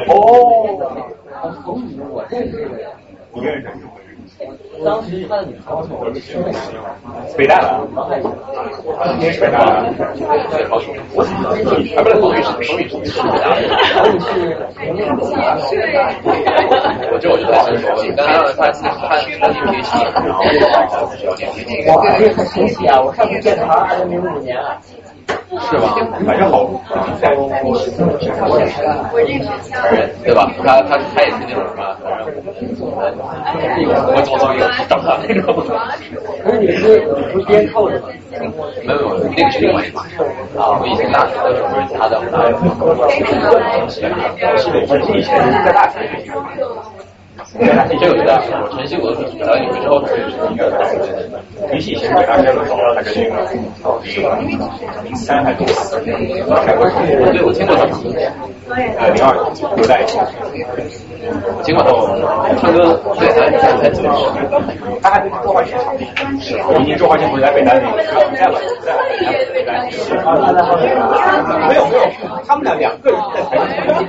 [0.07, 0.13] 哦，
[1.65, 2.87] 蒙语我认识这个人，
[3.33, 3.67] 你认识？
[4.85, 5.83] 当时他的女朋友
[6.15, 6.37] 是
[7.37, 7.67] 北大的，
[9.17, 9.93] 你也是北大的，
[10.49, 11.27] 对，好兄弟，我啊
[12.01, 13.59] 不是王宇是王宇是北大的，
[13.99, 14.25] 王宇是
[17.11, 17.85] 我这我就不太清楚，
[18.15, 19.93] 但他他他他他念 PhD，
[20.23, 20.39] 然后
[21.97, 23.01] 哇，这很神奇啊！
[23.01, 24.79] 我上次见他二零零五年啊。
[25.69, 25.95] 是吧？
[26.25, 26.65] 反正好，
[30.23, 30.49] 对吧？
[30.63, 31.81] 他他他也是那种什么，
[32.95, 33.01] 反
[33.59, 33.69] 正
[34.13, 35.43] 我做做一个长大那种。
[36.43, 38.07] 可是你是你不编扣的吗？
[38.31, 40.15] 没有没有，那个是另外一码事
[40.57, 40.79] 啊。
[40.79, 42.37] 我以前大学的时候是他在我们大
[43.09, 43.19] 学，
[44.57, 45.29] 是的，我以前
[45.65, 45.95] 在大学。
[47.57, 47.65] 这
[48.07, 50.45] 个不大，我晨曦我都是来纽约之后才认识的。
[51.71, 53.35] 林夕以前北大开的时候，还是那
[54.55, 54.69] 个
[55.03, 57.91] 零三还是零四开过场，对，我听过他们。
[58.69, 59.35] 呃零二
[59.77, 60.05] 有在。
[61.63, 61.91] 尽管他
[62.61, 64.07] 唱歌对还还还真实，
[65.01, 66.03] 他还跟周华健唱的。
[66.77, 68.55] 今年周华健不是来北大，不在，不
[68.85, 68.93] 在，
[71.67, 72.01] 没有没有，
[72.47, 74.05] 他们俩两个人在台上唱。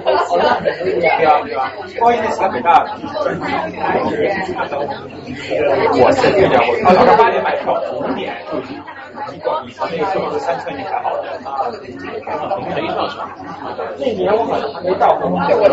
[0.60, 2.86] 对啊对啊，周华健那次来北大，
[6.02, 8.58] 我是这样，我早上八点买票，五点就
[9.50, 9.86] 他。
[9.90, 11.22] 那个时候三寸已经排好了，
[12.72, 13.28] 可以上场。
[13.98, 15.70] 那年我好像还没到，我很有名，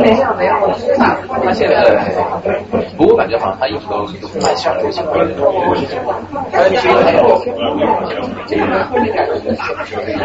[0.00, 1.02] 没有没有，我知道。
[1.42, 1.74] 他现在，
[2.96, 5.34] 不过感觉好像他一直都都蛮喜欢流行歌的。
[6.52, 6.76] 他那个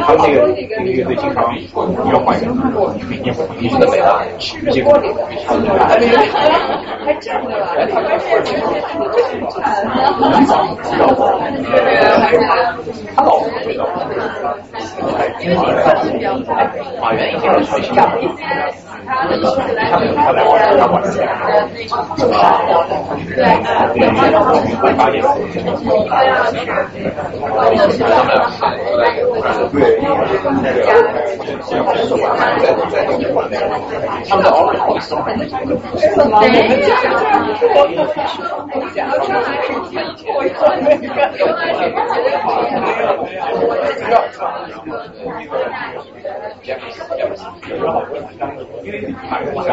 [0.01, 1.43] 他那个那个乐队经常
[2.11, 2.43] 要换人，
[3.09, 3.67] 每年换一
[4.03, 4.91] 个北大，一些歌
[5.87, 5.97] 还
[7.19, 7.51] 真的。
[13.15, 13.81] 他老知道。
[17.01, 17.91] 马原已经是学习
[19.05, 21.07] 他他来玩，他玩的。
[24.97, 25.23] 八点。
[34.29, 34.75] 他们的偶尔
[49.29, 49.63] 好什么？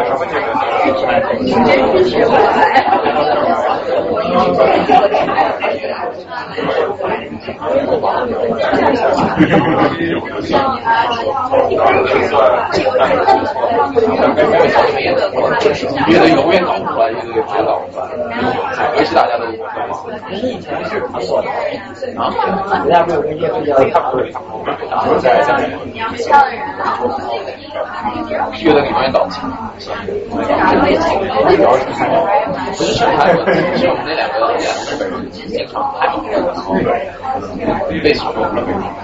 [16.06, 18.02] 乐队永远搞不出来，乐队永远搞不出来，
[18.96, 19.44] 尤其大家都。
[20.30, 21.48] 你以前是韩国的
[22.16, 22.32] 啊？
[22.84, 23.72] 人家不有跟叶飞叫
[29.12, 29.18] 他
[30.06, 30.70] 不会，在在。
[30.70, 31.84] 乐队永远搞清。
[32.76, 33.32] 不是上海，
[33.76, 35.38] 是我们那两个两个日本人经
[35.68, 36.06] 常拍。
[38.02, 38.24] 类似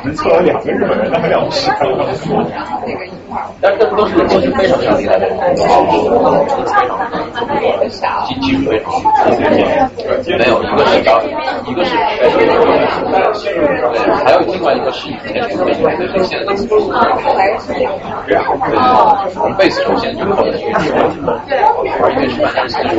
[0.03, 1.71] 能凑到两个日本人，那还了不起？
[3.61, 5.37] 但是这都是都是非常非常厉害的人，
[8.27, 8.93] 技技术非常。
[10.39, 11.21] 没有，一个是高，
[11.67, 11.91] 一个是，
[14.25, 16.67] 还有另外一个是以前是贝斯手，现在都是
[18.27, 18.37] 对，
[19.57, 20.65] 贝斯手现在就靠的是
[22.03, 22.95] 玩音乐吃饭的技术，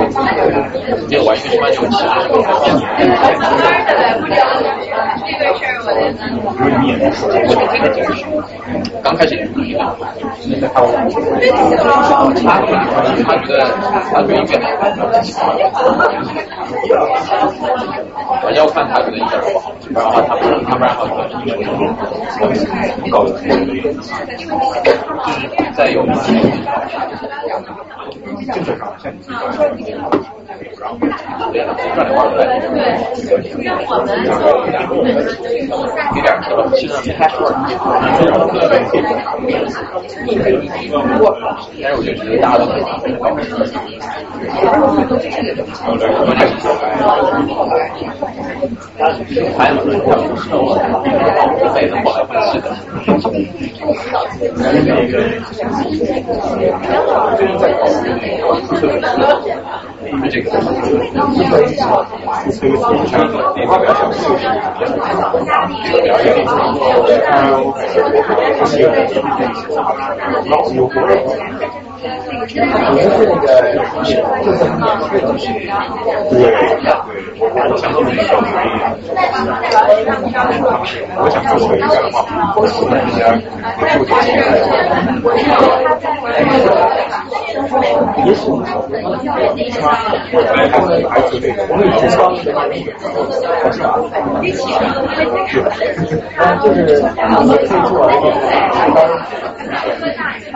[1.09, 2.03] 没有玩乐吃饭就其实
[9.03, 9.95] 刚开始也不一样。
[10.73, 10.81] 他
[13.23, 13.59] 他觉得
[14.11, 14.51] 他觉得音乐
[15.33, 15.41] 好，
[18.43, 21.49] 我要看他觉得音乐不好，不然的话他不他不然的话音乐
[22.97, 23.29] 不高的，
[24.37, 24.51] 就是
[25.75, 25.97] 再有。
[28.53, 29.37] 正正常，像你自己
[29.91, 30.95] 然后
[31.51, 32.37] 对了，赚点花呗。
[36.15, 37.37] 有点什么，其实没太说。
[41.81, 43.43] 但是我就觉得大家都很忙，很高兴。
[49.57, 50.59] 还有呢，他不是我，
[51.57, 52.65] 一辈子过来不是的。
[53.05, 53.29] 最近
[56.83, 57.85] 在搞
[60.29, 60.49] 这个。
[63.53, 64.21] 哪块表现？
[66.03, 66.25] 表演。
[70.49, 71.11] 老有活力。
[71.13, 72.05] 你是那个，就是免费的。
[76.29, 76.53] 对对，
[77.39, 78.21] 我想做一个。
[78.23, 78.65] 小主意。
[81.17, 81.83] 我想做一个。
[81.87, 82.17] 的话，
[82.55, 83.19] 我喜欢人家
[83.93, 84.11] 就点。
[88.25, 88.93] 也是你说的。
[90.31, 92.37] 来，还是还是这个，我们有双的。
[96.37, 98.25] 然后就是你可以做那个，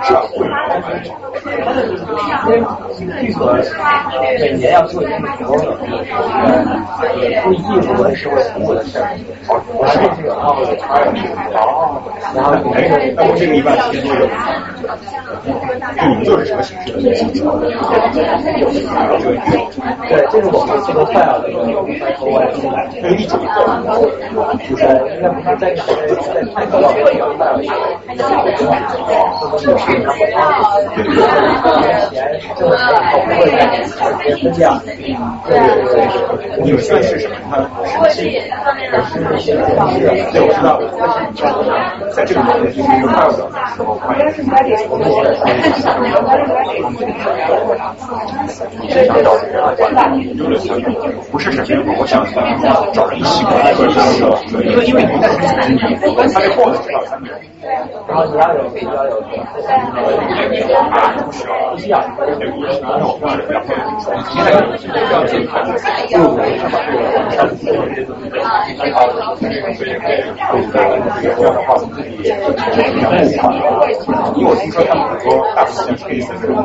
[0.01, 0.19] 是吧？
[4.37, 5.11] 每年要做一个
[5.45, 7.07] 活动，呃，
[7.47, 9.07] 为艺术和社会服务的事儿。
[9.47, 11.07] 我还认识有奥的传染
[11.53, 12.01] 哦，
[12.35, 12.73] 然后你们
[13.15, 14.21] 那我这个一般时间都有。
[15.95, 16.99] 那你们做是什么形式的？
[20.09, 21.59] 对，这是我们这个快要的一个
[22.19, 24.83] 国外出来，那一种就是
[25.15, 25.79] 应该不是在在
[26.53, 27.71] 泰国那边有快要一个，
[31.21, 31.31] 钱
[32.57, 32.79] 挣钱
[33.11, 33.53] 后不会再
[34.23, 34.67] 给分这样。
[35.47, 35.59] 对对
[35.91, 35.95] 对，
[36.63, 37.35] 你们算是什么？
[37.51, 39.51] 它是是
[40.31, 40.69] 对，我知道。
[42.11, 44.21] 在这个里面就是一个快乐的时候，快乐。
[44.89, 45.29] 我们现在
[45.61, 46.15] 是想找人来
[49.93, 50.33] 管理，
[51.31, 52.25] 不是什么，我想
[52.93, 53.69] 找人一起管理，
[54.69, 55.23] 因为因为你在
[56.27, 57.39] 他这货至少三个人。
[58.07, 59.21] 然后你要有比较有，
[74.35, 76.55] 因为我听说他们很多大部分 case 这种，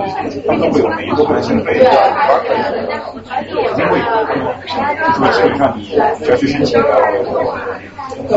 [0.47, 4.05] 他们会有每一个人性费，肯定会有，
[5.21, 5.81] 那基本上你
[6.29, 6.81] 要去申请，
[8.29, 8.35] 呃，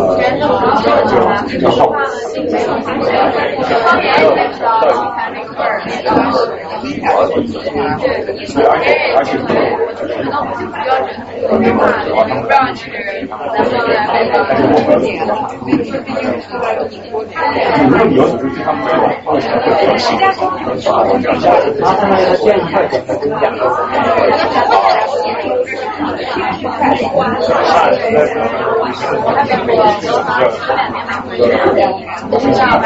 [1.48, 1.80] 就就好。
[8.48, 8.86] 所以而且
[9.16, 9.49] 而且就是
[11.48, 13.70] 呃那个主要他们但是
[14.66, 14.90] 我们
[17.82, 18.98] 如果你有组织去他们这种
[19.34, 20.07] 为什么会比较细？
[20.90, 21.44] 我这样想，
[21.80, 23.10] 然后他们建议快点的
[32.31, 32.85] 跟讲的。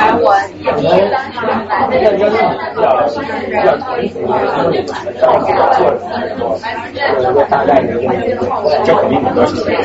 [8.84, 9.82] 这肯定很多是这样，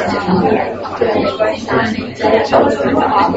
[2.15, 3.31] 这效果非常好。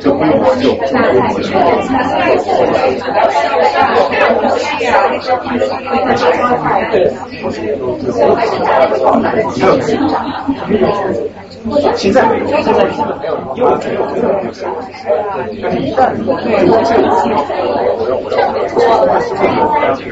[0.00, 1.46] 这规模就这规模是。
[10.60, 10.84] Amen.
[10.84, 11.47] Amen.
[11.96, 12.94] 现在没有，现在没
[13.26, 14.06] 有，因为只有。
[14.14, 14.64] 这个就是，
[15.62, 16.24] 但是一旦有。
[16.38, 17.08] 这个，
[17.98, 18.36] 我要我要我要
[18.78, 18.94] 这
[19.44, 20.10] 个我要这个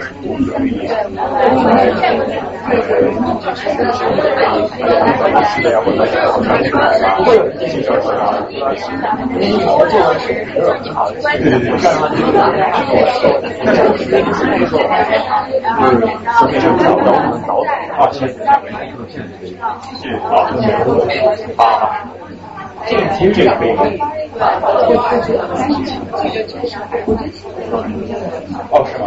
[5.46, 7.40] 是的呀，我那个我看这个啊，会有。
[7.58, 8.34] 这些小事啊，
[11.22, 11.70] 对对对，
[13.64, 14.74] 但是我觉得这个时候，就是说
[16.48, 17.50] 变成找不到我们导
[17.96, 18.34] 啊，谢谢，
[19.08, 20.04] 谢谢。
[21.56, 22.08] 啊，
[22.84, 23.70] 这个其实也可以。
[28.70, 29.06] 哦，是吗？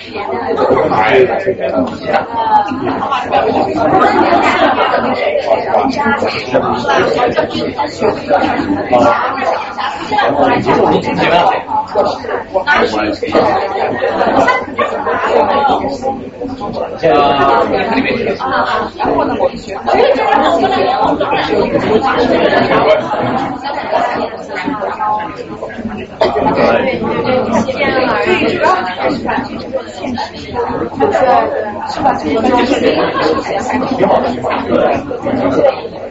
[29.88, 31.32] 现实是有有时候
[31.90, 32.80] 是吧这个是
[33.96, 36.11] 挺好的地方，对的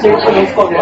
[0.00, 0.74] 不能错过。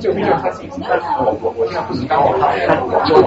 [0.00, 2.42] 这个毕竟他自己，但是我我我现在不能干我他，
[2.84, 3.18] 我我这个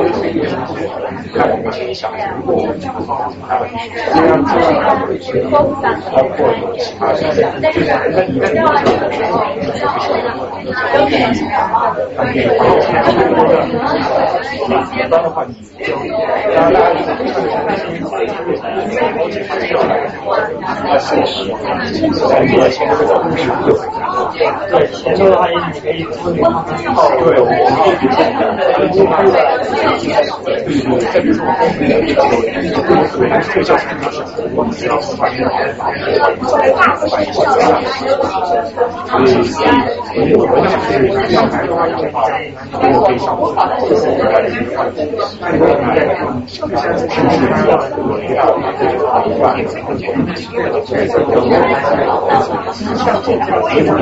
[1.33, 3.75] 看我心里想，如果我们这个方法还问题，
[4.13, 5.73] 这样这样会去包括
[6.61, 7.15] 有其他的，
[7.71, 8.55] 就是那你在你
[8.99, 9.39] 的时候，
[12.15, 12.37] 他可以
[14.97, 15.53] 一般的话，你
[16.53, 17.11] 当然大家看的
[19.13, 20.05] 了解他这个来
[21.25, 23.89] 说，在你的前面的故事就很
[24.69, 26.49] 对，前头的话也许你可以做那个
[27.23, 28.15] 对，我们可以比较，
[31.11, 31.39] 再比如说，
[33.47, 34.17] 这个教程就是
[34.55, 35.47] 我们知道是反映的，
[35.77, 36.03] 反映
[36.45, 36.59] 所
[39.23, 39.63] 以，所
[40.15, 42.15] 以我们就是要来的话，的话，
[42.77, 43.61] 我可以上去，来
[44.27, 44.45] 的
[44.77, 45.17] 话，这个
[52.67, 54.01] 是不是有一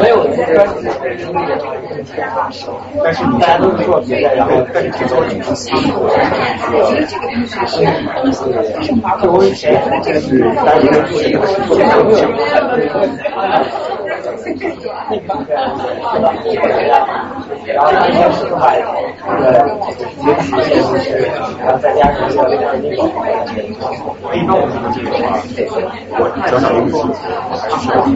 [0.00, 0.26] 没有
[3.02, 5.70] 但是大家都做别的，然后但是节奏很自私。
[6.90, 9.28] 我觉得这个东西是是麻烦。
[9.30, 9.72] 我以前
[10.02, 11.78] 就是单一的做这个事情，
[17.66, 18.82] 然后一天是买
[19.26, 20.00] 那个节
[20.40, 21.06] 体现就是，
[21.62, 22.96] 然后再加上一个那个。
[24.32, 25.22] 一般我们这个话，
[26.18, 26.78] 我小小的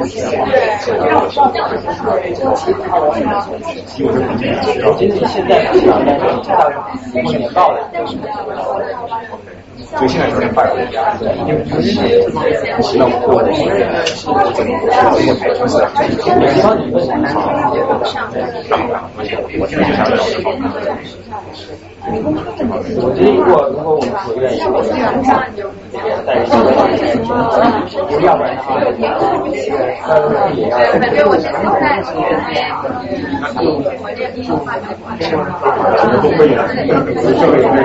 [0.07, 0.81] 事情，还是
[1.31, 1.43] 需要
[2.25, 2.39] 因为这
[3.59, 4.01] 毕竟需
[4.81, 4.83] 要。
[4.87, 6.63] 我觉得你现在不想，但是你看到
[7.13, 7.77] 过年到了。
[9.97, 10.71] 所以现在有点快了，
[11.47, 11.93] 因为就是
[12.97, 13.75] 那我我现在
[14.07, 14.71] 是我怎么
[15.61, 16.24] 我怎么排除的？
[16.25, 16.31] 希
[16.63, 17.39] 望你们能好。
[19.57, 20.17] 我现在就想聊
[23.01, 24.55] 我觉得如果如果我们所愿意，
[26.27, 26.49] 但是
[28.23, 28.85] 要不然的话，那
[30.53, 30.71] 也要。
[33.55, 33.59] 不
[34.03, 34.19] 会的，
[37.23, 37.77] 这个有没有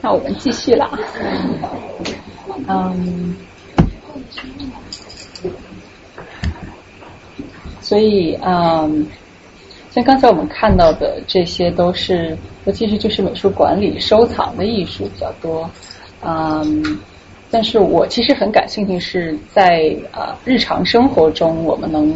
[0.00, 0.88] 那我们继续了。
[2.68, 3.36] 嗯，
[7.80, 9.06] 所以嗯，
[9.90, 15.68] 像刚才我们看到的，这些都是，尤其实就是美术馆里收藏的艺术比较多。
[16.22, 16.98] 嗯，
[17.56, 22.12] 但是我其实很感兴趣是在啊日常生活中我们能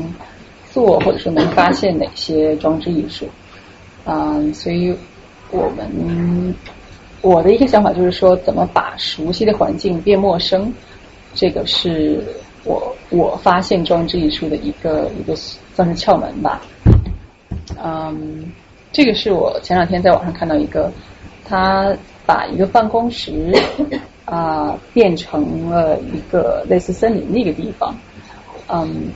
[0.70, 3.26] 做或者说能发现哪些装置艺术。
[4.04, 4.94] 嗯，所以
[5.50, 6.54] 我们。
[7.22, 10.70] 我的一个想法就是说，怎么把熟悉的环境变陌生，
[11.34, 12.22] 这个是
[12.64, 15.34] 我我发现装置艺术的一个一个
[15.74, 16.60] 算是窍门吧。
[17.82, 18.44] 嗯，
[18.92, 20.92] 这个是我前两天在网上看到一个，
[21.46, 21.96] 他
[22.26, 23.54] 把一个办公室
[24.30, 27.94] 啊变成了一个类似森林的一个地方。
[28.68, 29.10] 嗯，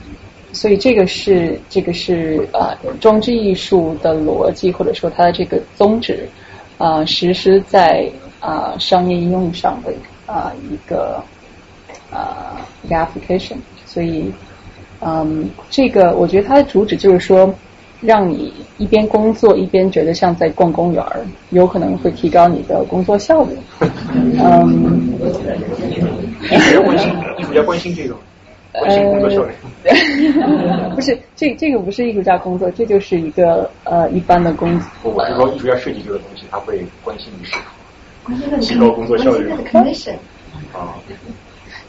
[0.53, 6.29] 所以这个是这个是呃装置艺术的逻辑或者说它的这个宗旨。
[6.77, 8.05] 啊，实施在
[8.41, 9.93] 啊商业应用上的
[10.25, 11.23] 啊一个
[12.11, 13.55] 啊一个 application，
[13.85, 14.29] 所以
[14.99, 17.55] 嗯，这个我觉得它的主旨就是说，
[18.05, 23.57] 让你一边工作一边觉得像在逛公园儿，有可能会提高你的工作效率。
[23.79, 23.89] 嗯，
[26.41, 28.17] 比较关心，你比较关心这种。
[28.73, 28.83] 呃，
[30.95, 34.87] 不是，这这个不是艺术家工作，这就是一个呃一般的工作。
[35.13, 37.55] 我是说，艺术家设计这个东西，他会关心的是
[38.59, 39.49] 提高工作效率。
[40.73, 40.93] 啊，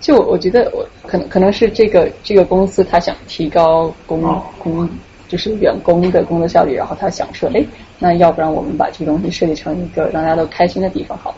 [0.00, 4.22] 就我觉得，我可能可能是这个这个公司，他想提高工
[4.58, 4.88] 工
[5.28, 7.64] 就是员工的工作效率，然后他想说，哎，
[7.98, 11.34] 那要不然我们把这个东西设计成一个让大家都开心的地方，好。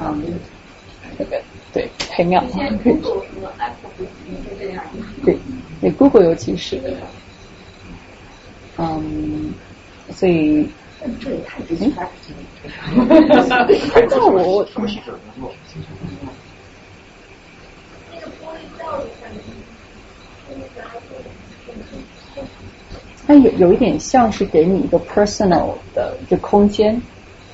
[0.00, 0.22] 嗯，
[1.18, 1.42] 那个
[1.72, 2.40] 对，很妙。
[5.24, 5.36] 对，
[5.80, 6.80] 那，Google 尤其是，
[8.78, 9.52] 嗯，
[10.12, 10.68] 所以
[11.20, 12.08] 这也太直接了。
[13.48, 13.66] 那
[14.26, 14.64] 我
[23.30, 27.00] 它有有一点像是给你一个 personal 的一个空间，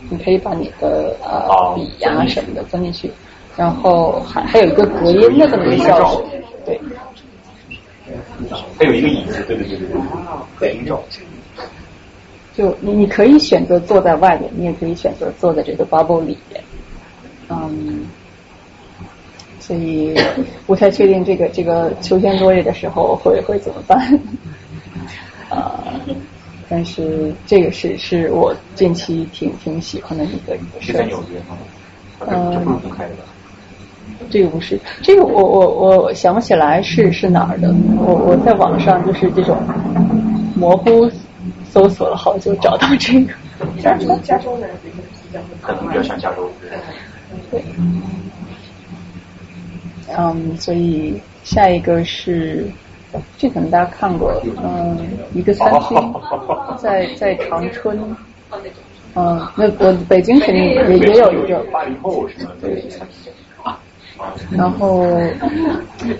[0.09, 3.11] 你可以把你的呃笔呀什么的装进去，
[3.59, 6.24] 然后还还有一个隔音的这么一个效果，
[6.65, 6.81] 对。
[8.78, 9.98] 还有一个椅子，对对对对对，
[10.59, 11.03] 对，营造。
[12.57, 16.65] 就你你可以选择坐在外面，你也可以选择坐在这个 bubble 里面。
[17.51, 18.07] 嗯，
[19.61, 20.19] 所以
[20.66, 24.19] 不太确定这个这个秋天落叶的时候会会怎么办。
[25.51, 25.73] 呃，
[26.68, 31.56] 但是这个是是我近期挺挺喜欢的一个一个是在纽约吗？
[32.27, 32.81] 嗯。
[34.31, 37.73] 这个不是，这个我我我想不起来是是哪儿的。
[37.98, 39.56] 我我在网上就是这种
[40.55, 41.09] 模糊
[41.70, 43.32] 搜索了好久，找到这个。
[43.82, 44.68] 加州加州的
[45.62, 46.51] 可能比较像加州。
[47.51, 47.62] 对。
[50.16, 52.66] 嗯，所以下一个是，
[53.39, 54.33] 这可能大家看过，
[54.63, 54.99] 嗯，
[55.33, 56.15] 一个餐厅
[56.79, 57.99] 在在长春。
[59.15, 61.59] 嗯，那我北京肯定也也有一个。
[61.73, 62.51] 八零后是吗？
[62.61, 62.85] 对。
[64.51, 65.07] 然后，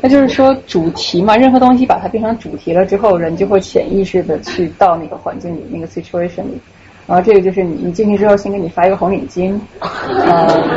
[0.03, 6.61] 那就是说主题嘛，任何东西把它变成主题了之后，人就会潜意识的去到那个环境里，那个 situation 里。
[7.07, 10.71] 然后这个就是你你进去之后，先给你发一个红领巾，嗯，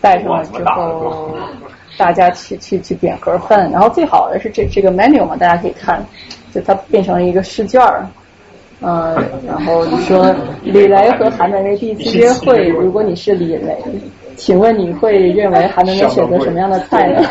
[0.00, 1.34] 戴上了之后，
[1.96, 6.04] 大家去去去点盒饭，然后最好的是这这个 menu 嘛，大家可以看，
[6.54, 8.06] 就它变成了一个试卷儿。
[8.80, 9.14] 呃，
[9.46, 13.76] 然后你说李雷和韩梅梅第一次约会，如果你是李雷，
[14.36, 17.22] 请问你会认为韩梅梅选择什么样的菜呢？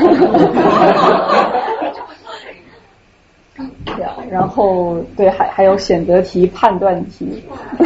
[3.85, 7.43] 对啊，然后对，还还有选择题、判断题。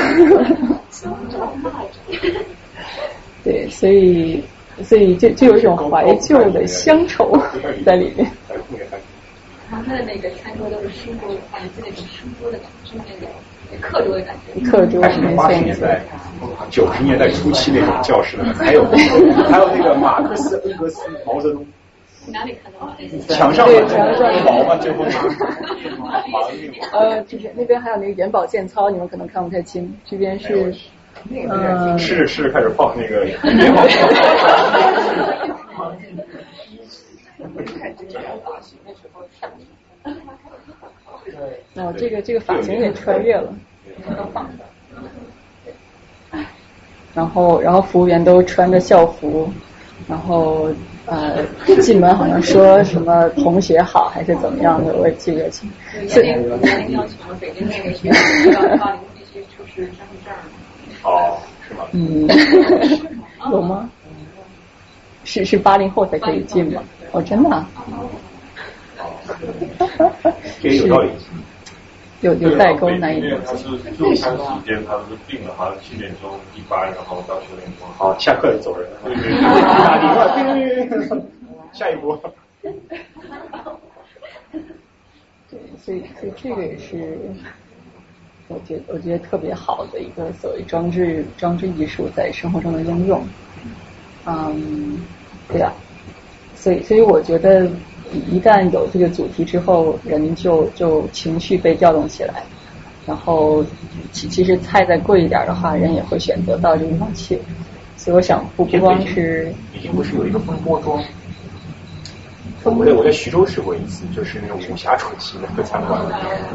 [3.44, 4.44] 对，所以
[4.82, 7.38] 所以就就有一种怀旧的乡愁
[7.86, 8.30] 在里面。
[9.70, 13.32] 他们的那个餐桌都是书桌，反正是那种书桌的感觉，那个。
[13.82, 16.00] 课桌的感觉，课桌是八十年代、
[16.70, 18.86] 九十年代初期那种教室的，还有
[19.50, 21.66] 还有那个马克思、恩格斯、毛泽东。
[22.28, 22.96] 哪里看到？
[23.34, 25.04] 墙上对墙上毛嘛，最后
[26.92, 29.92] 呃，这边那边还有那个眼保健操，你们可能看不太清。
[30.06, 30.72] 这边是，
[31.30, 33.38] 嗯，吃着吃着开始放那个眼
[33.76, 34.24] 保健操。
[41.76, 43.54] 哦，这个这个发型也穿越了。
[47.14, 49.52] 然后，然后服务员都穿着校服，
[50.08, 50.70] 然后
[51.06, 51.44] 呃，
[51.82, 55.70] 进门好像说什么“同学好”还是怎么样的，我也记不清。
[56.22, 60.34] 年龄年龄要求，北京那个学校要八零必须出示身份证。
[61.04, 61.86] 哦，是吗？
[61.92, 62.28] 嗯，
[63.52, 63.90] 有吗？
[65.26, 66.84] 是是八零后才可以进吗？
[67.12, 67.50] 哦，真的？
[67.50, 67.66] 啊？
[70.62, 71.10] 这也有道理。
[72.22, 73.38] 有有代沟难以理解。
[73.46, 73.64] 他是
[73.98, 77.86] 就餐时间，他是定了，好像七点钟一班，然后到九点钟。
[77.98, 78.90] 好，下课就走人。
[79.04, 80.08] 打铃
[81.10, 81.22] 了，
[81.74, 82.18] 下一波。
[85.50, 87.20] 对，所以所以这个也是，
[88.48, 93.22] 我觉得我觉得特别好的一个所谓装置装置艺术在生活中的应用。
[94.26, 95.00] 嗯，
[95.48, 95.72] 对啊，
[96.56, 97.70] 所以所以我觉得。
[98.30, 102.44] 一旦有这个主题之后，人就就情绪被调动起来，
[103.08, 103.66] 然后
[104.12, 107.40] 其其实菜再贵一点的话，人也会选择到这个地方去。
[107.98, 111.04] 所以我想不不光是北京不是有一个风波庄？
[112.64, 116.02] 我在我在徐州吃过一次，就是那种武侠传奇的个餐馆，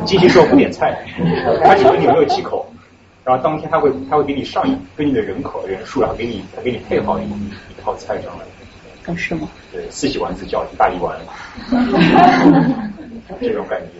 [0.06, 1.04] 进去之后不点菜，
[1.64, 2.66] 他只问你有没有忌口，
[3.24, 8.44] 然后当天他会他会给你上一根据你的人口人数，然后给你他给你配好一一套菜上来。
[9.16, 9.48] 是吗？
[9.72, 11.18] 对，四喜丸子叫大一丸，
[13.40, 13.94] 这种感觉。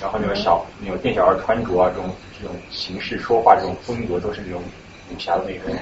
[0.00, 4.60] 然后那个小那种店小二穿着啊，这种这种形式说话这种风格都是那种
[5.14, 5.72] 武侠的那种。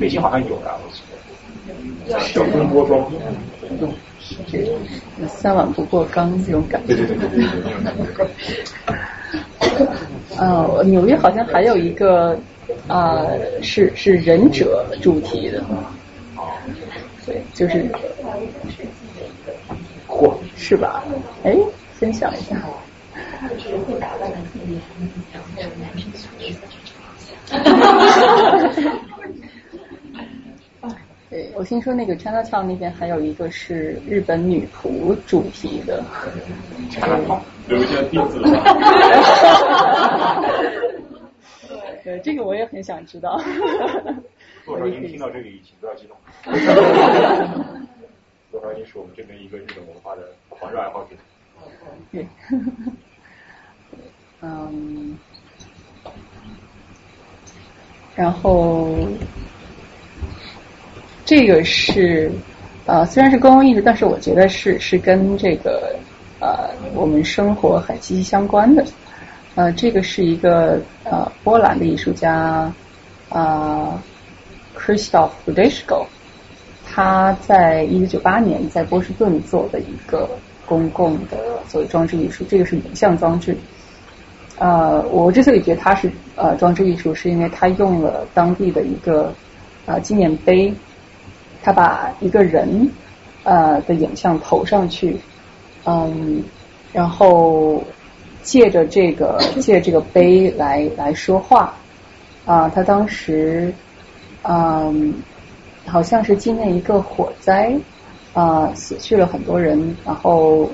[0.00, 1.12] 北京好像有的，我记得。
[2.34, 3.10] 叫风波庄。
[5.28, 6.94] 三碗不过冈这种感觉。
[6.94, 7.38] 对对对对
[8.14, 8.26] 对。
[10.36, 12.36] 呃，纽约好像还有一个
[12.88, 13.26] 啊，
[13.62, 15.64] 是是忍者主题的。
[17.24, 17.88] 对，就是，
[20.08, 21.04] 嚯，是吧？
[21.44, 21.56] 哎，
[21.94, 22.60] 分享一下。
[31.32, 36.04] 对，我听说那个 Chinatown 那边还有一个是日本女仆主题的。
[37.66, 38.38] 留下地址。
[42.04, 43.40] 对，这个我也很想知道。
[44.66, 46.14] 多少您听到这里，请不要激动。
[48.50, 51.16] 多少您是我们这边一个日本文化的狂热爱好者。
[52.10, 52.28] 对，
[54.42, 55.18] 嗯，
[58.14, 58.94] 然后
[61.24, 62.30] 这个是
[62.86, 65.96] 呃，虽然是公共艺术，但是我觉得是是跟这个
[66.40, 68.84] 呃我们生活很息息相关的。
[69.54, 72.72] 呃，这个是一个呃波兰的艺术家
[73.28, 74.02] 啊。
[74.74, 76.04] Christoph b u d e s c o
[76.84, 80.28] 他在一九九八年在波士顿做的一个
[80.66, 83.56] 公共的所谓装置艺术，这个是影像装置。
[84.58, 89.32] 呃，我之所以觉得它是呃装置艺术，是因为他用了当地的一个
[89.86, 90.74] 呃纪念碑，
[91.62, 92.90] 他把一个人
[93.44, 95.16] 呃的影像投上去，
[95.84, 96.42] 嗯，
[96.92, 97.82] 然后
[98.42, 101.74] 借着这个 借这个碑来来说话
[102.44, 103.72] 啊，他当时。
[104.44, 105.14] 嗯，
[105.86, 107.72] 好像是纪念一个火灾
[108.34, 110.68] 啊，死去了很多人，然后，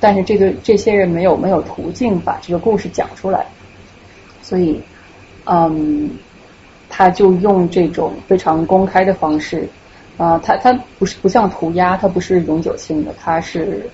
[0.00, 3.44] 但是这个这些人没有没有途径把这个故事讲出来，
[4.40, 4.80] 所以，
[5.44, 6.12] 嗯，
[6.88, 9.68] 他就用这种非常公开的方式
[10.16, 13.90] 啊，他他不是不像涂鸦，它不是永久性的，它是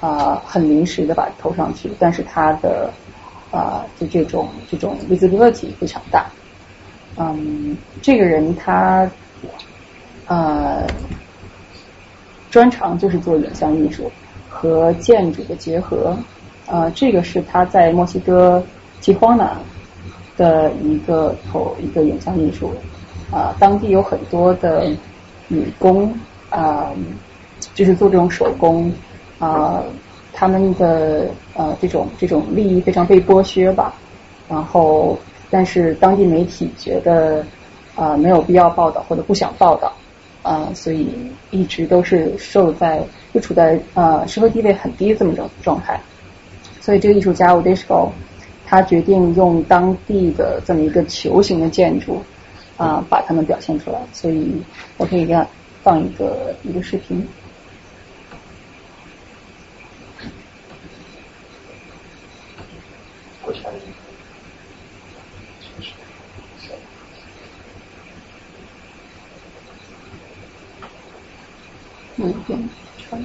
[0.00, 2.90] 啊很临时的把它投上去，但是它的
[3.52, 6.26] 啊就这种这种 visibility 非常大。
[7.16, 9.08] 嗯，这个人他
[10.26, 10.84] 呃
[12.50, 14.10] 专长就是做影像艺术
[14.48, 16.16] 和建筑的结合。
[16.66, 18.60] 呃，这个是他在墨西哥
[19.00, 19.56] 提华纳
[20.36, 22.74] 的一个投一个影像艺术。
[23.30, 24.86] 啊，当地有很多的
[25.52, 26.12] 女工
[26.50, 26.90] 啊，
[27.74, 28.90] 就是做这种手工
[29.38, 29.82] 啊，
[30.32, 33.94] 他们的呃这种这种利益非常被剥削吧。
[34.48, 35.18] 然后，
[35.50, 37.44] 但是当地媒体觉得
[37.94, 39.92] 啊没有必要报道或者不想报道
[40.42, 41.08] 啊，所以
[41.50, 43.02] 一直都是受在
[43.32, 46.00] 就处在呃社会地位很低这么种状态。
[46.80, 48.10] 所以这个艺术家 u d i s c o
[48.66, 52.20] 他决定用当地的这么一个球形的建筑。
[52.82, 54.60] 啊，把它们表现出来，所以
[54.96, 55.46] 我可以给他
[55.84, 57.24] 放一个一个视频。
[72.16, 72.56] 嗯，对，
[72.98, 73.24] 穿。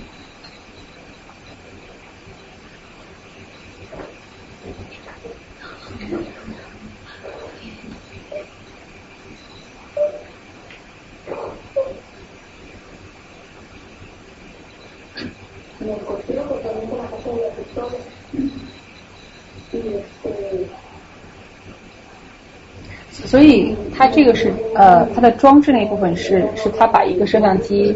[23.12, 27.96] 所以它这个是呃，它的装置那部分是是它把一个摄像机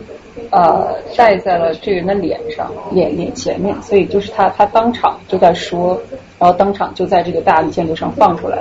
[0.50, 6.02] 呃戴在了这个人的脸上脸脸前面，所以就是他他当场就在说，
[6.40, 8.58] 然后当场就在这个大的建筑上放出来。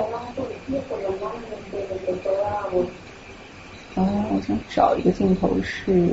[3.95, 6.09] 啊，我想找一个镜头是。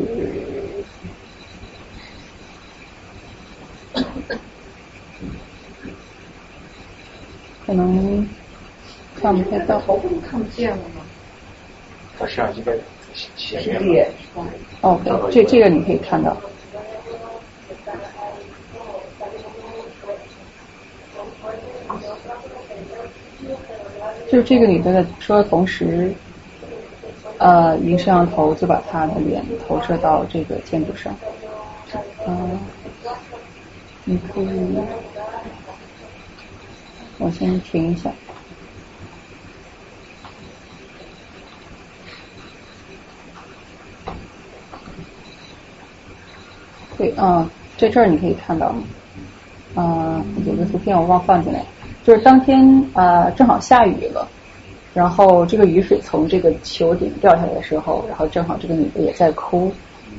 [7.66, 8.26] 可能
[9.20, 10.00] 看不太到头，
[10.30, 11.02] 看不见了吗？
[12.18, 12.76] 它摄像机在
[13.36, 13.92] 前面。
[13.92, 14.10] 脸。
[14.80, 14.98] 哦，
[15.32, 16.36] 这这个你可以看到。
[24.30, 26.12] 就这个里边的说，同时，
[27.38, 31.16] 呃，一个摄像头就把他的脸投射到这个建筑上，
[32.26, 32.58] 嗯，
[34.08, 34.48] 你可以。
[37.18, 38.10] 我先停一下。
[46.96, 48.74] 对，啊，在这儿你可以看到，
[49.74, 51.62] 啊，有个图片我忘放进来，
[52.02, 54.26] 就是当天啊正好下雨了，
[54.94, 59.70] 然后这个雨水从这个球顶掉下来的时候，然后正好这个女的也在哭，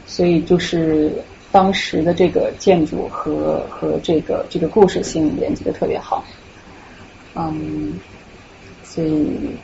[0.06, 1.11] 所以就是
[1.51, 6.23] 当时的这个建筑和和这个这个故事性连接的特别好。
[7.35, 7.93] 嗯，
[8.84, 9.55] 所以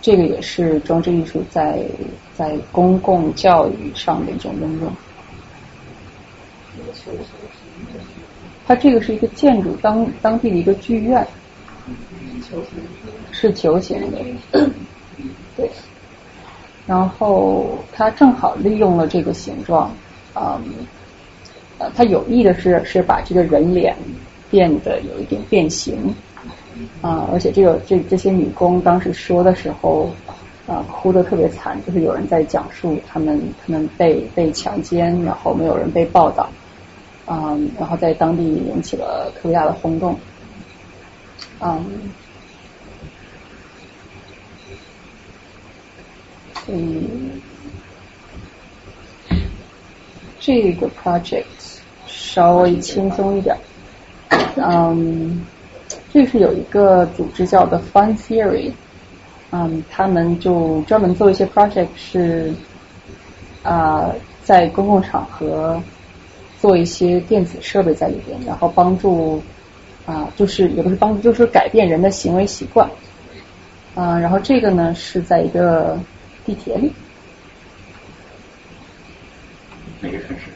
[0.00, 1.84] 这个也是装置艺术在
[2.36, 4.92] 在公共教育上的一种应用。
[8.66, 11.26] 它这个是一个建筑，当当地的一个剧院，
[13.30, 14.18] 是球形的，
[15.56, 15.70] 对。
[16.86, 19.94] 然后它正好利用了这个形状，
[20.34, 20.62] 嗯，
[21.78, 23.96] 呃，它有意的是是把这个人脸。
[24.52, 26.14] 变得有一点变形
[27.00, 30.10] 啊，而且这个这这些女工当时说的时候
[30.66, 36.50] 啊，哭得特别惨，就是有人在讲述他们他们被被强奸，然后没有人被报道
[37.24, 40.14] 啊，然后在当地引起了特别大的轰动，
[41.60, 41.82] 嗯，
[46.66, 47.08] 所以
[50.44, 51.44] 这个 project
[52.08, 53.56] 稍微轻松一点。
[54.56, 55.46] 嗯，
[56.12, 58.72] 这是有一个组织叫的 Fun Theory，
[59.52, 62.52] 嗯，他们就专门做一些 project，是
[63.62, 64.12] 啊，
[64.42, 65.80] 在公共场合
[66.60, 69.40] 做一些电子设备在里边，然后帮助
[70.06, 72.90] 啊，就是也不是帮助，就是改变人的行为习惯。
[73.94, 75.96] 嗯，然后这个呢是在一个
[76.44, 76.92] 地铁里。
[80.02, 80.50] 哪个城市？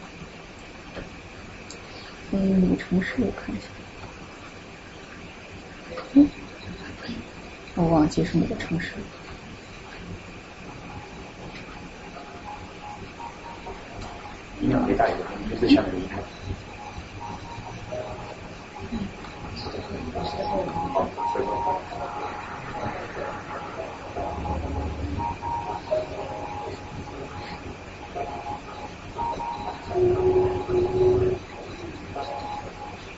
[2.32, 3.14] 嗯，哪个城市？
[3.18, 3.66] 我看一下。
[6.14, 6.28] 嗯
[7.76, 8.94] 我忘记是哪个城市。
[14.60, 16.18] 音量可以大一点，就最下面的音量。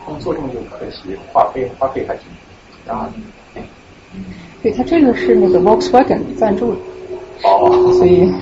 [0.05, 2.25] 工作量就可惜，花费花费还挺
[2.87, 3.11] 大。
[4.63, 6.79] 对，他这个是那个 Volkswagen 赞助的，
[7.43, 8.33] 哦，所以。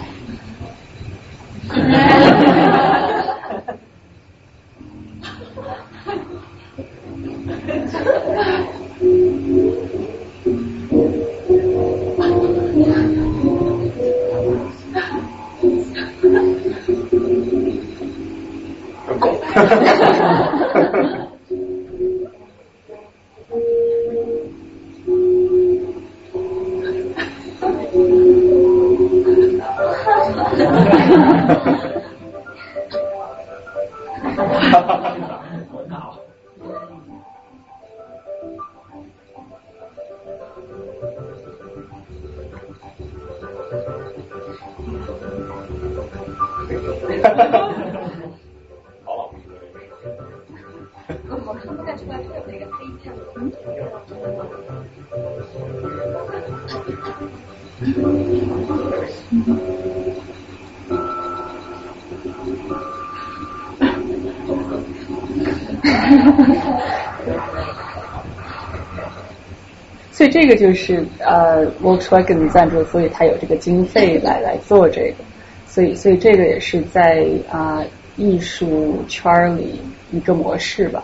[19.07, 19.41] 很狗。
[70.39, 75.25] 这个就是呃，Volkswagen 赞助，所以他有这个经费来来做这个，
[75.67, 77.83] 所以所以这个也是在啊、
[78.19, 79.81] 艺术圈里
[80.13, 81.03] 一个模式吧，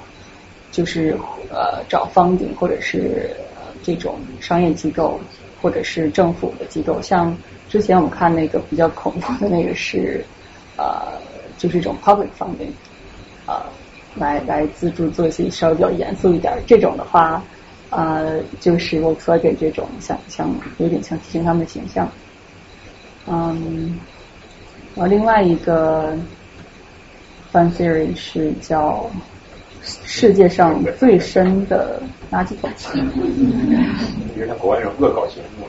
[0.70, 1.16] 就是
[1.48, 5.18] 呃找方顶或者是、呃、这种商业机构
[5.62, 7.34] 或者是政府的机构，像
[7.70, 10.22] 之前我们看那个比较恐怖的那个是
[10.76, 11.18] 呃
[11.56, 12.68] 就是一种 public funding
[13.46, 13.64] 啊、
[14.14, 16.60] 来来资助做一些稍微比较严肃一点儿。
[16.66, 17.42] 这种的话。
[17.92, 22.10] 呃，就是我所给这种像像有点像提升他们的形象，
[23.26, 24.00] 嗯，
[24.94, 26.16] 然后另外一个
[27.52, 29.10] fun theory 是叫
[29.82, 32.70] 世界上最深的垃圾桶。
[34.34, 35.66] 因为像国外那种恶搞节目。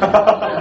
[0.00, 0.57] ハハハハ!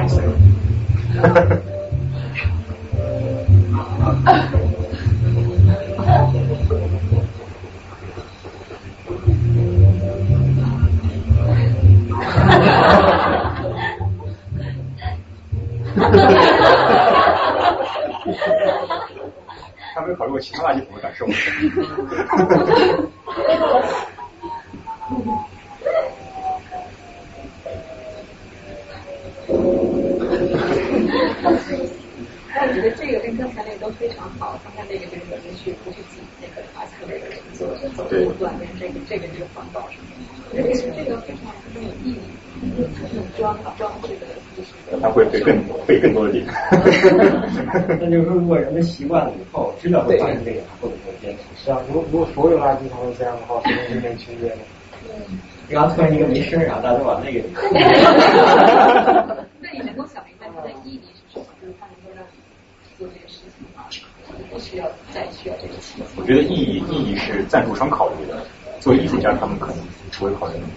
[0.00, 0.22] 熊孩子啥都往里塞。
[19.92, 21.26] 他没有考虑过其他垃圾桶的感受。
[32.52, 37.66] 但我觉得这个跟刚才那个都非常好，刚才那个就是我们去不去挤那个马斯克那个人做
[37.96, 42.20] 走路锻炼，这个这个这个环保什么的，我觉得这个这个非常非常有意义。
[43.14, 44.26] 用装装这个
[45.12, 46.44] 会费更费更多的点。
[48.00, 51.64] 那就是说，如果人们习惯了以后，知道会发现这个，会不会坚持？
[51.64, 54.56] 是啊，如如果所有垃圾桶都这样的话，是不是就没区别了？
[55.68, 57.44] 然后突然一个没声，然后大家都往那个里。
[59.60, 61.46] 那你能够想明白它的意义是什么？
[61.60, 62.40] 就是它能够让你
[62.98, 63.84] 做这个事情吗？
[64.50, 66.04] 不需要再需要这个钱。
[66.16, 68.42] 我觉得意义意义是赞助商考虑的，
[68.80, 69.76] 作为艺术家他们可能
[70.18, 70.72] 不会考虑那么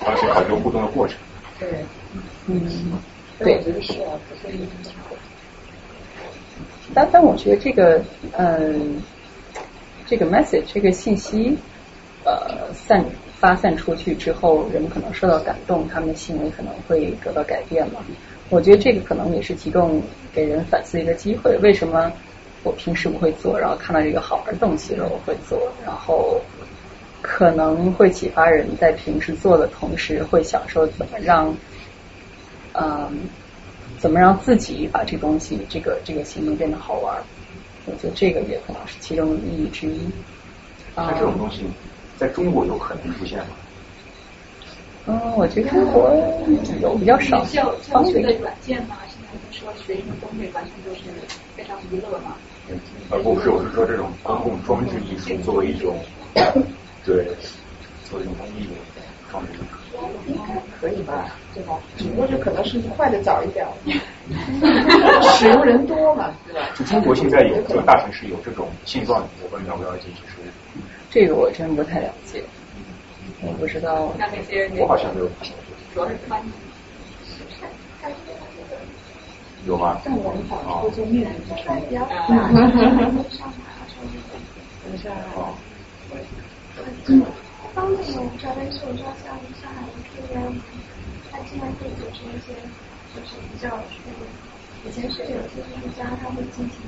[0.00, 1.16] 多，而是考虑互动的过程。
[1.60, 1.68] 对，
[2.46, 2.60] 嗯，
[3.38, 4.54] 我觉得是啊，不是
[6.92, 8.02] 但但我觉得这个
[8.36, 9.02] 嗯，
[10.06, 11.56] 这个 message 这个信息
[12.24, 13.04] 呃散
[13.40, 18.00] 发散出去之后，人们可能受到感动，他们的行为可能会得到改变嘛。
[18.50, 20.02] 我觉得这个可能也是提供
[20.32, 21.56] 给人反思一个机会。
[21.62, 22.12] 为什么
[22.62, 26.40] 我平时不会做，然后看到这个好玩的东西了我会做，然后
[27.22, 31.56] 可能会启发人在平时做的同时，会享受怎么让
[32.74, 33.28] 嗯。
[33.98, 37.16] 怎么让自己把这东西、这个这个行为变得好玩？
[37.86, 39.98] 我觉得这个也可能是其中的意义之一。
[40.94, 41.64] 像这种东西，
[42.18, 43.56] 在中国有可能出现吗？
[45.06, 46.10] 嗯，我觉得中国
[46.82, 47.44] 有比较少。
[47.46, 51.04] 教教学的软件嘛，现在不是说学生的东西完全就是
[51.56, 52.36] 非常娱乐嘛。
[53.10, 55.96] 而，不是，我是说这种公共装置艺术作为一种，
[57.04, 57.26] 对，
[58.04, 59.83] 作为一种公益的装置艺术。
[60.26, 61.78] 应该可以吧，对吧？
[61.96, 63.66] 只不过是可能是坏的早一点，
[65.36, 66.60] 使用人多嘛，对吧？
[66.76, 70.36] 就中国现在有这个大城市有这种现状，我不知道了不了解，就是
[71.10, 72.42] 这个我真不太了解，
[73.42, 74.12] 我不知道。
[74.18, 75.28] 那那些我好像没有。
[75.94, 76.44] 主要是翻译。
[79.66, 79.98] 有吗？
[80.04, 81.30] 但我们早上会做面的，
[81.88, 83.56] 比较大，上海
[84.84, 85.54] 等一下啊。
[87.06, 87.22] 嗯，
[87.74, 90.60] 方面我不知道，但是我知道像上海的 KM，
[91.32, 92.54] 他经常会组织一些，
[93.12, 93.68] 就是比较
[94.06, 94.24] 那个，
[94.84, 96.80] 以前是有些艺术家他会进行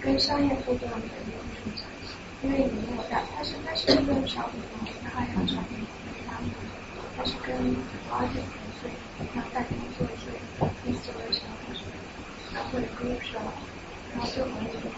[0.00, 1.88] 跟商业互动的那种展，
[2.42, 5.96] 因为你没有大，他是他是一个小品种，他还有小品种，
[7.16, 7.56] 他是跟
[8.08, 8.46] artist
[8.80, 8.90] 对，
[9.34, 10.30] 然后大家做一些
[10.86, 11.50] installation
[12.54, 13.18] 然后或者 group
[14.12, 14.92] 然后就和那种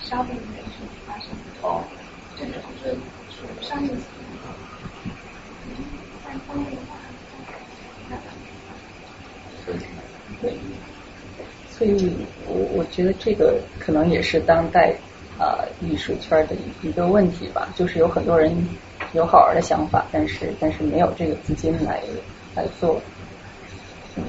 [0.00, 1.36] 消费的一种发生。
[1.62, 1.84] 哦。
[2.38, 2.98] 这种就是
[3.30, 3.96] 属于商业。
[10.40, 10.56] 对。
[11.68, 14.94] 所以我我觉得这个可能也是当代
[15.38, 18.50] 啊、呃、艺术圈的一个问题吧，就是有很多人
[19.12, 22.02] 有好玩的想法，但是但是没有这个资金来
[22.54, 22.98] 来做。
[24.16, 24.24] 嗯，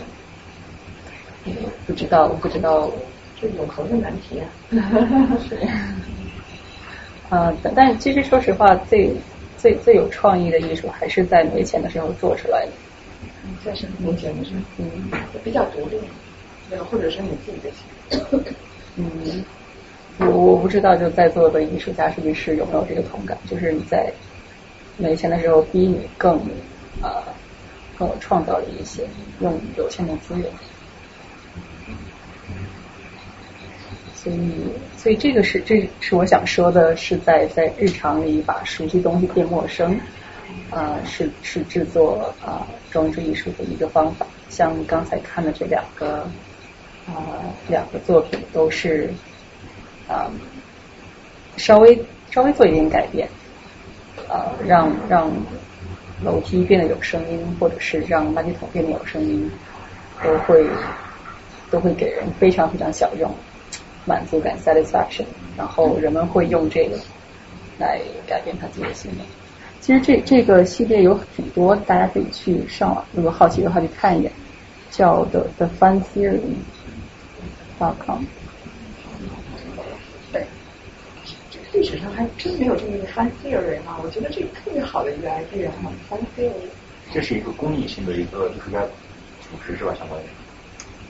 [1.86, 2.92] 不知道不知道，
[3.40, 4.50] 这永恒的难题啊。
[5.48, 5.56] 是。
[7.30, 9.16] 啊、呃，但但其实说实话，最
[9.68, 12.72] 最最有创意的艺术还是在没钱的时候做出来的。
[13.66, 14.88] 在什么没钱的时候，嗯，
[15.44, 16.00] 比较独立，
[16.70, 18.56] 对，或者是你自己的钱。
[18.96, 19.44] 嗯，
[20.20, 23.38] 我我不知道，就在座的艺术家设计师有没有这个同感？
[23.50, 24.10] 就是你在
[24.96, 26.38] 没钱的时候，逼你更
[27.02, 27.24] 啊、呃、
[27.98, 29.06] 更有创造力一些，
[29.42, 30.50] 用有限的资源。
[34.28, 34.52] 所以，
[34.98, 39.98] 所以这个是这是我想说的，是在在日常里把熟悉东西变陌生，
[40.70, 44.26] 啊、是是制作啊、装置艺术的一个方法。
[44.50, 46.28] 像刚才看的这两个
[47.08, 47.40] 啊、
[47.70, 49.10] 两个作品都是
[50.10, 50.30] 啊、
[51.56, 51.98] 稍微
[52.30, 53.30] 稍微做一点改变，
[54.28, 55.32] 啊、让让
[56.22, 59.50] 楼梯变得有声音，或者是让垃圾桶变得有声音，
[60.22, 60.66] 都会
[61.72, 63.34] 都会给人非常非常小用。
[64.08, 65.26] 满足感 satisfaction，
[65.58, 66.98] 然后人们会用这个
[67.78, 69.18] 来改变他自己的心理。
[69.82, 74.32] 其实这这个系列有挺多，大家可以去上网，如果好奇的话去看一眼，
[74.90, 76.40] 叫 The The Fun Theory
[77.80, 78.24] dot com。
[80.32, 80.46] 对，
[81.52, 86.52] 这个历史上还真没有这么一个 fun theory 啊，我觉得这个特别好的一个 idea 哈，fun theory。
[87.14, 89.94] 这是一个公益性的一个艺术家组织是吧？
[89.98, 90.24] 相当于。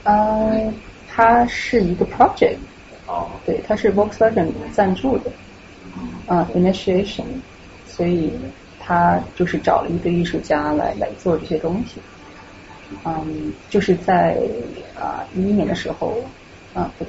[0.03, 0.74] 呃，
[1.07, 2.57] 它是一个 project。
[3.08, 5.32] 哦，对，它是 Volkswagen 赞助的，
[6.28, 7.24] 啊、呃、，initiation，
[7.86, 8.38] 所以
[8.78, 12.02] 他就是找了一个艺术家来来做这些东西，
[13.06, 14.38] 嗯，就是在
[14.94, 16.22] 啊一一年的时候，
[16.74, 17.06] 啊，不，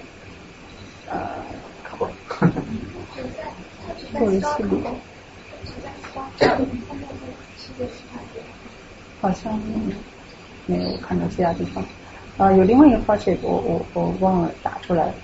[1.06, 1.44] 呃，
[1.98, 2.06] 不，
[4.16, 4.80] 做了一系列，
[9.20, 9.60] 好像
[10.66, 11.82] 没有看到其他地方，
[12.36, 15.06] 啊、呃，有另外一个 project，我我我忘了打出来。
[15.06, 15.14] 了。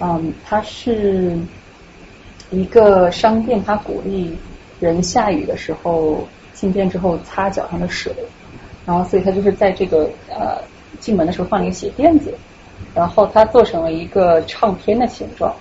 [0.00, 1.38] 嗯，它是
[2.50, 4.36] 一个商店，它鼓励
[4.80, 8.12] 人下雨的时候进店之后擦脚上的水，
[8.84, 10.58] 然后所以它就是在这个呃
[10.98, 12.34] 进门的时候放了一个鞋垫子，
[12.94, 15.54] 然后它做成了一个唱片的形状，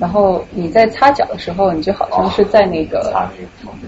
[0.00, 3.28] 然后你在擦脚的时候，你就好像是在那个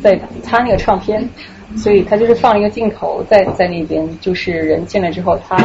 [0.01, 1.29] 在擦那个唱片，
[1.77, 5.57] 所以它就是放了一个镜头在在那边，就是人进来之后他。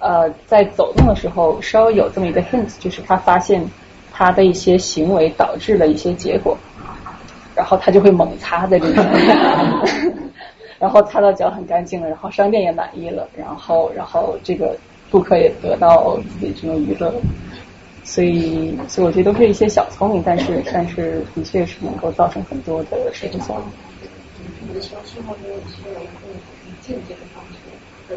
[0.00, 3.62] 呃，在走动的时候，稍微有这么一个 hints，就是他发现
[4.12, 6.56] 他的一些行为导致了一些结果，
[7.54, 9.06] 然后他就会猛擦在这边，
[10.78, 14.76] 然后擦到脚很干净了，然后商店也满意了，然后然后这个
[15.10, 17.12] 顾客也得到自己这种娱乐，
[18.04, 24.74] 所以所以我觉得都是一些小聪明，但是但是的确是能够造成很多的社会效应。
[24.74, 26.28] 的时候生活中有些人会
[26.82, 27.56] 间接的方式。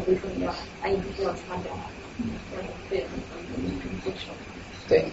[0.06, 0.50] 比如说你要，
[0.82, 1.72] 哎，你必须要擦掉，
[2.18, 2.30] 嗯，
[2.90, 3.10] 这也很
[3.80, 4.32] 很接受。
[4.88, 5.04] 对，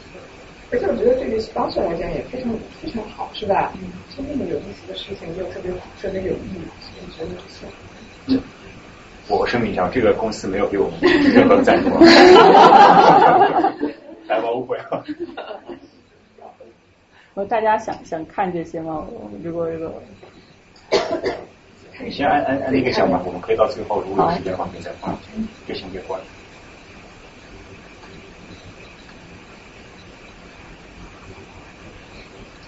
[0.71, 2.51] 而且我觉得对于 sponsor 来讲也非常
[2.81, 3.71] 非常好，是吧？
[3.75, 5.71] 嗯，做那么有意思的事情又特别
[6.01, 7.67] 特别有意义，所以觉得不错。
[9.27, 11.89] 我声明一下，这个公司没有给我们任何赞助，
[14.27, 15.05] 来吧，误会了。
[17.35, 19.05] 我大家想想看这些吗？
[19.43, 20.01] 如果如果。
[22.03, 25.17] 你先按按按那个项吧，我们可以到最后，如果有时间的话，可以再放。
[25.67, 26.19] 就先别关。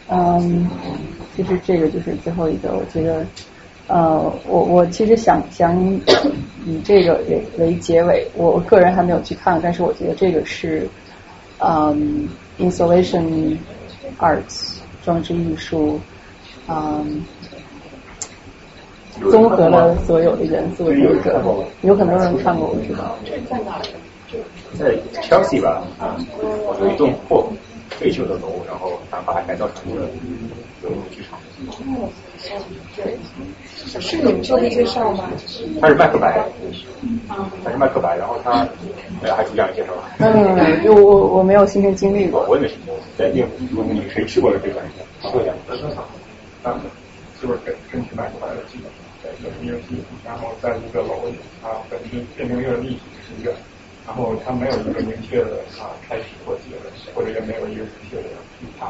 [0.08, 0.70] 嗯，
[1.34, 3.26] 其实这个就是最后一个，我觉得，
[3.88, 5.82] 呃，我我其实想想
[6.66, 10.90] 以这个为为结尾，我个人还没有去看，但是我觉得这个是，
[11.60, 12.28] 嗯
[12.58, 13.58] ，installation
[14.18, 16.02] arts 装置艺术，
[16.68, 17.24] 嗯。
[19.30, 21.44] 综合了所有的元素的一个，
[21.82, 23.18] 有很多人看过，我知道。
[23.26, 23.82] 这在哪儿？
[24.80, 26.16] 在 Chelsea 吧，啊，
[26.80, 27.52] 有一栋破
[28.00, 30.04] 废旧的楼，然后它把它改造成一个
[30.82, 31.38] 游泳剧场。
[31.68, 32.08] 哦，
[32.96, 33.18] 对，
[34.00, 35.26] 是你们做的介绍吗？
[35.82, 36.44] 它是麦克白，
[37.64, 38.66] 它是麦克白，然后它
[39.22, 39.92] 呃还主讲介绍。
[40.20, 42.46] 嗯，就我我没有亲身经历过。
[42.48, 42.96] 我也没听过。
[43.18, 44.80] 在你如果你谁去过了这个，
[45.30, 45.52] 说一下。
[46.64, 46.80] 他们
[47.42, 48.90] 就是根根据麦克白的基本。
[49.62, 53.56] 一个系统，然后在一个楼里，啊，本身变成一个立体庭院，
[54.06, 58.24] 然后它没有一个明确的啊开始或结尾，或者也没有一个明确的
[58.62, 58.86] 舞台，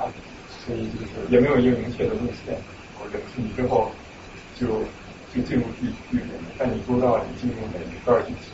[0.66, 2.58] 所以就是也没有一个明确的路线。
[3.02, 3.90] 或者进去之后
[4.56, 4.68] 就
[5.34, 8.54] 就进入剧剧里面，但你不知道你进入哪一段剧情，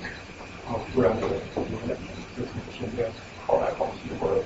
[0.64, 1.96] 然后突然就有两个
[2.38, 3.06] 就是天天
[3.46, 4.42] 跑来跑去，或者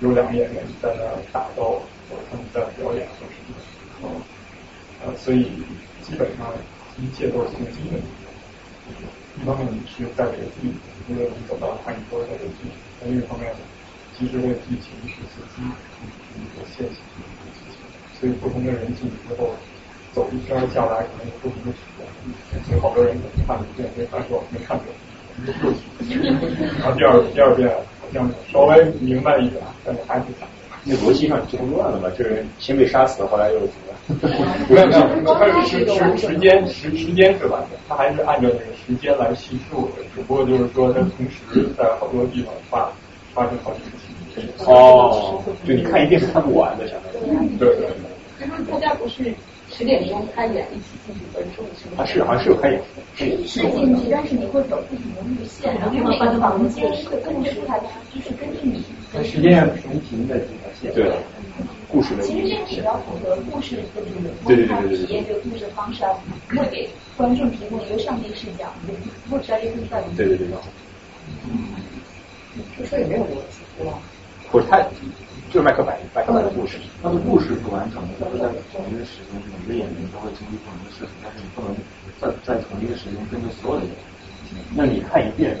[0.00, 3.54] 有两个演员在那打斗，或者他们在表演或什么
[4.02, 5.62] 的，呃，所以
[6.10, 6.50] 基本上
[6.98, 8.02] 一切都是从基本。
[9.40, 10.66] 一方面你是在这个剧，
[11.08, 12.66] 因为你走到看你说在这个剧，
[13.06, 13.54] 另一方面，
[14.18, 15.62] 其实这个剧情是随机
[16.34, 16.98] 一个现象。
[18.18, 19.54] 所以不同的人进去之后，
[20.12, 22.02] 走一圈下来，可能有不同的体验。
[22.66, 23.16] 所以好多人
[23.46, 24.86] 看一遍，没看过，没看过，
[26.80, 30.24] 然后第二第二遍好像稍微明白一点，但是还是。
[30.82, 32.10] 那逻辑上就乱了嘛？
[32.16, 33.89] 这人先被杀死，后来又怎么？
[34.68, 42.90] 没 有没有，它是时时时间时时间是完的，它还是按照那个时间来叙述的，只不过就是说它同时在好多地方发
[43.34, 44.64] 发生好几个情节。
[44.64, 47.48] 哦，就你看一定是看不完的，相当于。
[47.58, 47.86] 对对。
[48.40, 49.34] 他们大家不是
[49.70, 52.02] 十点钟开演，一起进去观众是吗？
[52.02, 52.80] 啊是，好像是有开演。
[53.16, 58.82] 是进去，但是你会走不同的路线，然后每个房间的故事它就是根据你。
[59.22, 60.94] 时间平行的几条线。
[60.94, 61.12] 对。
[61.90, 62.22] 故事的。
[62.22, 64.06] 其实这个比较符合故事的这个
[64.46, 66.14] 对对对对体验这个故事的方式啊，
[66.48, 68.72] 会给观众提供一个上帝视角，
[69.28, 70.16] 不知道这个到底。
[70.16, 70.46] 对对对。
[71.46, 71.74] 嗯。
[72.76, 73.98] 就说也没有逻辑，对吧？
[74.50, 74.86] 不是太。
[75.50, 76.78] 就是麦克白，麦克白的故事。
[77.02, 81.74] 他的故事是完整的，就是在同一个时间，每个演员都会经历不同的事情，但是你不能
[82.20, 84.62] 在在同一个时间跟着所有的演员。
[84.74, 85.56] 那你看一遍，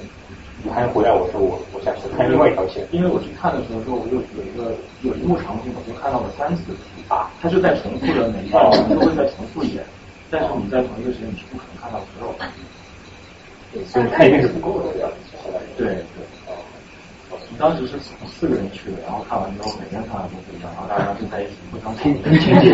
[0.62, 2.86] 你还回来我说我我下去看另外一条线。
[2.90, 6.72] 因为我去看的时候说，我就有一个有一幕场景，我就看到了三次
[7.08, 9.84] 啊，他就在重复的每一段 都会再重复一遍，
[10.30, 12.44] 但是你在同一个时间你是不可能看到所有的。
[13.86, 15.12] 所以你看一遍是不够的，
[15.78, 15.96] 对对。
[17.48, 22.70] 你当时是四个人去的，然后看完之后，每个人看完都不一样，然后大家就在一起互相听听情节，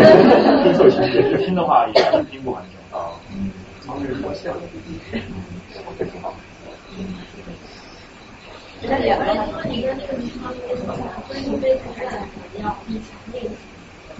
[0.64, 3.12] 听错情节，就听的话也是听不完整啊。
[3.32, 3.50] 嗯，
[3.86, 4.60] 超越我想的，
[5.12, 5.20] 嗯，
[5.98, 6.34] 这挺好。
[8.82, 10.94] 那两个人说你跟那个女方为什么
[11.26, 12.20] 所以你对他来讲
[12.62, 13.54] 要更强烈一些。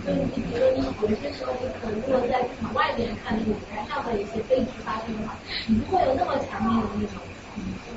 [0.04, 7.20] 所以你觉得你有些时候你可能如果在场外边看那个舞台上的一些悲剧发生的话，你不会有那么强烈的那种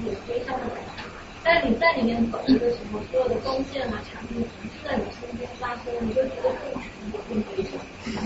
[0.04, 1.04] 就是悲伤的感觉。
[1.42, 6.84] 但你在里面走着的时候，所有的光线啊、场景全是在你身边发生，你就觉得更全
[7.30, 7.80] 更悲伤。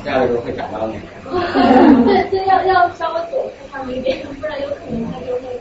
[0.03, 1.05] 这样的时候会感到那个。
[2.05, 5.60] 对，所以要要稍微躲开他们一点，不然有可能他就会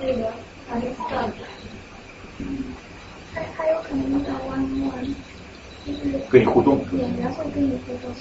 [0.00, 0.32] 那个
[0.68, 1.38] 他就断开。
[3.32, 4.58] 还还有可能遇到弯
[4.90, 5.04] 弯，
[5.86, 6.84] 就是跟你互动。
[6.92, 8.12] 演员会跟你互动。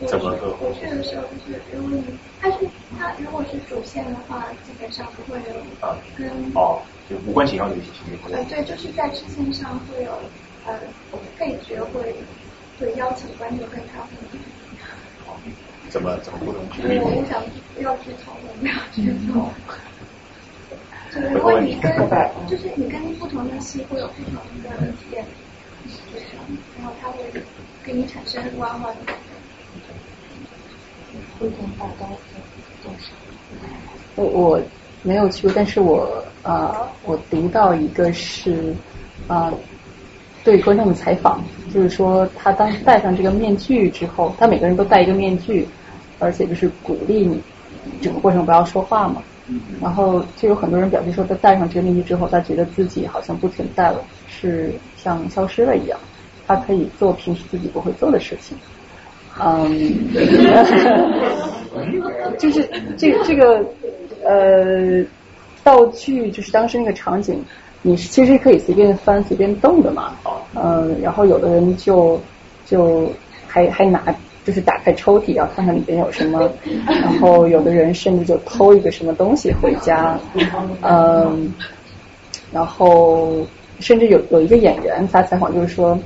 [0.00, 2.02] 就是我去我去的时候，就是如果你
[2.40, 2.66] 他是
[2.98, 6.80] 他如果是主线的话，基本上不会有啊跟哦。
[7.08, 8.36] 就无关紧要的一些情节。
[8.36, 10.12] 呃，对，就是在支线上会有
[10.66, 10.78] 呃
[11.38, 12.14] 配角会
[12.78, 14.38] 会邀请观众跟他互动。
[15.88, 16.62] 怎么怎么互动？
[17.00, 17.42] 我不想
[17.82, 19.48] 要剧透，我不要剧透。
[21.10, 21.90] 就是如果你跟
[22.46, 25.24] 就是你跟不同的戏会有不同的体验，
[26.78, 27.18] 然后他会
[27.84, 29.12] 给你产生弯弯的。
[31.38, 32.08] 会同大高
[32.82, 33.12] 多少？
[34.16, 34.62] 我我。
[35.04, 36.74] 没有去过，但是我呃，
[37.04, 38.74] 我读到一个是
[39.28, 39.54] 啊，
[40.42, 41.40] 对观众的采访，
[41.72, 45.66] 就是说他当时戴上这个面具之后，他每个人都戴一个面具，
[46.18, 47.40] 而且就是鼓励你
[48.02, 49.22] 整个过程不要说话嘛。
[49.80, 54.74] 然后就有很多人表示说，他戴上这个面具之后，他觉得自己好像不存在了，是
[55.08, 55.98] 像消失了一样，
[56.46, 58.56] 他可以做平时自己不会做的事情。
[59.40, 60.12] 嗯，
[62.38, 63.64] 就是这个这个。
[64.24, 65.02] 呃，
[65.62, 67.42] 道具就是当时那个场景，
[67.82, 70.12] 你其实可以随便翻、随便动的嘛。
[70.54, 72.20] 嗯，然后有的人就
[72.66, 73.10] 就
[73.46, 74.02] 还还拿，
[74.44, 76.50] 就是打开抽屉要看看里边有什么。
[76.84, 80.18] 然后有的人甚至就偷一个什么东西回家。
[80.82, 81.54] 嗯，
[82.52, 83.46] 然后
[83.80, 85.98] 甚至有有一个演员他采访就是说，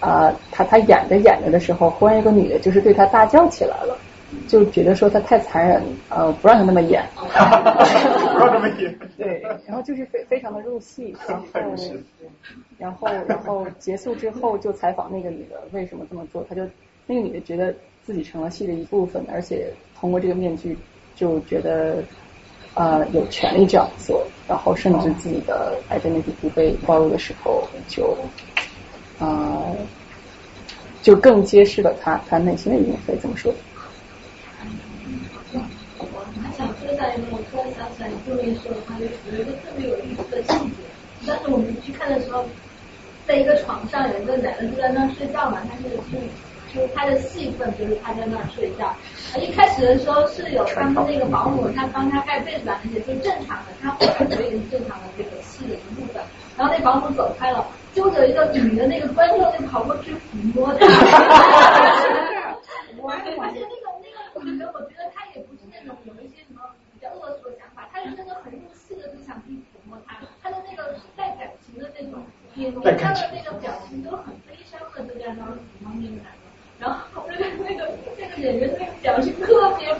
[0.00, 3.98] 啊，他他演着演着的时候，忽然一个女的就是对他大叫起来了。
[4.46, 11.16] 就觉得说他太残忍，呃，不让他那么演， 不让他么演，对，然后就是非非常的入戏，
[12.76, 16.60] 然后，然后，然后结束之后就采访那个女的为什么这么做，他就
[17.06, 17.74] 那个女的觉得
[18.04, 20.76] 自己成了戏的一部分，而且通过这个面具
[21.16, 22.04] 就觉得
[22.78, 28.16] 呃有权利这样做然后甚至自己的癌症的底部被暴露的时候就
[29.18, 29.74] 呃
[31.02, 33.52] 就更揭示了他他内心的一面会怎么说。
[35.98, 40.86] 我还想说在我突然想起来你这么说的话就有一个特别有意思的细节
[41.26, 42.44] 当时我们去看的时候
[43.26, 48.94] 在一个床上有一个男的就在那睡觉嘛他就是睡啊就是他的戏份就是他在那儿睡觉。
[49.38, 56.22] 一开始的时候是有他们那个保姆，他帮他盖被子啊那些，就正常的，他或者可以是正常的这个戏的一部分。
[56.56, 60.18] 然后那保姆走开了，就有一个女的那个观众就跑过去抚
[60.54, 60.86] 摸他。
[63.08, 66.60] 而且那个那个女的，我觉得她也不是那种有一些什么
[66.92, 70.16] 比较恶俗的想法，她是真的很入戏的，就想去抚摸他。
[70.42, 72.22] 她的那个带感情的那种，
[72.54, 76.37] 脸脸上的那个表情都很悲伤的，就在那儿抚摸那个男的。
[76.78, 76.98] 然后
[77.28, 79.88] 那个那个那个演员那个表情特别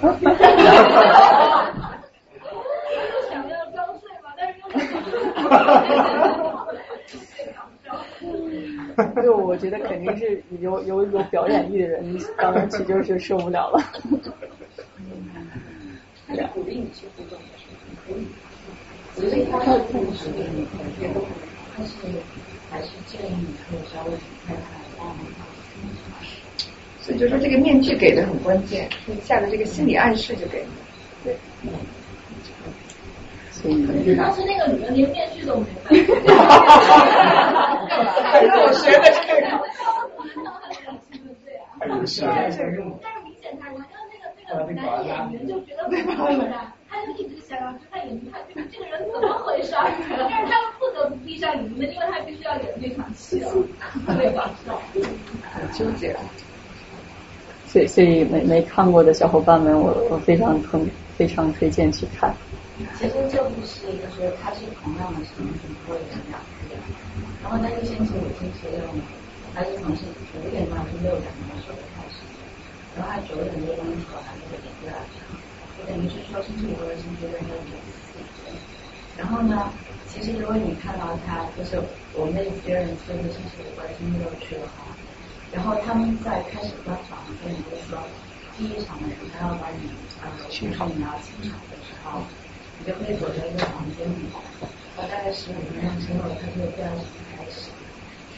[3.28, 4.64] 想要装睡嘛，但是又。
[9.22, 13.80] 就我觉得肯定是有有有表演欲的人，当然去就是受不了了。
[16.26, 17.44] 他是鼓励你去互动的，
[18.06, 18.28] 可以。
[19.14, 21.24] 所以他的同时给你可能别都
[21.76, 21.96] 但是
[22.70, 24.10] 还是建议你可以稍微
[24.46, 24.64] 看看
[24.96, 25.26] 帮忙
[27.08, 30.68] 所以就说这个面具给的很关键，你下的这个心理暗示就给你。
[31.24, 31.34] 对。
[33.50, 35.88] 所以当时那个女的连面具都没戴。
[38.60, 39.48] 我学的这个。
[41.80, 42.20] 但是
[43.24, 46.40] 明显他，因为那个那个男演员就觉得不可能，
[46.90, 49.72] 他就一直想要他眼睛，他这个这个人怎么回事？
[49.74, 53.50] 但是他又不得不闭上眼睛，因为他必须要演那场戏了，
[54.06, 54.80] 特别搞笑。
[55.50, 56.14] 很纠结。
[57.68, 60.80] 所以，所以没没看过的小伙伴们，我我非常推
[61.16, 62.34] 非常推荐去看。
[62.98, 66.78] 其实这部戏就是它是同样的场景播演两遍，
[67.42, 69.02] 然后那个星期五、星期六呢，
[69.54, 70.02] 它是从是
[70.38, 72.22] 五点半至六点的时候开始，
[72.96, 75.26] 然后它九点多钟的时候还是会演第二场，
[75.74, 77.74] 就等于是说星期五和星期六要演
[78.08, 78.54] 四天。
[79.18, 79.68] 然后呢，
[80.08, 81.82] 其实如果你看到他，就是
[82.14, 84.87] 我们那些人是星期五和星期六去的话，
[85.52, 87.98] 然后他们在开始专场的时候，你就说
[88.56, 92.22] 第一场的时候他要把你呃，就是你要清场的时候。
[92.80, 94.30] 你就可以躲在一个房间里，
[94.94, 97.02] 然后大概十五分钟之后，他就第二场
[97.34, 97.74] 开始。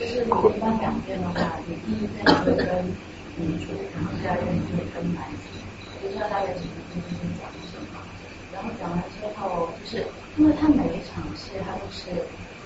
[0.01, 2.89] 就是你一般两遍的话，你第一遍会跟
[3.37, 5.61] 女主，然后第二遍会跟男主，
[6.01, 8.01] 就知道大概几分钟会讲什么。
[8.49, 10.09] 然后讲完之后，就是
[10.41, 12.09] 因为他每一场戏，他都是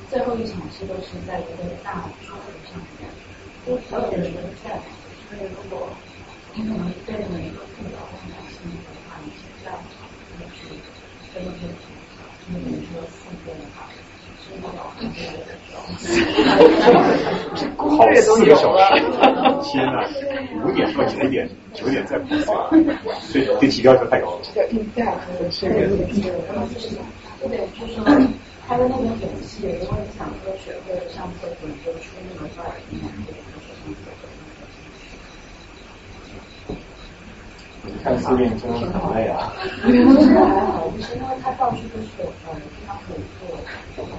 [0.07, 3.11] 最后一场戏都是在一个大桌子上面，
[3.67, 4.79] 就所有的人都在。
[5.29, 5.89] 所以如果
[6.55, 9.75] 你可能对每一个副导很感兴趣的话，你是这样
[10.55, 10.61] 去。
[11.35, 11.67] 这个是，
[12.47, 13.91] 因为你说四遍的话，
[14.45, 14.79] 是那种，
[17.57, 18.79] 这攻略都有了。
[19.65, 20.07] 天呐，
[20.63, 22.37] 五点到九点，九点再跑
[22.71, 22.79] 赛，
[23.33, 24.43] 这这起标就太高了。
[24.55, 26.23] 这个硬价和这个硬币，
[27.49, 27.95] 对，就是
[28.69, 32.71] 他的那个演戏，如果你想说学会上厕所，就出那个段儿，
[38.03, 39.53] 看四点钟很累啊。
[39.55, 39.63] 还
[40.73, 43.43] 好，就是因为它到处都是有呃地方可以坐，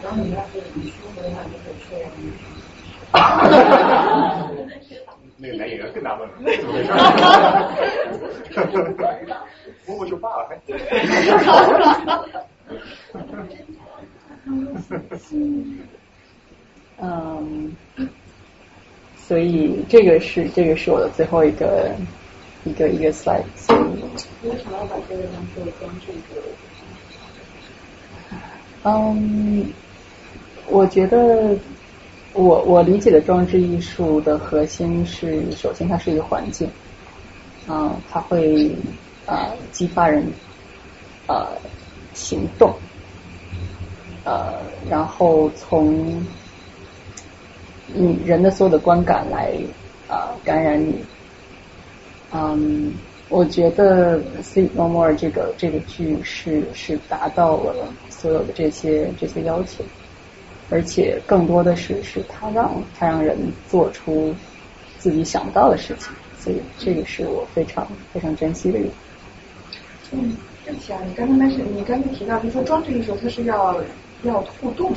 [0.04, 1.90] 然后你要是你舒服的话，就可以睡
[5.38, 6.90] 那个男演员更纳闷了，怎么回事？
[9.86, 10.50] 摸摸就罢了，
[16.98, 17.76] 嗯，
[19.28, 21.92] 所以这个是这个是我的最后一个。
[22.68, 23.80] 一个一个 slide，所以
[24.42, 26.42] 为什么要把这个当做装置做？
[28.82, 29.72] 嗯，
[30.68, 31.56] 我觉得
[32.34, 36.68] 我我理解的装置艺术的核心是，首先它是一个环境，
[37.68, 38.76] 嗯，它会
[39.28, 40.26] 啊激发人
[41.28, 41.46] 呃
[42.16, 42.74] 行动，
[44.24, 44.56] 呃，
[44.90, 46.20] 然后从
[47.88, 49.54] 你人的所有的观感来
[50.08, 50.96] 啊感染你。
[52.34, 52.94] 嗯，
[53.30, 59.84] 我觉得《See No More》这个这个剧是是达到了所有的这些这些要求，
[60.70, 63.38] 而且更多的是是他让他让人
[63.70, 64.36] 做出
[64.98, 68.94] 自己想不到的事情，所以这个是我非常非常珍惜的一点。
[70.12, 70.36] 嗯，
[70.66, 73.82] 对不起啊，你刚才那是，你刚才提到，就是说装置艺术它是要
[74.24, 74.92] 要互动，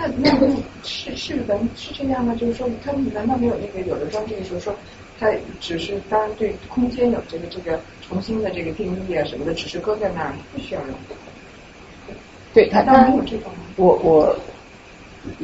[0.00, 0.48] 那那个
[0.82, 2.34] 是是文是这样吗？
[2.34, 4.74] 就是说，他们难道没有那个有的装置艺术说？
[5.18, 10.96] 它只是当然对空间有这个这个重新的这个定义啊什么的，只是搁在那儿不需要用。
[12.54, 13.52] 对，它当然有这种。
[13.76, 14.34] 我我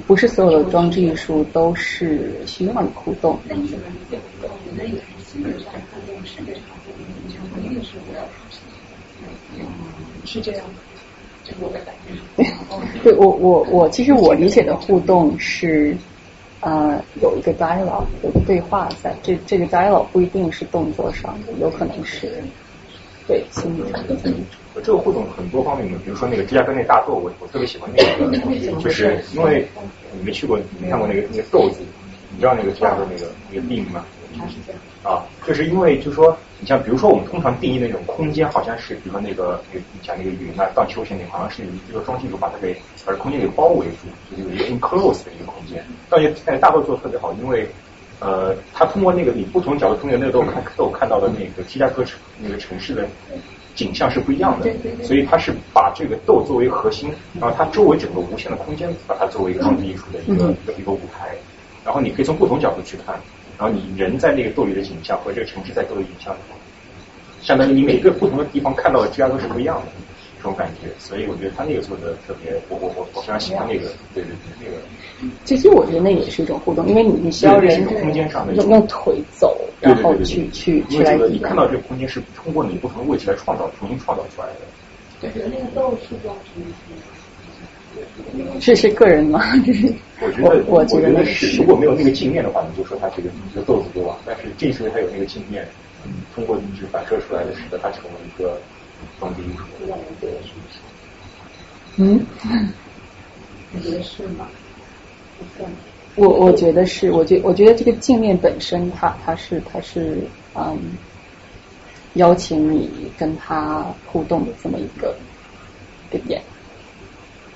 [0.06, 3.38] 不是所有的装置艺术都是需要你互动。
[3.46, 4.56] 那你怎么理解互动？
[4.64, 7.98] 你的也是心理上互动，视觉上互动，你就一定是。
[10.40, 10.64] 这样。
[13.02, 15.97] 对我我我其实我理解的互动是，
[16.60, 22.43] 呃，有一个 dialogue，有个对话在，这这个 dialogue 不一定是动作上的，有可能是
[23.28, 24.16] 对心理上的。
[24.85, 28.36] 这个互动很多方面的，比如说那个芝加哥那大豆，我我特别喜欢那个，
[28.81, 29.66] 就是因为
[30.12, 31.81] 你没去过，你没看过那个那个豆子，
[32.31, 34.05] 你知道那个芝加哥那个那个病吗？
[35.06, 45.84] 啊，就是因为就是说，你像比如说我们通常定义那种空间，好像是比如说那个那个你讲那个云啊，荡秋千那好像是一个装技术把它给把空间给包围住，就是有一个 enclosed 的一个空间。
[46.10, 47.68] 但是但是大豆做的特别好，因为
[48.18, 53.06] 呃，他通过那个你不同角度中间那个豆看豆看到的那个芝加哥城那个城市的。
[53.76, 54.72] 景象是不一样的，
[55.04, 61.36] 所以它是把这个豆作为核心，然后它周围整个无限的空间，把它作为一个装置艺术的一个一个一个舞台，
[61.84, 63.20] 然后你可以从不同角度去看，
[63.58, 66.36] 然后你人在那个斗鱼的景象和这个城市在豆里景象，
[67.42, 69.86] 相当于你每个不同的地方看到的芝加哥是不一样的
[70.38, 74.76] 这种感觉，所以我觉得他那个做的特别，我我我我非常喜欢那个，对对对那个。
[75.44, 81.16] 其实我觉得那也是一种互动，因为你你需要人空间上的用用腿走，然后去去去来。
[81.16, 84.60] 你看到这个空间是通过你不同的位置来创造，重新创造出来的。
[85.18, 86.60] 对，那个豆是装饰
[88.60, 89.40] 是是个人吗？
[90.23, 94.16] 我觉得我觉得是，如果没有那个镜面的话，你就说他这个一个豆子对吧？
[94.27, 95.66] 但是这次他有那个镜面，
[96.35, 98.59] 通过就是反射出来的，使得它成为一个
[99.18, 99.64] 装置艺术。
[101.98, 102.20] 嗯？
[103.73, 104.47] 你觉得是吗？
[106.14, 110.23] 我我觉得是，我觉我觉得这个镜面本身，它它是它是
[110.55, 110.78] 嗯，
[112.14, 115.14] 邀请你跟他互动的这么一个
[116.10, 116.43] 一个点。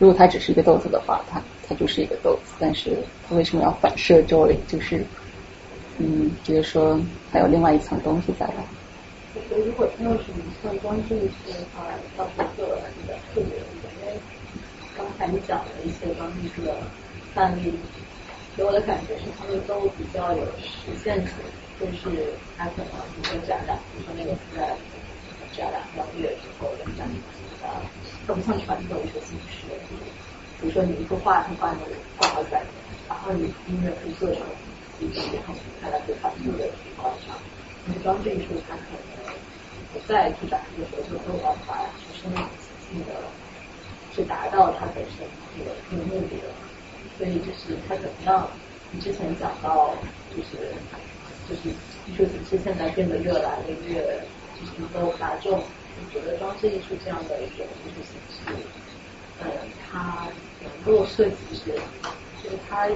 [0.01, 2.97] 如果它只是一个豆子的话，它它就是一个豆子，但是
[3.28, 4.59] 它为什么要反射周围？
[4.66, 5.05] 就是
[5.98, 6.98] 嗯，就是说
[7.31, 8.64] 还有另外一层东西在那。
[9.35, 11.85] 我觉得如果真的是你像装置艺术的话，
[12.16, 13.66] 倒是个比较特别的，
[14.01, 14.18] 因为
[14.97, 16.74] 刚才你讲的一些装置艺术的。
[17.36, 17.72] 案例
[18.56, 21.31] 给我的感觉是，他们都比较有实现性，
[21.78, 22.90] 就是他可能
[23.22, 24.74] 一个展览，比如说那个是在
[25.56, 27.09] 展览两个月之后的展
[27.62, 27.70] 览，
[28.31, 29.67] 啊，更不像传统一个形式。
[30.61, 31.79] 比如说你一幅画，它挂在
[32.17, 32.63] 挂好在，
[33.09, 34.39] 然后你音乐可以做成
[35.01, 37.37] 一个然后大家可以反复的去观赏。
[37.87, 39.35] 那个装置艺术，它可能
[39.93, 42.45] 不在去展示的时候就没有办法去生产
[42.87, 43.15] 性的
[44.15, 45.27] 去达到它本身
[45.59, 46.47] 这个这个目的的。
[47.19, 48.49] 所以就是它怎么样？
[48.93, 49.95] 你之前讲到，
[50.31, 50.73] 就是
[51.49, 51.69] 就是
[52.07, 54.23] 艺术形式现在变得越来越
[54.59, 55.63] 就是能够大众。
[56.01, 58.56] 我觉得装置艺术这样的一种艺术形式，
[59.40, 59.46] 呃，
[59.90, 60.27] 它
[60.62, 61.72] 能够涉及是，
[62.43, 62.88] 就是它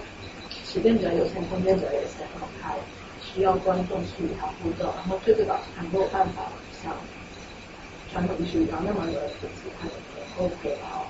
[0.51, 2.75] 时间比较有限，空间比较有限，然后它
[3.21, 6.51] 需要观众去与它互动，然后这个导致它没有办法
[6.83, 6.93] 像
[8.11, 11.07] 传统艺术一样那么的普及，它能够给到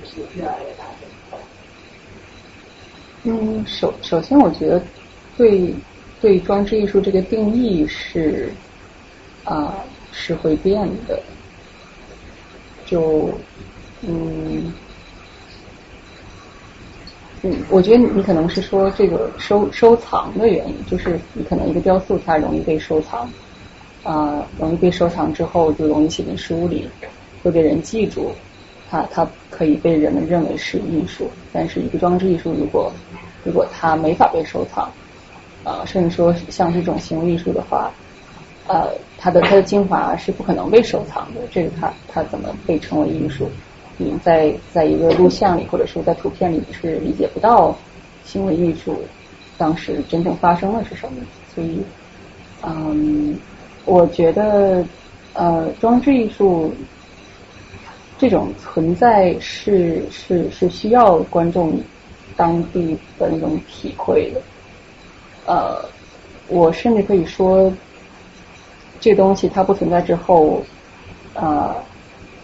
[0.00, 1.38] 就是越来越大众。
[3.24, 4.82] 嗯，首首先，我觉得
[5.36, 5.72] 对
[6.20, 8.52] 对装置艺术这个定义是
[9.44, 11.20] 啊是会变的。
[12.86, 13.30] 就
[14.02, 14.72] 嗯
[17.42, 23.28] 嗯，我觉得你可能是说这个收收藏的原因，就是你可能一个雕塑它容易被收藏
[24.04, 26.88] 啊，容易被收藏之后就容易写进书里，
[27.42, 28.32] 会被人记住。
[28.88, 32.92] 它它可以被人们认为是艺术，但是一个装置艺术如果
[33.42, 34.92] 如果它没法被收藏，
[35.64, 37.90] 呃，甚至说像这种行为艺术的话，
[38.66, 41.40] 呃，它的它的精华是不可能被收藏的。
[41.50, 43.50] 这个它它怎么被称为艺术？
[43.96, 47.76] 你在在一个录像里或者说在图片里是理解不到
[48.24, 49.02] 行为艺术
[49.58, 51.18] 当时真正发生的是什么。
[51.54, 51.80] 所以，
[52.62, 53.36] 嗯，
[53.84, 54.84] 我觉得
[55.34, 56.72] 呃，装置艺术。
[58.18, 61.76] 这种存在是是是需要观众
[62.36, 64.40] 当地的那种体会的，
[65.44, 65.84] 呃，
[66.46, 67.72] 我甚至可以说，
[69.02, 70.62] 这个东西它不存在之后，
[71.34, 71.76] 呃，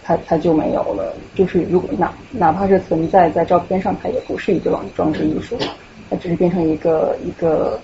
[0.02, 1.14] 它它就没有了。
[1.34, 5.56] 就是如果哪哪怕是存在在照片上，它也不是一个装装置艺术，
[6.10, 7.80] 它只是变成一个一个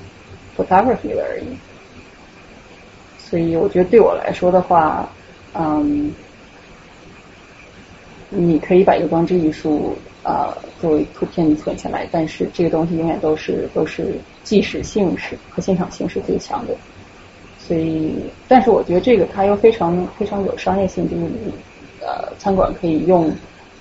[0.58, 1.56] photography 了而已。
[3.18, 5.08] 所以我觉得对我来说的话，
[5.54, 6.12] 嗯。
[8.36, 16.74] 你可以把一个装置艺术啊作为图片存下来，但是这个东西永远都是都是即时性是和现场性是最强的。
[17.66, 21.22] 所以，但是我觉得这个它又非常非常有商业性，就是
[22.00, 23.34] 呃餐馆可以用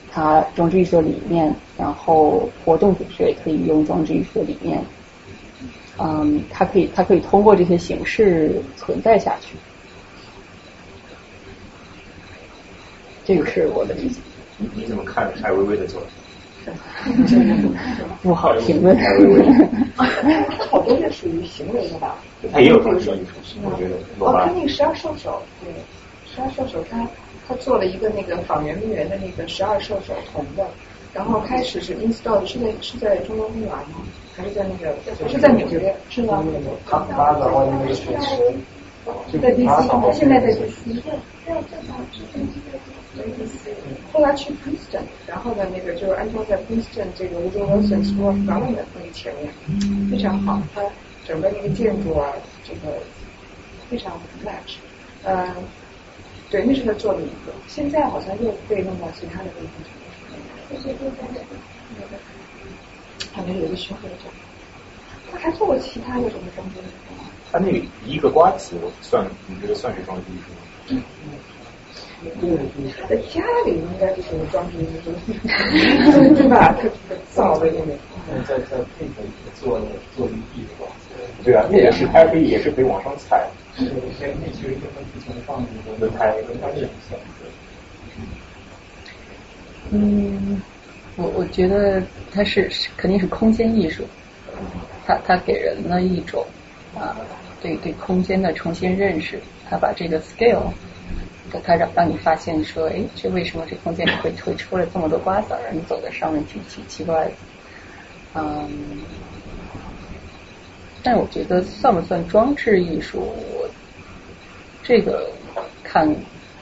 [0.10, 4.82] 它装置艺术的理念，然后活动组织也可以用装置艺术的理念，
[6.00, 9.58] 嗯，它可以它可以通过这些形式存在下去。
[13.26, 14.22] 这个是我的理解。
[14.58, 16.10] 你你怎么看艾薇薇的作品？
[18.24, 18.96] 不好评论。
[20.70, 22.16] 好多是属于行为的吧？
[22.52, 23.96] 他也有装置艺术，我觉得。
[24.20, 25.72] 哦，他那个十二兽首，对，
[26.34, 27.08] 十二兽首，他
[27.48, 30.66] 他做了一个那个仿圆明园的那个十二兽首铜的，
[31.14, 34.04] 然后开始是 install 是在是在中央公园吗？
[34.36, 34.96] 还是在那个
[35.30, 35.96] 是在纽约？
[36.10, 36.44] 是吗？
[36.90, 38.04] 他他的话那个是
[39.32, 40.64] 是在 DC，现在在 DC。
[44.12, 49.54] 后来去 Princeton，然后呢，那个就是安装在 Princeton 这个 Woodrow Wilson School of Government 那个前面，
[50.10, 50.62] 非常好。
[50.74, 50.82] 它
[51.26, 52.34] 整个那个建筑啊，
[52.64, 52.98] 这个
[53.90, 54.78] 非常 match。
[55.24, 55.48] 嗯，
[56.50, 57.54] 对，那是他做的一个。
[57.68, 60.06] 现在好像又被弄到其他的地方去了。
[63.54, 64.32] 有一个巡回展。
[65.32, 67.30] 他还做过其他的什么装置艺术吗？
[67.52, 67.70] 他那
[68.06, 71.02] 一个瓜子算，你觉得算是装修艺术吗？
[73.10, 75.12] 在家里应该就是装饰艺术，
[76.36, 76.74] 对吧？
[76.74, 77.98] 特别造的那种。
[78.48, 79.24] 在在配合
[79.60, 79.80] 做
[80.16, 80.94] 做绿地的瓜子。
[81.44, 83.46] 对啊，那也是，它可以也是可以往上踩。
[83.78, 83.86] 对，
[84.20, 87.20] 那那其实跟它之前放那个轮胎轮胎也很像。
[89.92, 90.62] 嗯，
[91.18, 94.04] 我我觉得它是肯定是空间艺术，
[95.06, 96.46] 它它给人了一种
[96.96, 97.18] 啊
[97.62, 100.72] 对对空间的重新认识，它把这个 scale。
[101.62, 105.72] 它让让你发现说，哎，这为什么这空间里会会出来这么多瓜子儿？
[105.72, 107.32] 你走在上面挺挺奇怪的，
[108.36, 108.70] 嗯。
[111.06, 113.70] 但我觉得算不算装置艺术，我
[114.82, 115.30] 这个
[115.84, 116.08] 看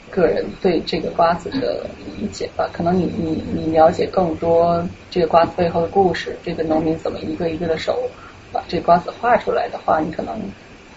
[0.09, 1.85] 个人对这个瓜子的
[2.19, 2.67] 理解吧。
[2.73, 8.09] 可能你你你了解更多这个瓜子背后的故事，这个农民怎么一个一个的手
[8.51, 10.41] 把这瓜子画出来的话，你可能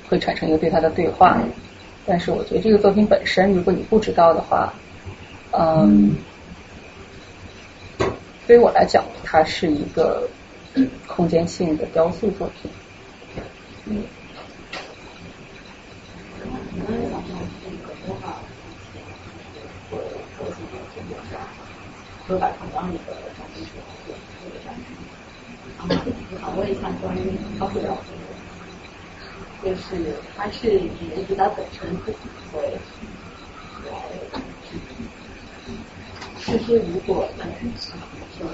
[0.09, 1.39] 会产生一个对他的对话。
[2.07, 4.73] 但是我觉得这个作品本身，如果你不知道的话，
[5.53, 6.17] 嗯，
[8.47, 10.29] 对于我来讲，它是一个
[11.07, 12.71] 空间性的雕塑作品。
[13.87, 14.03] 嗯。
[22.27, 23.73] 说把它当一个展艺术
[24.07, 24.15] 做
[24.47, 24.85] 一个展品。
[25.79, 27.19] 啊，我问一下关于
[27.59, 27.97] 高素描。
[29.65, 32.19] 就是它是以人指导本身自己
[32.53, 32.61] 会
[33.91, 33.99] 来，
[36.39, 37.27] 是说如果
[38.37, 38.47] 说，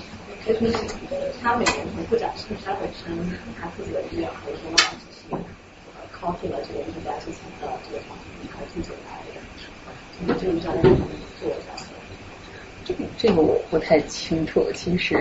[0.46, 0.72] 就是
[1.42, 3.18] 他每年重复展示他本身
[3.60, 5.34] 他自己的力量，或者说只是
[6.16, 10.82] copy 了这个艺术家之前的这个创作，他自己来的，这个叫做
[11.40, 11.50] 做
[12.84, 15.16] 这个这个我不太清楚，其实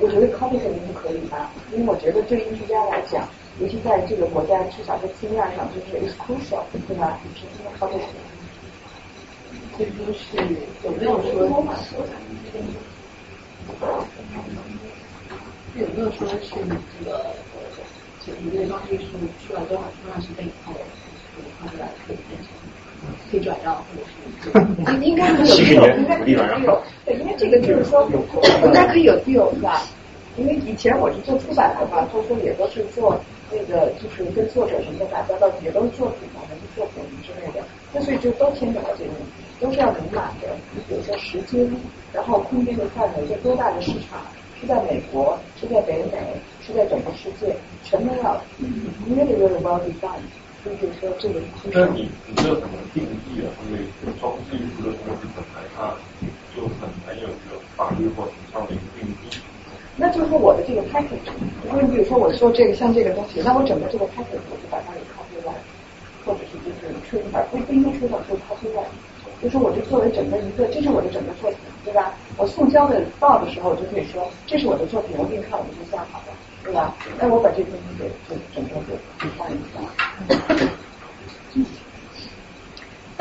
[0.00, 3.28] 我觉得 copy 肯定是可以吧，因为我觉得对艺术家来讲。
[3.60, 7.20] 尤其在这个国家，至少在经验上就是 exclusive，对吧？
[7.36, 8.04] 是这么靠谱的。
[9.78, 10.36] 这就是
[10.84, 11.32] 有没有说
[15.76, 17.34] 有没有说是这个
[18.24, 19.04] 就一个装置艺术
[19.46, 20.72] 出来多少多长时间以后，
[21.60, 22.48] 画出来可以变成
[23.30, 24.00] 可以转让，或者
[24.94, 25.38] 是应该没
[25.74, 26.82] 有，应该没有。
[27.04, 28.08] 对，因为这个就是说，
[28.64, 29.82] 应该可以有 deal 是吧？
[30.36, 33.20] 因为以前我是做出版的嘛，做书也都是做。
[33.50, 40.48] 那个就是跟作者什么的打交道，也都是作品嘛，文字作品之类的，那所以就都牵扯到这个问题，都是要明码的。
[40.74, 41.70] 你比如说时间，
[42.12, 44.20] 然后空间的范围，这多大的市场？
[44.60, 48.40] 是在美国，是在北美，是在整个世界，全都要。
[49.06, 50.24] 因为这个 well defined，
[50.64, 51.40] 就是说这个。
[51.70, 53.50] 那你你这怎么定义啊？
[53.68, 53.84] 因为
[54.20, 55.92] 装置艺术的东西本来它
[56.56, 59.36] 就很难有一个法律或者上的一个定义。
[59.96, 61.30] 那就是说我的这个 package，
[61.70, 65.54] 因为比如说我说这个像这个东西，那我整个这个 package 我就把它给 copy 了，
[66.26, 68.82] 或者是就是出一本，不不应该出一本，就 copy 了，
[69.40, 72.12] 就是我就作为整个一个，这是我的整个作品，对吧？
[72.36, 76.92] 我送交的报的时候，我就可以说这是我的作品，我给你看我就算好了，对吧？
[77.20, 78.70] 那我把这东西给就整个
[79.20, 79.78] 给换一下。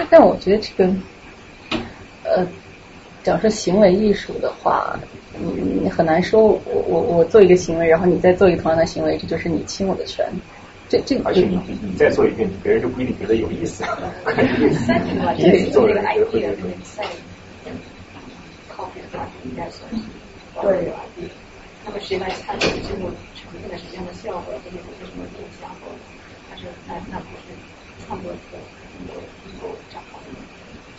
[0.09, 0.91] 但我觉得这个，
[2.23, 2.47] 呃。
[3.23, 4.99] 假设行为艺术的话，
[5.37, 10.25] 你你很难说，我我我做一个行为，然后你再做一个同样的行为，这就是你侵我的权。
[10.89, 13.83] 这这而且你你再做一遍，别人就不一定觉得有意思。
[15.37, 16.55] 对，做这个 idea
[16.93, 17.03] 再
[18.69, 19.81] copy 的话，应该是
[20.61, 20.91] 对。
[21.85, 25.87] 那么谁来参与最后呈现的什么样的效果，或者有什么印象，或
[26.49, 27.53] 还是那那不是
[28.05, 28.37] 创作者
[28.99, 30.25] 能够能够掌握的。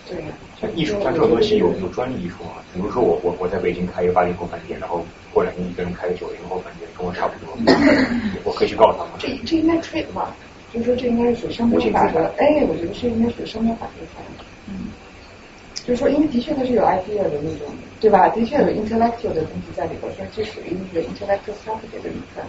[0.07, 0.33] 对呀。
[0.75, 2.63] 艺术，像这种东西有有专利艺术啊。
[2.75, 7.57] 比如说我我我在北京开一个八零后饭店，然后过两天一个人开个九零后饭店，跟我差不多，
[8.45, 9.11] 我可以去告他吗？
[9.19, 10.35] 这这应该 trade 嘛？
[10.73, 12.33] 就是说这应该是属于商标法的。
[12.39, 14.25] 哎，我觉得这应该属于商标法这一块。
[14.69, 14.89] 嗯。
[15.87, 17.69] 就是说，因为的确它是有 idea 的那种，
[18.01, 18.27] 对吧？
[18.31, 22.43] 的确有 intellectual 的东西在里头，所以这属于那个 intellectual property 的一份。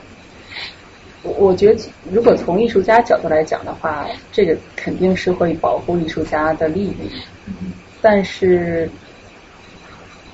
[1.22, 6.96] 我我觉得，如果从艺术家角度来讲的话，这个肯定是会保护艺术家的利益。
[8.08, 8.88] 但是，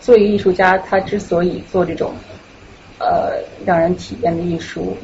[0.01, 2.13] 作为艺术家，他之所以做这种
[2.99, 4.97] 呃让人体验的艺术，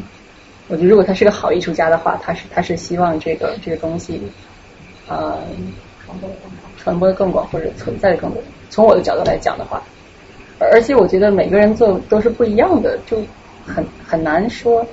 [0.67, 4.21] 我觉得如果他是个好艺术家的话，他是他是希望这个这个东西
[5.07, 5.41] 呃
[6.77, 8.43] 传播的更广或者存在的更多。
[8.69, 9.81] 从我的角度来讲的话，
[10.59, 13.23] 而且我觉得每个人做都是不一样的，就
[13.65, 14.85] 很很难说。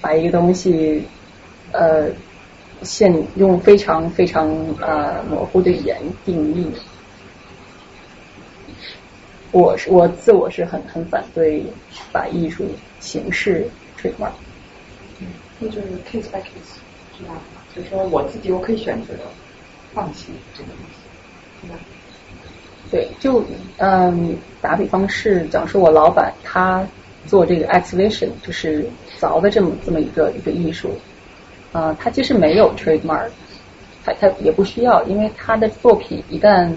[0.00, 1.02] 把一个东西，
[1.72, 2.08] 呃，
[2.84, 4.48] 现用非常非常
[4.80, 6.66] 呃模糊的语言定义，
[9.50, 11.64] 我是我自我是很很反对
[12.12, 12.64] 把艺术
[13.00, 13.66] 形式
[14.00, 14.32] trademark。
[15.58, 16.76] 那就是 case by case，
[17.16, 17.34] 是吧？
[17.74, 19.14] 就是说我自己我可以选择
[19.92, 20.78] 放弃这个东
[21.72, 21.74] 西？
[22.90, 23.42] 对，就
[23.78, 26.86] 嗯，打比方是，假如说我老板他
[27.26, 28.86] 做这个 exhibition，就是。
[29.20, 30.90] 凿的这么这么一个一个艺术，
[31.74, 33.28] 啊，他其实没有 trademark，
[34.04, 36.72] 他他也不需要，因为他的作品一旦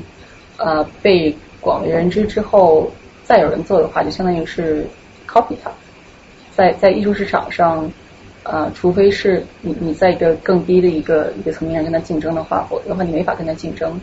[0.57, 2.91] 呃被广为人知之后，
[3.23, 4.87] 再有人做的话，就相当于是
[5.27, 5.71] copy 他，
[6.55, 7.87] 在在艺术市场上，
[8.41, 14.01] 呃，除非是你你在一个更低的一个一个层面上跟他竞争的话，否则的话你没法跟他竞争。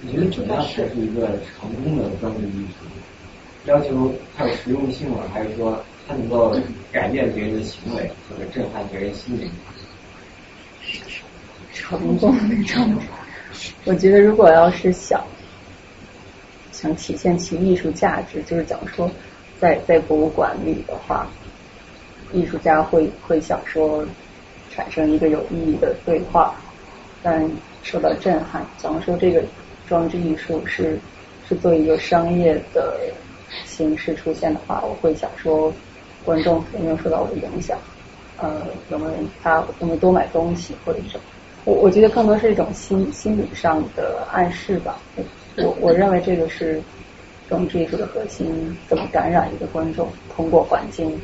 [0.00, 1.26] 你觉得怎么样才是一个
[1.60, 2.86] 成功的装置艺术？
[3.66, 5.18] 要求它有实用性吗？
[5.32, 6.54] 还是说它能够
[6.92, 9.50] 改变别人的行为或者震撼别人心灵？
[11.72, 12.94] 成功那种，
[13.84, 15.24] 我觉得如果要是想
[16.72, 19.10] 想体现其艺术价值，就是讲说
[19.58, 21.26] 在在博物馆里的话，
[22.32, 24.06] 艺术家会会想说
[24.70, 26.54] 产生一个有意义的对话，
[27.22, 27.50] 但
[27.82, 28.64] 受到震撼。
[28.76, 29.42] 假如说这个
[29.88, 30.98] 装置艺术是
[31.48, 32.98] 是做一个商业的。
[33.66, 35.72] 形式出现的话，我会想说，
[36.24, 37.78] 观众有没有受到我的影响？
[38.36, 41.18] 呃，有没有人他有没有多买东西，或者是
[41.64, 44.98] 我我觉得更多是一种心心理上的暗示吧。
[45.56, 46.82] 我我认为这个是
[47.48, 50.08] 装置艺术的核心，怎么感染一个观众？
[50.34, 51.20] 通过环境，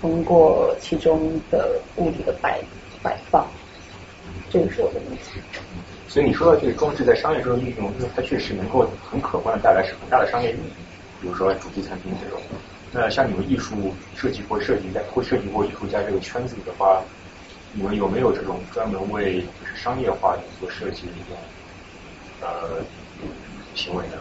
[0.00, 2.60] 通过其中的物体的摆
[3.02, 3.46] 摆放，
[4.50, 5.40] 这个是我的理解。
[6.08, 10.72] 所以你说到这个装置在商业中的运用，它确实能够很可观的带来很大的商业意义。
[11.20, 12.40] 比如说主题餐厅这种，
[12.90, 17.02] 那像你们艺术设计或设计在或设计过艺术家这个圈子里的话，
[17.74, 21.36] 你们有没有这种专门为就是商业化做设计的一种
[22.40, 22.82] 呃
[23.74, 24.14] 行为呢？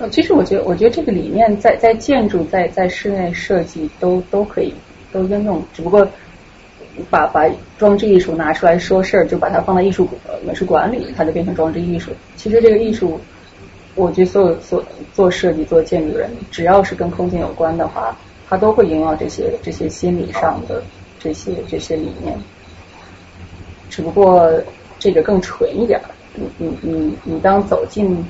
[0.00, 4.74] 呃，其实我觉得，我觉得这个理念在在建筑在在室内设计都都可以
[5.12, 6.04] 都应用，只不过
[7.08, 10.08] 把把装置艺术拿出来说事儿，就把它放在艺术
[10.44, 12.10] 美术馆里，它就变成装置艺术。
[12.36, 13.20] 其实这个艺术。
[13.94, 18.16] 我觉得所有做做设计、做建筑人，只要是跟空间有关的话，
[18.48, 20.82] 他都会萦绕这些这些心理上的
[21.18, 22.36] 这些这些理念。
[23.88, 24.50] 只不过
[24.98, 26.04] 这个更纯一点儿。
[26.36, 28.24] 你你你你当走进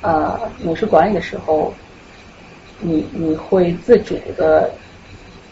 [0.00, 1.74] 啊美术馆里的时候，
[2.78, 4.70] 你你会自主的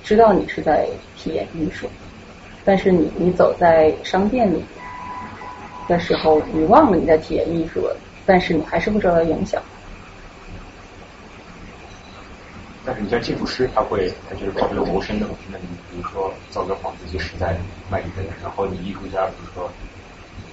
[0.05, 1.89] 知道你是在体验艺术，
[2.65, 4.63] 但是你你走在商店里
[5.89, 7.97] 的时候，你忘了你在体验艺术了。
[8.25, 9.63] 但是你还是会受到影响。
[12.85, 15.29] 但是你像建筑师，他会他就是考虑谋生的。
[15.49, 17.57] 那你比如说造个房子就实在
[17.89, 19.73] 卖一个人，然后你艺术家，比如说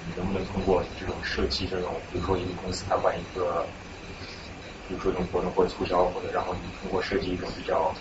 [0.06, 3.68] 你能不能通过这种设计这种，比如说一个公司他办一个，
[4.86, 7.92] 比如说一种活动或者促销，或者然后你通过设计一种比较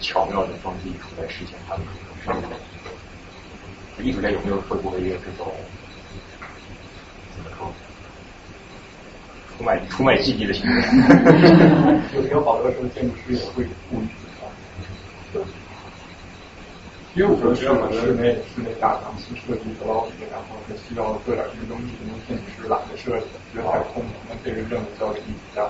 [0.00, 5.54] 巧妙的装置艺术来实现他们这种商业艺术家有没有会不会有这种
[7.30, 7.72] 怎么说？
[9.60, 10.80] 出卖出卖基地的行为，
[12.16, 14.08] 有有好多时候建筑师也会故意
[14.40, 14.48] 啊。
[17.14, 25.68] 因为我觉得可能室内室内大堂去设计一个 lobby，然后他需要做点什么东西，因为建筑师懒得设计，觉得太空了，那这个任务交给艺术家，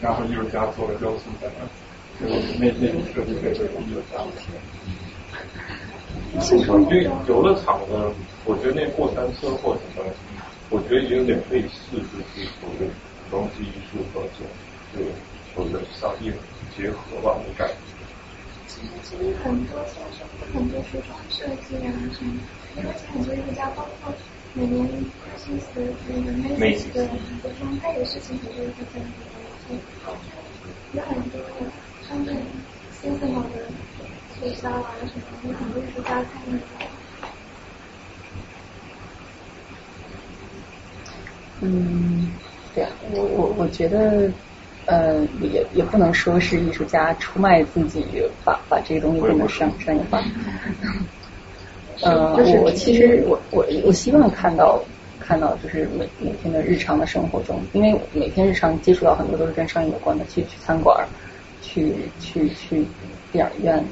[0.00, 1.46] 然后艺术家做了雕塑在
[2.18, 2.26] 那，
[2.58, 4.18] 那那种设计费就是艺术家。
[6.50, 6.58] 因
[6.90, 8.10] 为游乐场的，
[8.44, 10.02] 我觉得那过山车或什么。
[10.70, 12.88] 我觉得有点类似，就是所谓
[13.30, 14.48] 装置艺术和这种
[14.92, 15.04] 对
[15.54, 16.32] 所谓的商业
[16.76, 17.74] 结合吧的感觉。
[18.66, 22.32] 其实很多像是很多服装设计啊什么，
[22.76, 24.12] 因为很多艺术家，包括
[24.54, 24.88] 每年
[25.22, 25.66] 开心死
[26.08, 29.06] 那个 Macy's 的服装，他也是请很多艺术家来
[29.68, 29.76] 做。
[30.94, 31.46] 有很多的
[32.08, 32.36] 商店、
[33.00, 33.68] 新生好的
[34.34, 36.58] 促销啊什么，有很多艺术家参与。
[41.64, 42.30] 嗯，
[42.74, 44.30] 对啊，我我我觉得，
[44.84, 48.04] 呃，也也不能说是艺术家出卖自己，
[48.44, 50.22] 把把这个东西变得商商业化。
[52.02, 54.78] 呃，我其实我我我希望看到
[55.18, 61.06] 看到就是每每天的日常的生活中，因为每天日常接触到很多都是跟商业有关的，去去餐馆，
[61.62, 62.84] 去去去
[63.32, 63.82] 电影院，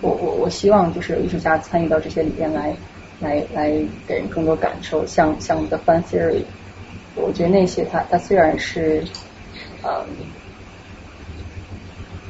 [0.00, 2.76] 我我我希望就是艺术家参与到这些里边来
[3.20, 3.70] 来来
[4.06, 6.44] 给人更多感受，像像我们的 Fun Theory。
[7.16, 9.04] 我觉得那些它它虽然是
[9.82, 10.04] 呃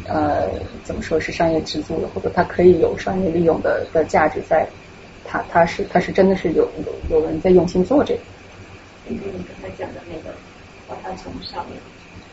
[0.07, 0.49] 呃
[0.85, 4.69] 怎么说是商业制作的，或者它可以有商业利用的的价值在，
[5.25, 6.71] 它它是它是真的是有
[7.11, 8.21] 有有人在用心做这个。
[9.07, 10.35] 你刚才讲的那个，
[10.89, 11.79] 把它从上面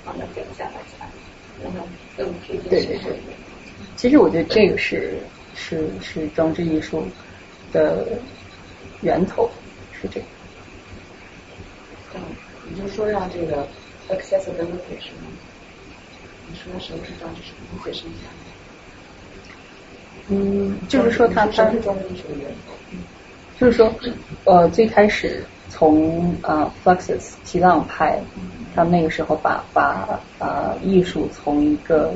[0.04, 1.08] 放到底下来看，
[1.64, 1.80] 让它
[2.18, 3.16] 更贴近对对对。
[3.96, 5.18] 其实我觉得这个是
[5.54, 7.06] 是是装置艺术
[7.72, 8.08] 的
[9.02, 9.50] 源头，
[9.92, 10.26] 是这个。
[12.16, 12.22] 嗯，
[12.70, 13.68] 你就说让这个
[14.10, 15.28] accessibility 是吗？
[16.50, 17.42] 你说什么是装置？
[17.72, 18.28] 你解释一下。
[20.28, 22.74] 嗯，就是说它它是装置艺术的源头。
[23.60, 23.94] 就是说，
[24.46, 28.20] 呃，最开始从啊 Fluxus 激浪派，
[28.76, 32.12] 他们那个时候把把呃艺术从一个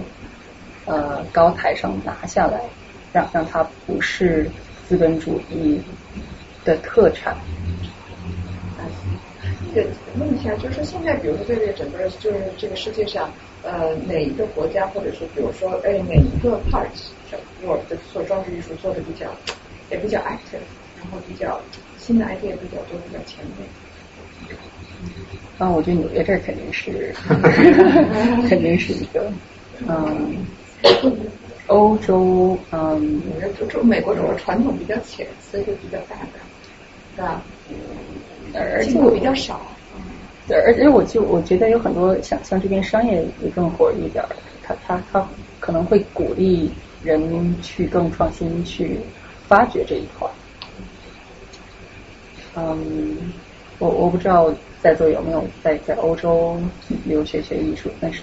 [0.86, 2.62] 呃高台上拿下来，
[3.14, 4.50] 让让它不是
[4.88, 5.80] 资本主义
[6.64, 7.38] 的特产。
[10.18, 13.32] 问一下，就是现在，比如说在这个整个就是这个世界上，
[13.62, 16.90] 呃，哪一个国家，或者是比如说，哎，哪一个 part，
[17.64, 19.26] 我的做装置艺术做的比较
[19.90, 20.62] 也比较 active，
[20.96, 21.60] 然后比较
[21.98, 23.66] 新的 idea 比较多，比较前卫。
[25.58, 27.14] 啊，我觉得纽约这儿肯定是，
[28.50, 29.32] 肯定是一个，
[29.88, 30.46] 嗯，
[31.68, 33.02] 欧洲，嗯，
[33.84, 36.32] 美国主要传统比较浅，所以就比较大胆，
[37.16, 37.46] 是吧？
[38.58, 39.60] 而且我比较少，
[40.48, 44.24] 对，而且我就我觉得有很多像像这边商业也更火一点，
[44.64, 45.28] 他他他
[45.60, 46.72] 可能会鼓励
[47.04, 49.00] 人去更创新，去
[49.48, 50.30] 发掘这一块。
[52.56, 53.34] 嗯，
[53.80, 56.58] 我我不知道在座有没有在在欧洲
[57.04, 58.22] 留学学艺术，但是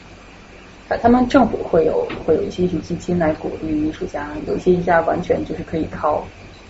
[0.89, 6.25] 他他们政府会有会有一些艺术基金来鼓励艺术家，有些艺术家完全就是可以靠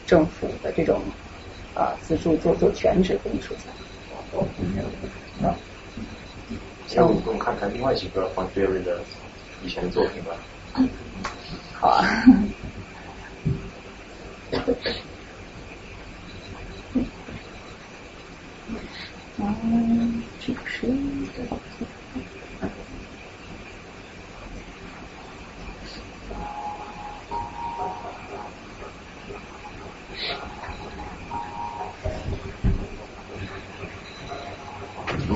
[0.07, 1.01] 政府的这种。
[1.75, 3.71] 啊，资助做做全职的艺术家。
[5.47, 5.57] 啊，
[6.95, 9.01] 那我们我们看看另外几个黄杰瑞的
[9.65, 10.37] 以前的作品吧。
[11.81, 12.05] 好啊。
[19.39, 20.87] 嗯，这个是。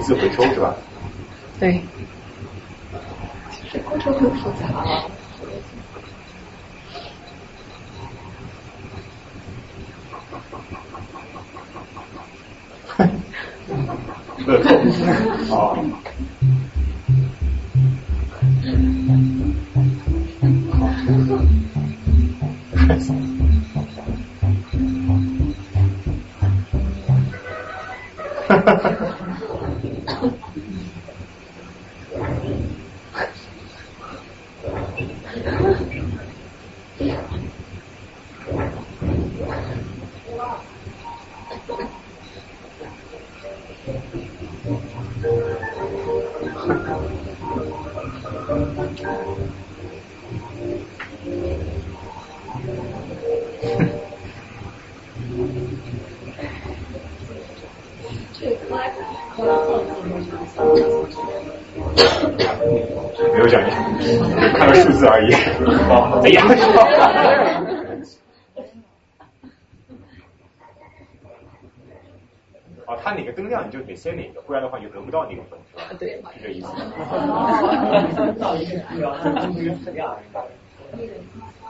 [0.07, 0.73] 次回收是吧？
[1.59, 1.81] 对。
[3.51, 5.02] 其实过程很复杂啊。
[14.47, 14.76] 乐透
[15.52, 15.76] 啊。
[28.47, 28.95] 哈哈哈。
[63.33, 63.71] 没有奖励，
[64.57, 65.33] 看个数字而已。
[66.23, 66.43] 哎呀！
[72.87, 75.83] 哦，他哪个灯亮你就得先哪个，不然的话你就得不到那个分，是吧？
[75.99, 76.69] 对，是这意思。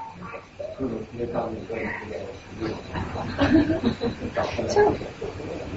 [4.68, 4.84] 像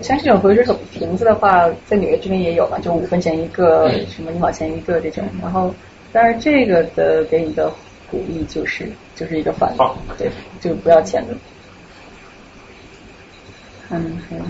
[0.01, 5.23] 像这种回收瓶子的话，在纽约这边也有嘛，就五分钱一个，什么一毛钱一个这种。
[5.41, 5.73] 然后，
[6.11, 7.71] 但是这个的给你的
[8.11, 10.29] 鼓励就是就是一个反放，对，
[10.59, 11.33] 就不要钱的。
[13.89, 14.43] 嗯，还有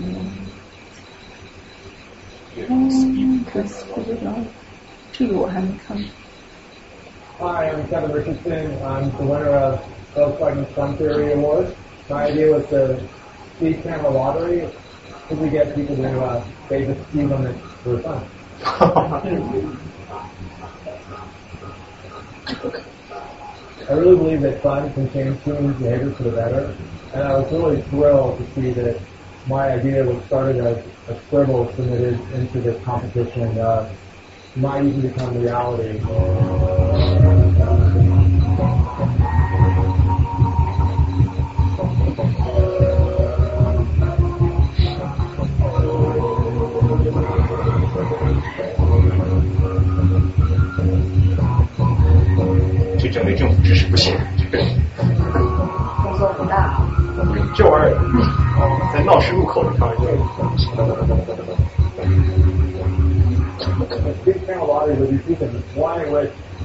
[2.67, 3.85] 嗯，可惜
[4.23, 4.35] 了，
[5.13, 5.95] 这个我还没看。
[7.39, 8.77] Hi, I'm Kevin Richardson.
[8.83, 9.79] I'm the winner of
[10.19, 11.73] Volkswagen Fun Theory Award.
[12.09, 13.01] My idea was the
[13.55, 14.67] speed camera lottery.
[15.29, 18.25] simply get people to uh, pay the speed limit for fun.
[23.89, 26.75] I really believe that fun can change human behavior for the better,
[27.13, 28.99] and I was really thrilled to see that
[29.47, 33.89] my idea, which started as a scribble submitted into this competition, uh,
[34.55, 35.99] might even become reality.
[53.23, 54.15] 没政府支持不行。
[56.03, 56.79] 工作不大。
[57.55, 60.07] 这玩意儿在闹市入口的地方就。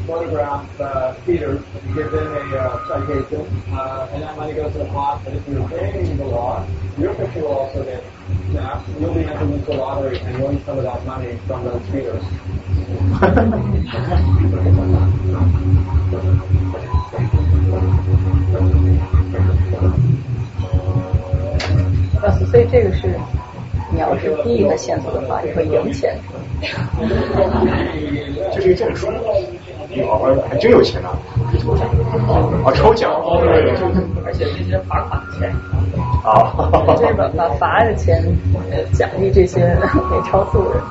[0.06, 1.62] photograph uh, feeders
[1.94, 5.22] give them a uh, citation, uh, and that money goes to the pot.
[5.24, 6.66] But if you're breaking the law,
[6.98, 8.04] your picture will also get
[8.52, 8.88] snapped.
[9.00, 12.24] You'll be entered into the lottery and win some of that money from those feeders.
[22.22, 23.18] 老师，所以这个是，
[23.94, 26.20] 你要是第一个线索的话，你会赢钱。
[28.54, 29.08] 这是一个证书，
[30.03, 32.73] 哦，还真有钱呢、啊！
[32.75, 33.13] 抽奖，
[34.25, 35.55] 而且这些罚款的钱，
[36.25, 36.53] 啊，
[36.97, 38.23] 这是把把罚的钱
[38.71, 39.61] 呃奖励这些
[40.11, 40.83] 给超速的人。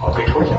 [0.00, 0.52] 哦，对，抽奖。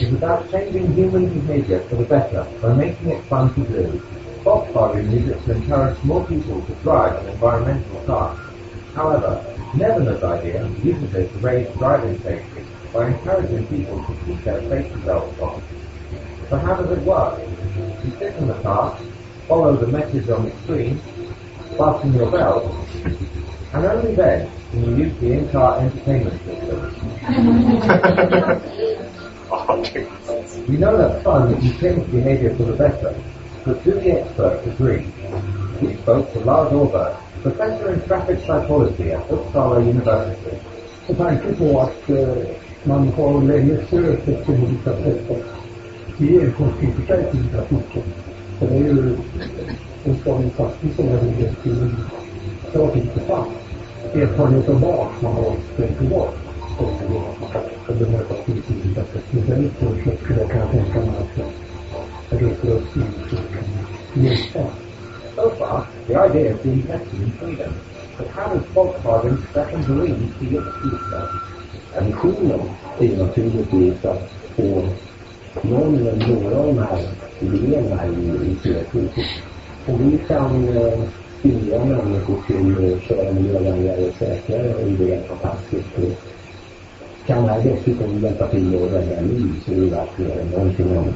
[0.00, 4.00] Is about changing human behavior for the better by making it fun to do.
[4.44, 8.36] Volkswagen used it to encourage more people to drive an environmental car.
[8.94, 9.44] However,
[9.74, 15.00] Nevena's idea uses it to raise driving safety by encouraging people to keep their safety
[15.00, 15.62] belts on.
[16.48, 17.40] So how does it work?
[18.04, 18.98] You sit in the car,
[19.48, 21.00] follow the message on the screen,
[21.76, 22.72] fasten your belt,
[23.72, 26.94] and only then can you use the in-car entertainment system.
[29.48, 33.14] We know that fun can change behavior for the better,
[33.64, 35.06] but do the experts agree?
[35.80, 40.56] We spoke to Lars Orberg, professor in traffic psychology at Uppsala University.
[41.08, 42.36] Med tanke på att eh,
[42.84, 48.02] man har länge sökt på olika sätt att ge en kostnadsförsäkring i trafiken.
[48.58, 49.16] Så det är ju
[50.04, 51.94] en skadlig satsning som jag vill till
[52.72, 53.48] klart intressant.
[54.14, 56.47] Erfarenheten av barn som har sprängt bort
[56.80, 59.22] att bemöta politikersättet.
[59.30, 59.86] Men sen så
[60.24, 61.38] skulle jag kunna tänka mig att
[62.30, 63.00] jag reser upp i
[64.14, 64.64] kan hjälpa.
[65.36, 67.72] Opa, jag är det investment freedom.
[68.16, 71.22] Förhandlings Volkswagen Second Marine i uppgifter.
[71.98, 72.60] Ambitionen
[73.00, 74.88] är naturligtvis att få
[75.62, 77.08] någon eller några av de här
[77.40, 79.42] idéerna i IT-politiken.
[79.86, 80.68] Och vi kan
[81.38, 86.27] styra människor till att köra miljövänligare och säkrare och idéer fantastiskt
[87.28, 91.12] 将来六七十年不会有的了，你以前的老辈人能听到吗？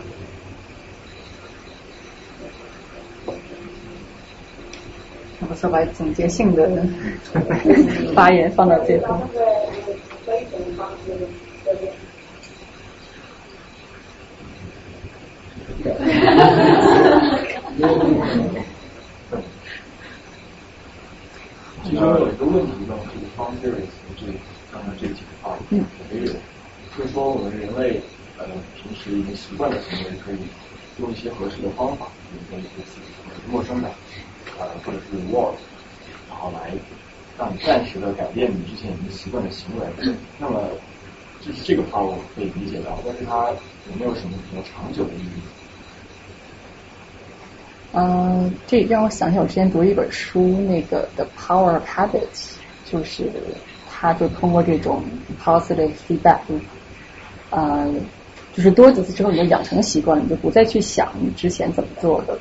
[5.49, 6.69] 们是把总结性的
[8.15, 9.19] 发言放到最后。
[21.85, 24.27] 其实有一个问题呢，就是关于这
[24.71, 25.23] 刚才这节。
[25.57, 26.33] 话嗯也有，
[26.97, 28.03] 就是说我们人类
[28.39, 30.51] 呃平时已经习惯的行为，可以
[30.99, 32.71] 用一些合适的方法，比如说一些
[33.47, 33.89] 陌生的
[34.59, 35.57] 呃或者是 reward，
[36.29, 36.75] 然后来
[37.37, 39.87] 让你暂时的改变你之前已经习惯的行为。
[40.39, 40.79] 那么
[41.41, 43.51] 就是这个 power 可以理解到，但是它
[43.87, 45.43] 有没有什么比较长久的意义？
[47.95, 52.33] 嗯，这让我想起我之前读一本书，那个《The Power of Habits》，
[52.91, 53.25] 就是
[54.03, 55.01] 他就通过这种
[55.41, 56.41] positive feedback，
[57.51, 57.89] 呃，
[58.53, 62.37] 就是多几次之后你就养成习惯，你就不再去想你之前怎么做的。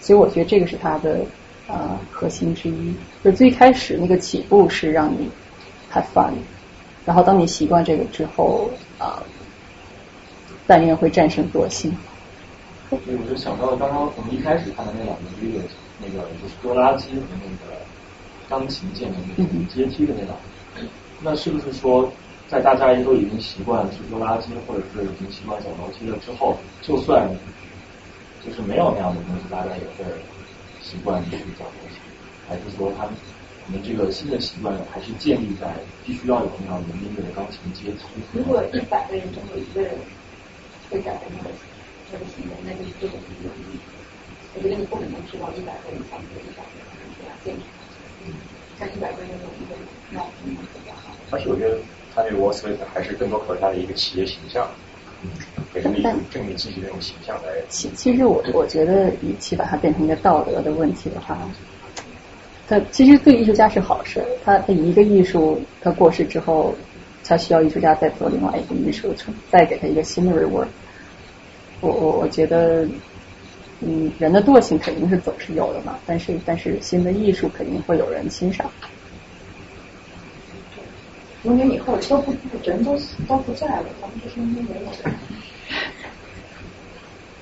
[0.00, 1.20] 所以我觉得这个是它的
[1.68, 2.94] 呃核心之一。
[3.22, 5.28] 就最开始那个起步是让你
[5.92, 6.32] have fun，
[7.04, 9.22] 然后当你习惯这个之后啊，
[10.66, 11.94] 但愿会战胜惰性。
[12.88, 15.60] 所以我就想到了刚刚我们一开始看的那两个 video，
[16.00, 17.76] 那个就是拖拉机和那个
[18.48, 20.55] 钢琴键的那个阶梯的那两个。
[21.26, 22.08] 那是不是说，
[22.46, 27.28] 在大家都已经习惯去丢垃圾，或者是已经习惯走楼梯了之后，就算
[28.46, 30.06] 就是没有那样的东西，大家也会
[30.80, 31.98] 习惯去走楼梯？
[32.46, 33.14] 还是说，他们
[33.66, 35.74] 我们这个新的习惯还是建立在
[36.04, 38.06] 必须要有那样的音乐的钢琴阶梯？
[38.30, 39.90] 如果一百个人中有一个人
[40.88, 41.50] 会改变他的
[42.06, 43.82] 这个行为，那就是这种有意义。
[44.54, 46.86] 我觉得你不可能知道一百个人才能一百个人
[47.18, 47.66] 这样坚持。
[48.78, 50.95] 像一百个人有一个人，那肯定比较好。
[51.30, 51.76] 而且我觉得
[52.14, 54.68] 他这个 w a s l e 还是更多考察他的一个企业形象，
[55.74, 57.50] 给人的一种正面积极的那种形象来。
[57.68, 61.38] 其其实我我觉得，与其把它变成一个道德的问题的话，
[62.68, 64.24] 它其实对艺术家是好事。
[64.44, 66.74] 他他一个艺术他过世之后，
[67.24, 69.14] 他需要艺术家再做另外一个艺术，
[69.50, 70.66] 再给他一个新的 reward。
[71.80, 72.86] 我我我觉得，
[73.80, 78.70] 嗯，人的惰性肯定是总是有的嘛，但是但是新的艺术肯定会有人欣赏。
[81.46, 82.34] 五年以后都不
[82.64, 84.92] 人都都不在了，咱们这些没有了。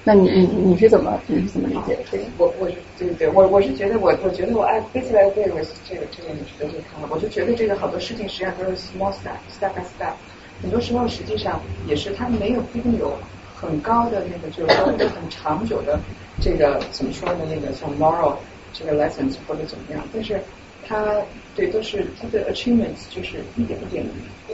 [0.07, 2.25] 那你你你是怎么你是怎么理解这个？
[2.37, 2.69] 我我
[2.99, 10.13] 对对对，我我是觉得我我觉得我爱 basically I agree with 这个这个你说的这个看法，我就觉得这个好多事情实际上都是 small step step by step，
[10.61, 13.17] 很多时候实际上也是他没有不一定有
[13.55, 15.99] 很高的那个就是说很长久的
[16.39, 18.37] 这个怎么说呢那个像 moral
[18.75, 20.39] 这个 lessons 或者怎么样，但是
[20.87, 21.23] 他
[21.55, 24.05] 对都是他的 achievements 就是一点一点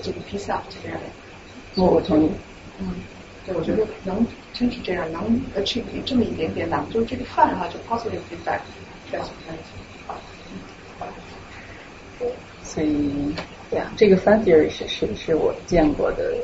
[0.02, 1.82] 这个 piece up 这样的。
[1.82, 2.30] 我我同意。
[2.78, 2.94] 嗯。
[3.46, 5.22] 对，我觉得能真是这样，能
[5.56, 8.60] achieve 这么一点点，哪怕就是这个饭哈，就 positive feedback，
[9.10, 9.26] 这样
[12.62, 13.34] 所以，
[13.70, 16.36] 对啊，这个 fun theory 是是是我见过的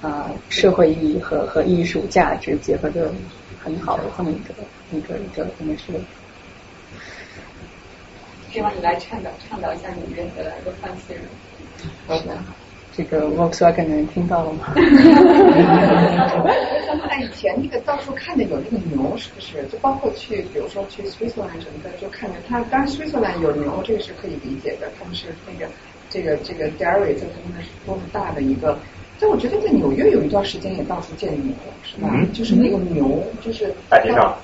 [0.00, 3.12] 啊，社会意义和和艺术价值结合的
[3.58, 4.54] 很好的这么一个
[4.92, 5.92] 一个一个应该是。
[8.56, 11.28] 希望你来倡导倡导一下你们的一个 fun theory。
[12.06, 12.38] 好的。
[12.96, 14.72] 这个 Volkswagen 的人听到了吗？
[17.10, 19.62] 哎，以前那个到处看见有那个牛，是不是？
[19.70, 22.58] 就包括去，比如说去 Switzerland 什么的，就看见他。
[22.70, 24.90] 当然，Switzerland 有牛，这个是可以理解的。
[24.98, 25.70] 他们是那个
[26.08, 28.78] 这个这个 dairy 在他们是多么大的一个。
[29.20, 31.52] 但我觉得在纽约有一段时间也到处见牛，
[31.84, 32.08] 是吧？
[32.32, 34.34] 就是那个牛，就是大街上。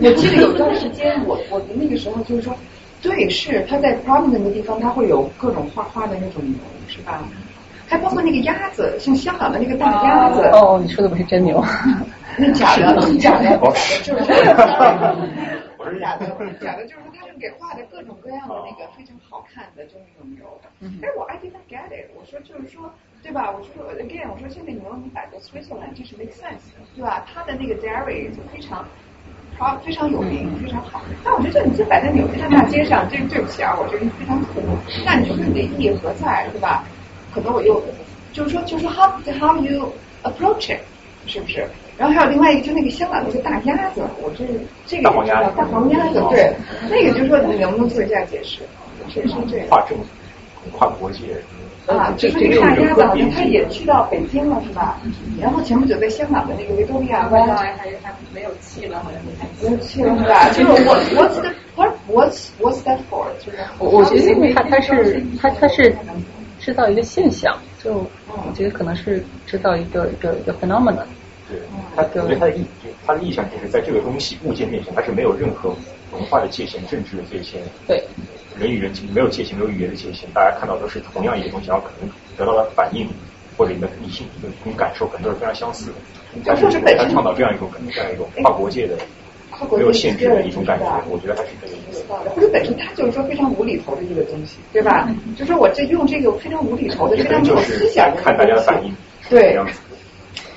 [0.00, 2.54] 我记得有段时间，我我那个时候就是说，
[3.02, 6.54] 对，是他在 prominent 的地方，他会有各种画画的那种牛，
[6.86, 7.22] 是吧？
[7.88, 10.40] 还包括那个鸭子，像香港的那个大鸭子。
[10.52, 11.62] 哦，你说的不是真牛，
[12.38, 13.58] 那假的，假的，假的，
[14.02, 14.24] 就是
[15.76, 16.26] 不是假的，
[16.60, 20.46] 假的，就是说他们给画的各种各样的那个非常好看的，就那种牛。
[21.02, 22.88] 哎，我 I didn't get it，我说就是说，
[23.22, 23.50] 对吧？
[23.50, 27.26] 我说 again，我说现在牛你摆在 Switzerland，这是 make sense，对吧？
[27.26, 28.86] 他的那个 dairy 就非常。
[29.58, 31.00] 啊，非常有名，非常好。
[31.22, 34.60] 但我觉得你这摆在纽约大街上，这对不起啊，我觉得非常土。
[35.04, 36.84] 那你说你的意义何在，对吧？
[37.32, 37.82] 可能我又
[38.32, 39.92] 就是说，就是 how how you
[40.24, 40.80] approach it，
[41.26, 41.66] 是不是？
[41.96, 44.44] 然后还有另外一个，就那个香港那个大鸭子，我这
[44.86, 46.52] 这个大黄鸭，大黄鸭子，对，
[46.90, 48.60] 那个就是说你能不能做一下解释？
[49.08, 49.66] 是是这样。
[49.68, 49.96] 跨政
[50.72, 51.42] 跨国界。
[51.86, 55.00] 啊，就是那个大鸭子，好像他也去到北京了，是吧？
[55.40, 59.20] 然后前不久在香港的那个维多利亚湾，还还没有去了，好像
[59.60, 60.48] 没有去了，是吧？
[60.50, 60.78] 就是我
[61.14, 61.50] ，what's the
[62.08, 63.26] what's what's that for？
[63.44, 65.94] 就是我我觉得因为他他是他他是。
[66.64, 71.02] 制造一个现象，就我觉得可能是制造一个一个一个 phenomenon。
[71.48, 71.58] 对，
[71.96, 72.64] 他我觉得他的意，
[73.04, 75.74] 他的意向就是在这个东西物件面前，它是没有任何
[76.12, 77.60] 文化的界限、政治的界限。
[77.88, 78.00] 对，
[78.58, 83.08] 人与人之间没有界限，没有语言的界限，大家看到都是同样一个东西，然后可能得到的反应
[83.56, 85.94] 或者你的理性一种感受，可能都是非常相似的。
[86.44, 88.96] 但是他倡导这样一种可能这样一种跨国界的。
[89.70, 92.02] 没有限制的一种感觉，我觉得还是这个意思。
[92.34, 95.08] 或者本身它就是说非常无厘头的一个东西，对吧？
[95.36, 98.92] 就说我这用这个非常无厘头的、非常没有思想的看大家的反应，
[99.28, 99.56] 对，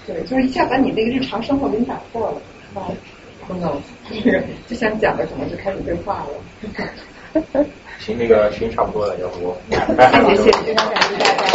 [0.08, 2.88] 对，就是一下把你那个日常生活给你打破了，是吧？
[3.48, 7.66] 不能， 就是就想讲的可能就开始对话了。
[8.00, 11.46] 行，那个时间差不多了，要不谢谢，非常感谢大家。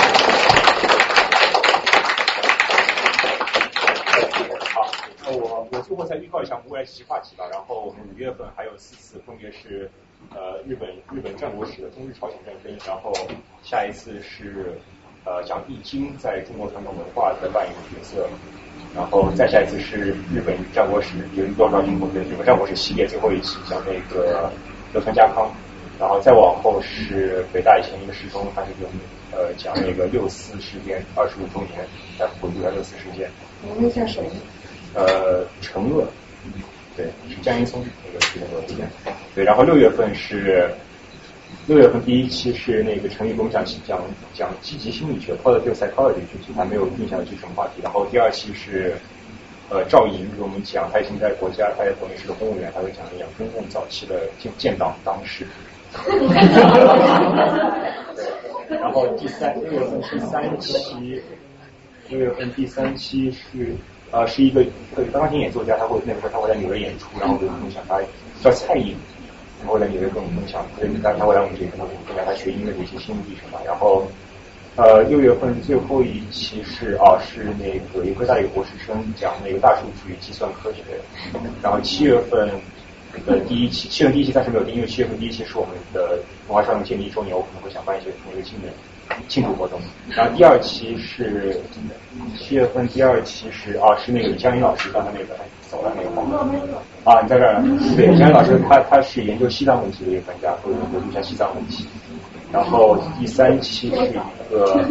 [5.32, 7.44] 我我最后再预告一下我们未来几期话题吧。
[7.52, 9.88] 然后我们五月份还有四次，分别是
[10.34, 13.12] 呃日本日本战国史的中日朝鲜战争，然后
[13.62, 14.76] 下一次是
[15.24, 18.28] 呃讲易经在中国传统文化的扮演的角色，
[18.92, 24.50] 然后再下一次是日本战国史，有多少英国的日本战国史系列最后一期讲那个
[24.92, 25.48] 德川家康，
[26.00, 28.90] 然后再往后是北大以前一个师兄，他是用
[29.32, 31.86] 呃讲那个六四事件二十五周年，
[32.18, 33.30] 来回顾一下六四事件。
[33.78, 34.22] 名字叫谁？
[34.94, 36.02] 呃，陈鄂，
[36.96, 38.90] 对，是江一松那个是那个演。
[39.34, 40.70] 对，然后六月份是
[41.66, 44.00] 六月份第一期是那个陈宇给我们讲讲
[44.32, 47.82] 讲积极心理学 （positive psychology），具体还没有定下来具体什么话题。
[47.82, 48.96] 然后第二期是
[49.68, 55.46] 呃赵莹给我们讲，他现在国家他在国内是个公务员，他会讲一讲中共早期的建建党党史。
[58.68, 61.20] 然后第三六月份是三期，
[62.08, 63.74] 六月份第三期是。
[64.12, 64.60] 呃，是一个
[64.96, 68.00] 对钢琴演奏家，他会那个时候他会来纽约演出，然后给我们分享他
[68.42, 68.96] 叫蔡颖，
[69.60, 73.60] 然后来纽约跟我们分享，所以他他会来我们这里跟我们分享他学音乐的一些心路历程吧。
[73.64, 74.08] 然后
[74.74, 80.82] 呃六月份最后一期是啊是那个一个大一个博士生讲那个大数据计算科学，
[81.62, 82.50] 然后七月份
[83.26, 88.72] 呃第一期，七月第一期暂时没有定，因为七月份第一期是我们的文化商业建立一周年，我可能会想办一些那个纪念。
[89.26, 91.60] 庆祝活动，然后第二期是
[92.38, 95.34] 七月份，第二期是啊，是那个李佳林老师刚才那个
[95.68, 96.10] 走了那个
[97.02, 97.60] 啊，你在这儿？
[97.96, 101.88] 对，李佳林老师他他是研究西藏问题的一个专家，会研究一下西藏问题。
[102.52, 104.12] 然后第三期是一
[104.48, 104.86] 个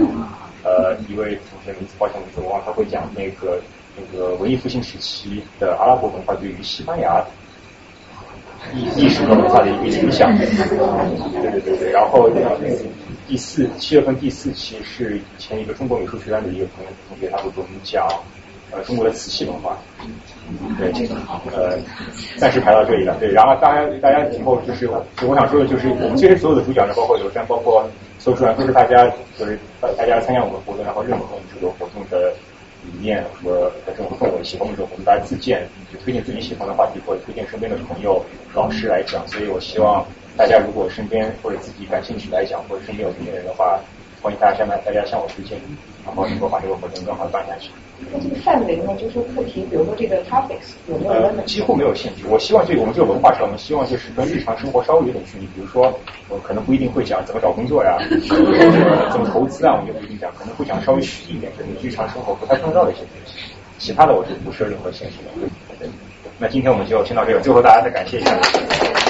[0.65, 3.57] 呃一位同学名字抱歉名字我忘了，他会讲那个
[3.95, 7.23] 那个文艺复兴时期的阿拉伯文化对于西班牙
[8.73, 10.35] 历历史和文化的一个影响。
[10.37, 10.47] 对
[11.51, 12.29] 对对对，然后。
[13.29, 18.07] 第四七月份第四期是以前一个中国美术学院的一个朋友同学，他会给我们讲
[18.71, 19.77] 呃中国的瓷器文化。
[20.79, 20.91] 对，
[21.53, 21.77] 呃，
[22.37, 23.15] 暂时排到这里了。
[23.19, 29.07] 对，然后大家大家以后就是我想说的就是我们这些所有的主讲人，包括刘山，包括所有主讲都是大家
[29.37, 32.33] 就是大家参加我们活动，然后认可我们这个活动的
[33.01, 39.27] 念和这种氛围，喜欢我们这种我们，大家自荐就推荐自己喜欢的话题，或者推荐身边的朋友、老师来讲。
[39.27, 40.05] 所以我希望。
[40.37, 43.77] 大家如果身边或者自己感兴趣来讲，或者身边有这些人的话，
[44.21, 45.59] 欢迎大家向大家向我推荐，
[46.05, 47.71] 然后能够把这个活动更好的办下去。
[48.11, 51.11] 那这个范围呢，就是说课题，比如说这个 topics 有没有？
[51.11, 52.23] 呃，几乎没有限制。
[52.27, 55.45] 我希望这个我们这个文化上，我们希望就是跟日常生活稍微有点距离。
[55.47, 55.93] 比如说，
[56.27, 57.97] 我可能不一定会讲怎么找工作呀，
[59.11, 63.35] 怎么投资啊，我们就不一定讲，可能会讲稍微虚一点，就是日常生活不太重要的一些东西。
[63.77, 65.87] 其他的我是不设任何限制的。
[66.37, 69.08] 那今天我们就先到这里，最后大家再感谢一下。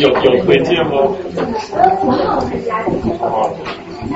[0.00, 0.92] 有有推荐吗？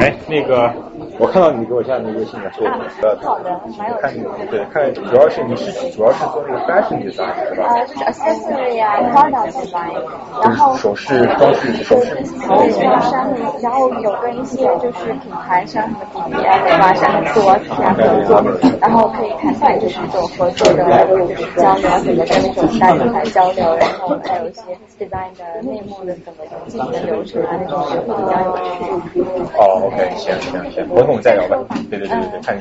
[0.01, 0.75] 哎，那个，
[1.19, 2.67] 我看到你给我加的那个微信了，说
[3.03, 4.13] 呃，好的，蛮有看
[4.51, 7.73] 对，看主要是你是主要是做那个 fashion design 是吧？
[7.73, 9.97] 呃，就是 accessory 啊，product design，
[10.43, 13.29] 然后首饰装饰首饰，对，然后商
[13.63, 18.43] 然后有跟一些就是品牌像什么 M 啊，像 Swatch 啊合作，
[18.81, 24.61] 然后可以谈谈就是这种合作的就是交流，怎么跟那种大品牌交流，然后还有一些
[24.99, 29.23] design 的内幕的怎么进行流程啊，那种也会比较有趣。
[29.57, 29.85] 哦。
[29.87, 31.65] OK，行行行，回头我们再聊吧。
[31.89, 32.59] 对对对对对，看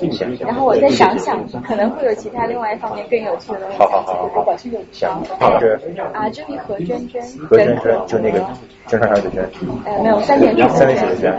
[0.00, 0.46] 你行行。
[0.46, 3.76] 然后我再想想，可能会有其他另外一方面更有趣的东西。
[3.78, 5.78] 好好好好，行，好是
[6.14, 8.40] 啊，这里何娟娟，何娟娟就那个
[8.86, 9.46] 娟上上的娟。
[9.84, 11.34] 呃，没有三点水，三点水的娟，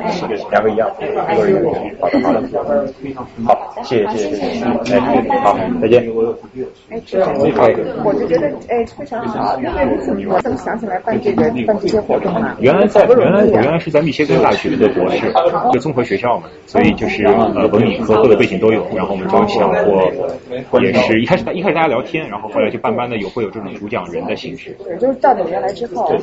[0.51, 1.95] 两个一样，一个一个娟。
[1.99, 2.87] 好的好的，
[3.45, 6.03] 好，谢谢谢谢谢谢，哎，好，再见。
[6.89, 7.33] 哎，这样
[8.03, 12.55] 我就觉得哎非常好，因为你怎么怎么想起来办这个办这些活动啊？
[12.59, 14.43] 原来在原来原来是在密歇根。
[14.43, 15.31] 大学的博士，
[15.71, 18.85] 就综合学校嘛，所以就是呃文理科各个背景都有。
[18.95, 24.75] 然后我们就想过，也是一开始一开始大家聊天，然后后来就慢慢的有会有这种主讲人的形式。
[24.83, 26.17] 对，就是到纽约来之后，对，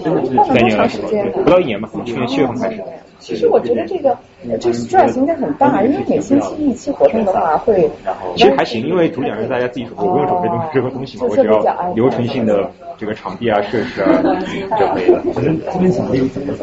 [0.44, 2.80] 三年来时间，不到一年吧，去年七月份开始。
[3.20, 4.16] 其实我觉得这个
[4.58, 7.88] 这个 stress 应该很大，因为每星期一期活动的话会。
[8.34, 14.08] 其实还行，因为主讲人大家自己准备不用准备东任何东西嘛，我只要流程性的这个场地啊、设施啊
[14.78, 15.18] 就可以了。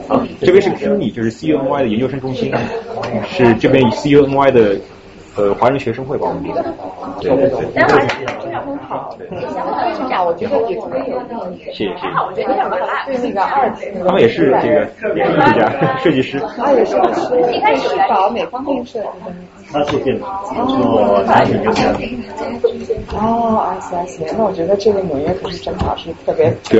[0.07, 2.51] 啊，这边是 CUNY，就是 CUNY 的研究生中心，
[3.27, 4.77] 是这边 CUNY 的
[5.37, 6.65] 呃华人学生会吧，我们的。
[7.21, 7.67] 对对对。
[7.75, 9.15] 但还是非常很好。
[9.19, 9.35] 谢谢
[11.71, 11.87] 谢谢。
[12.25, 12.49] 我觉得
[13.05, 14.83] 对那个二级，他们也是这个
[15.15, 16.37] 艺术家、设计师。
[16.39, 16.97] 啊，也是。
[17.51, 19.11] 一开始搞哪方面设计的？
[19.71, 21.93] 他是电脑，做产品就这样。
[23.13, 24.25] 哦，I see I see。
[24.37, 26.75] 那我觉得这个纽约可是正好是特别对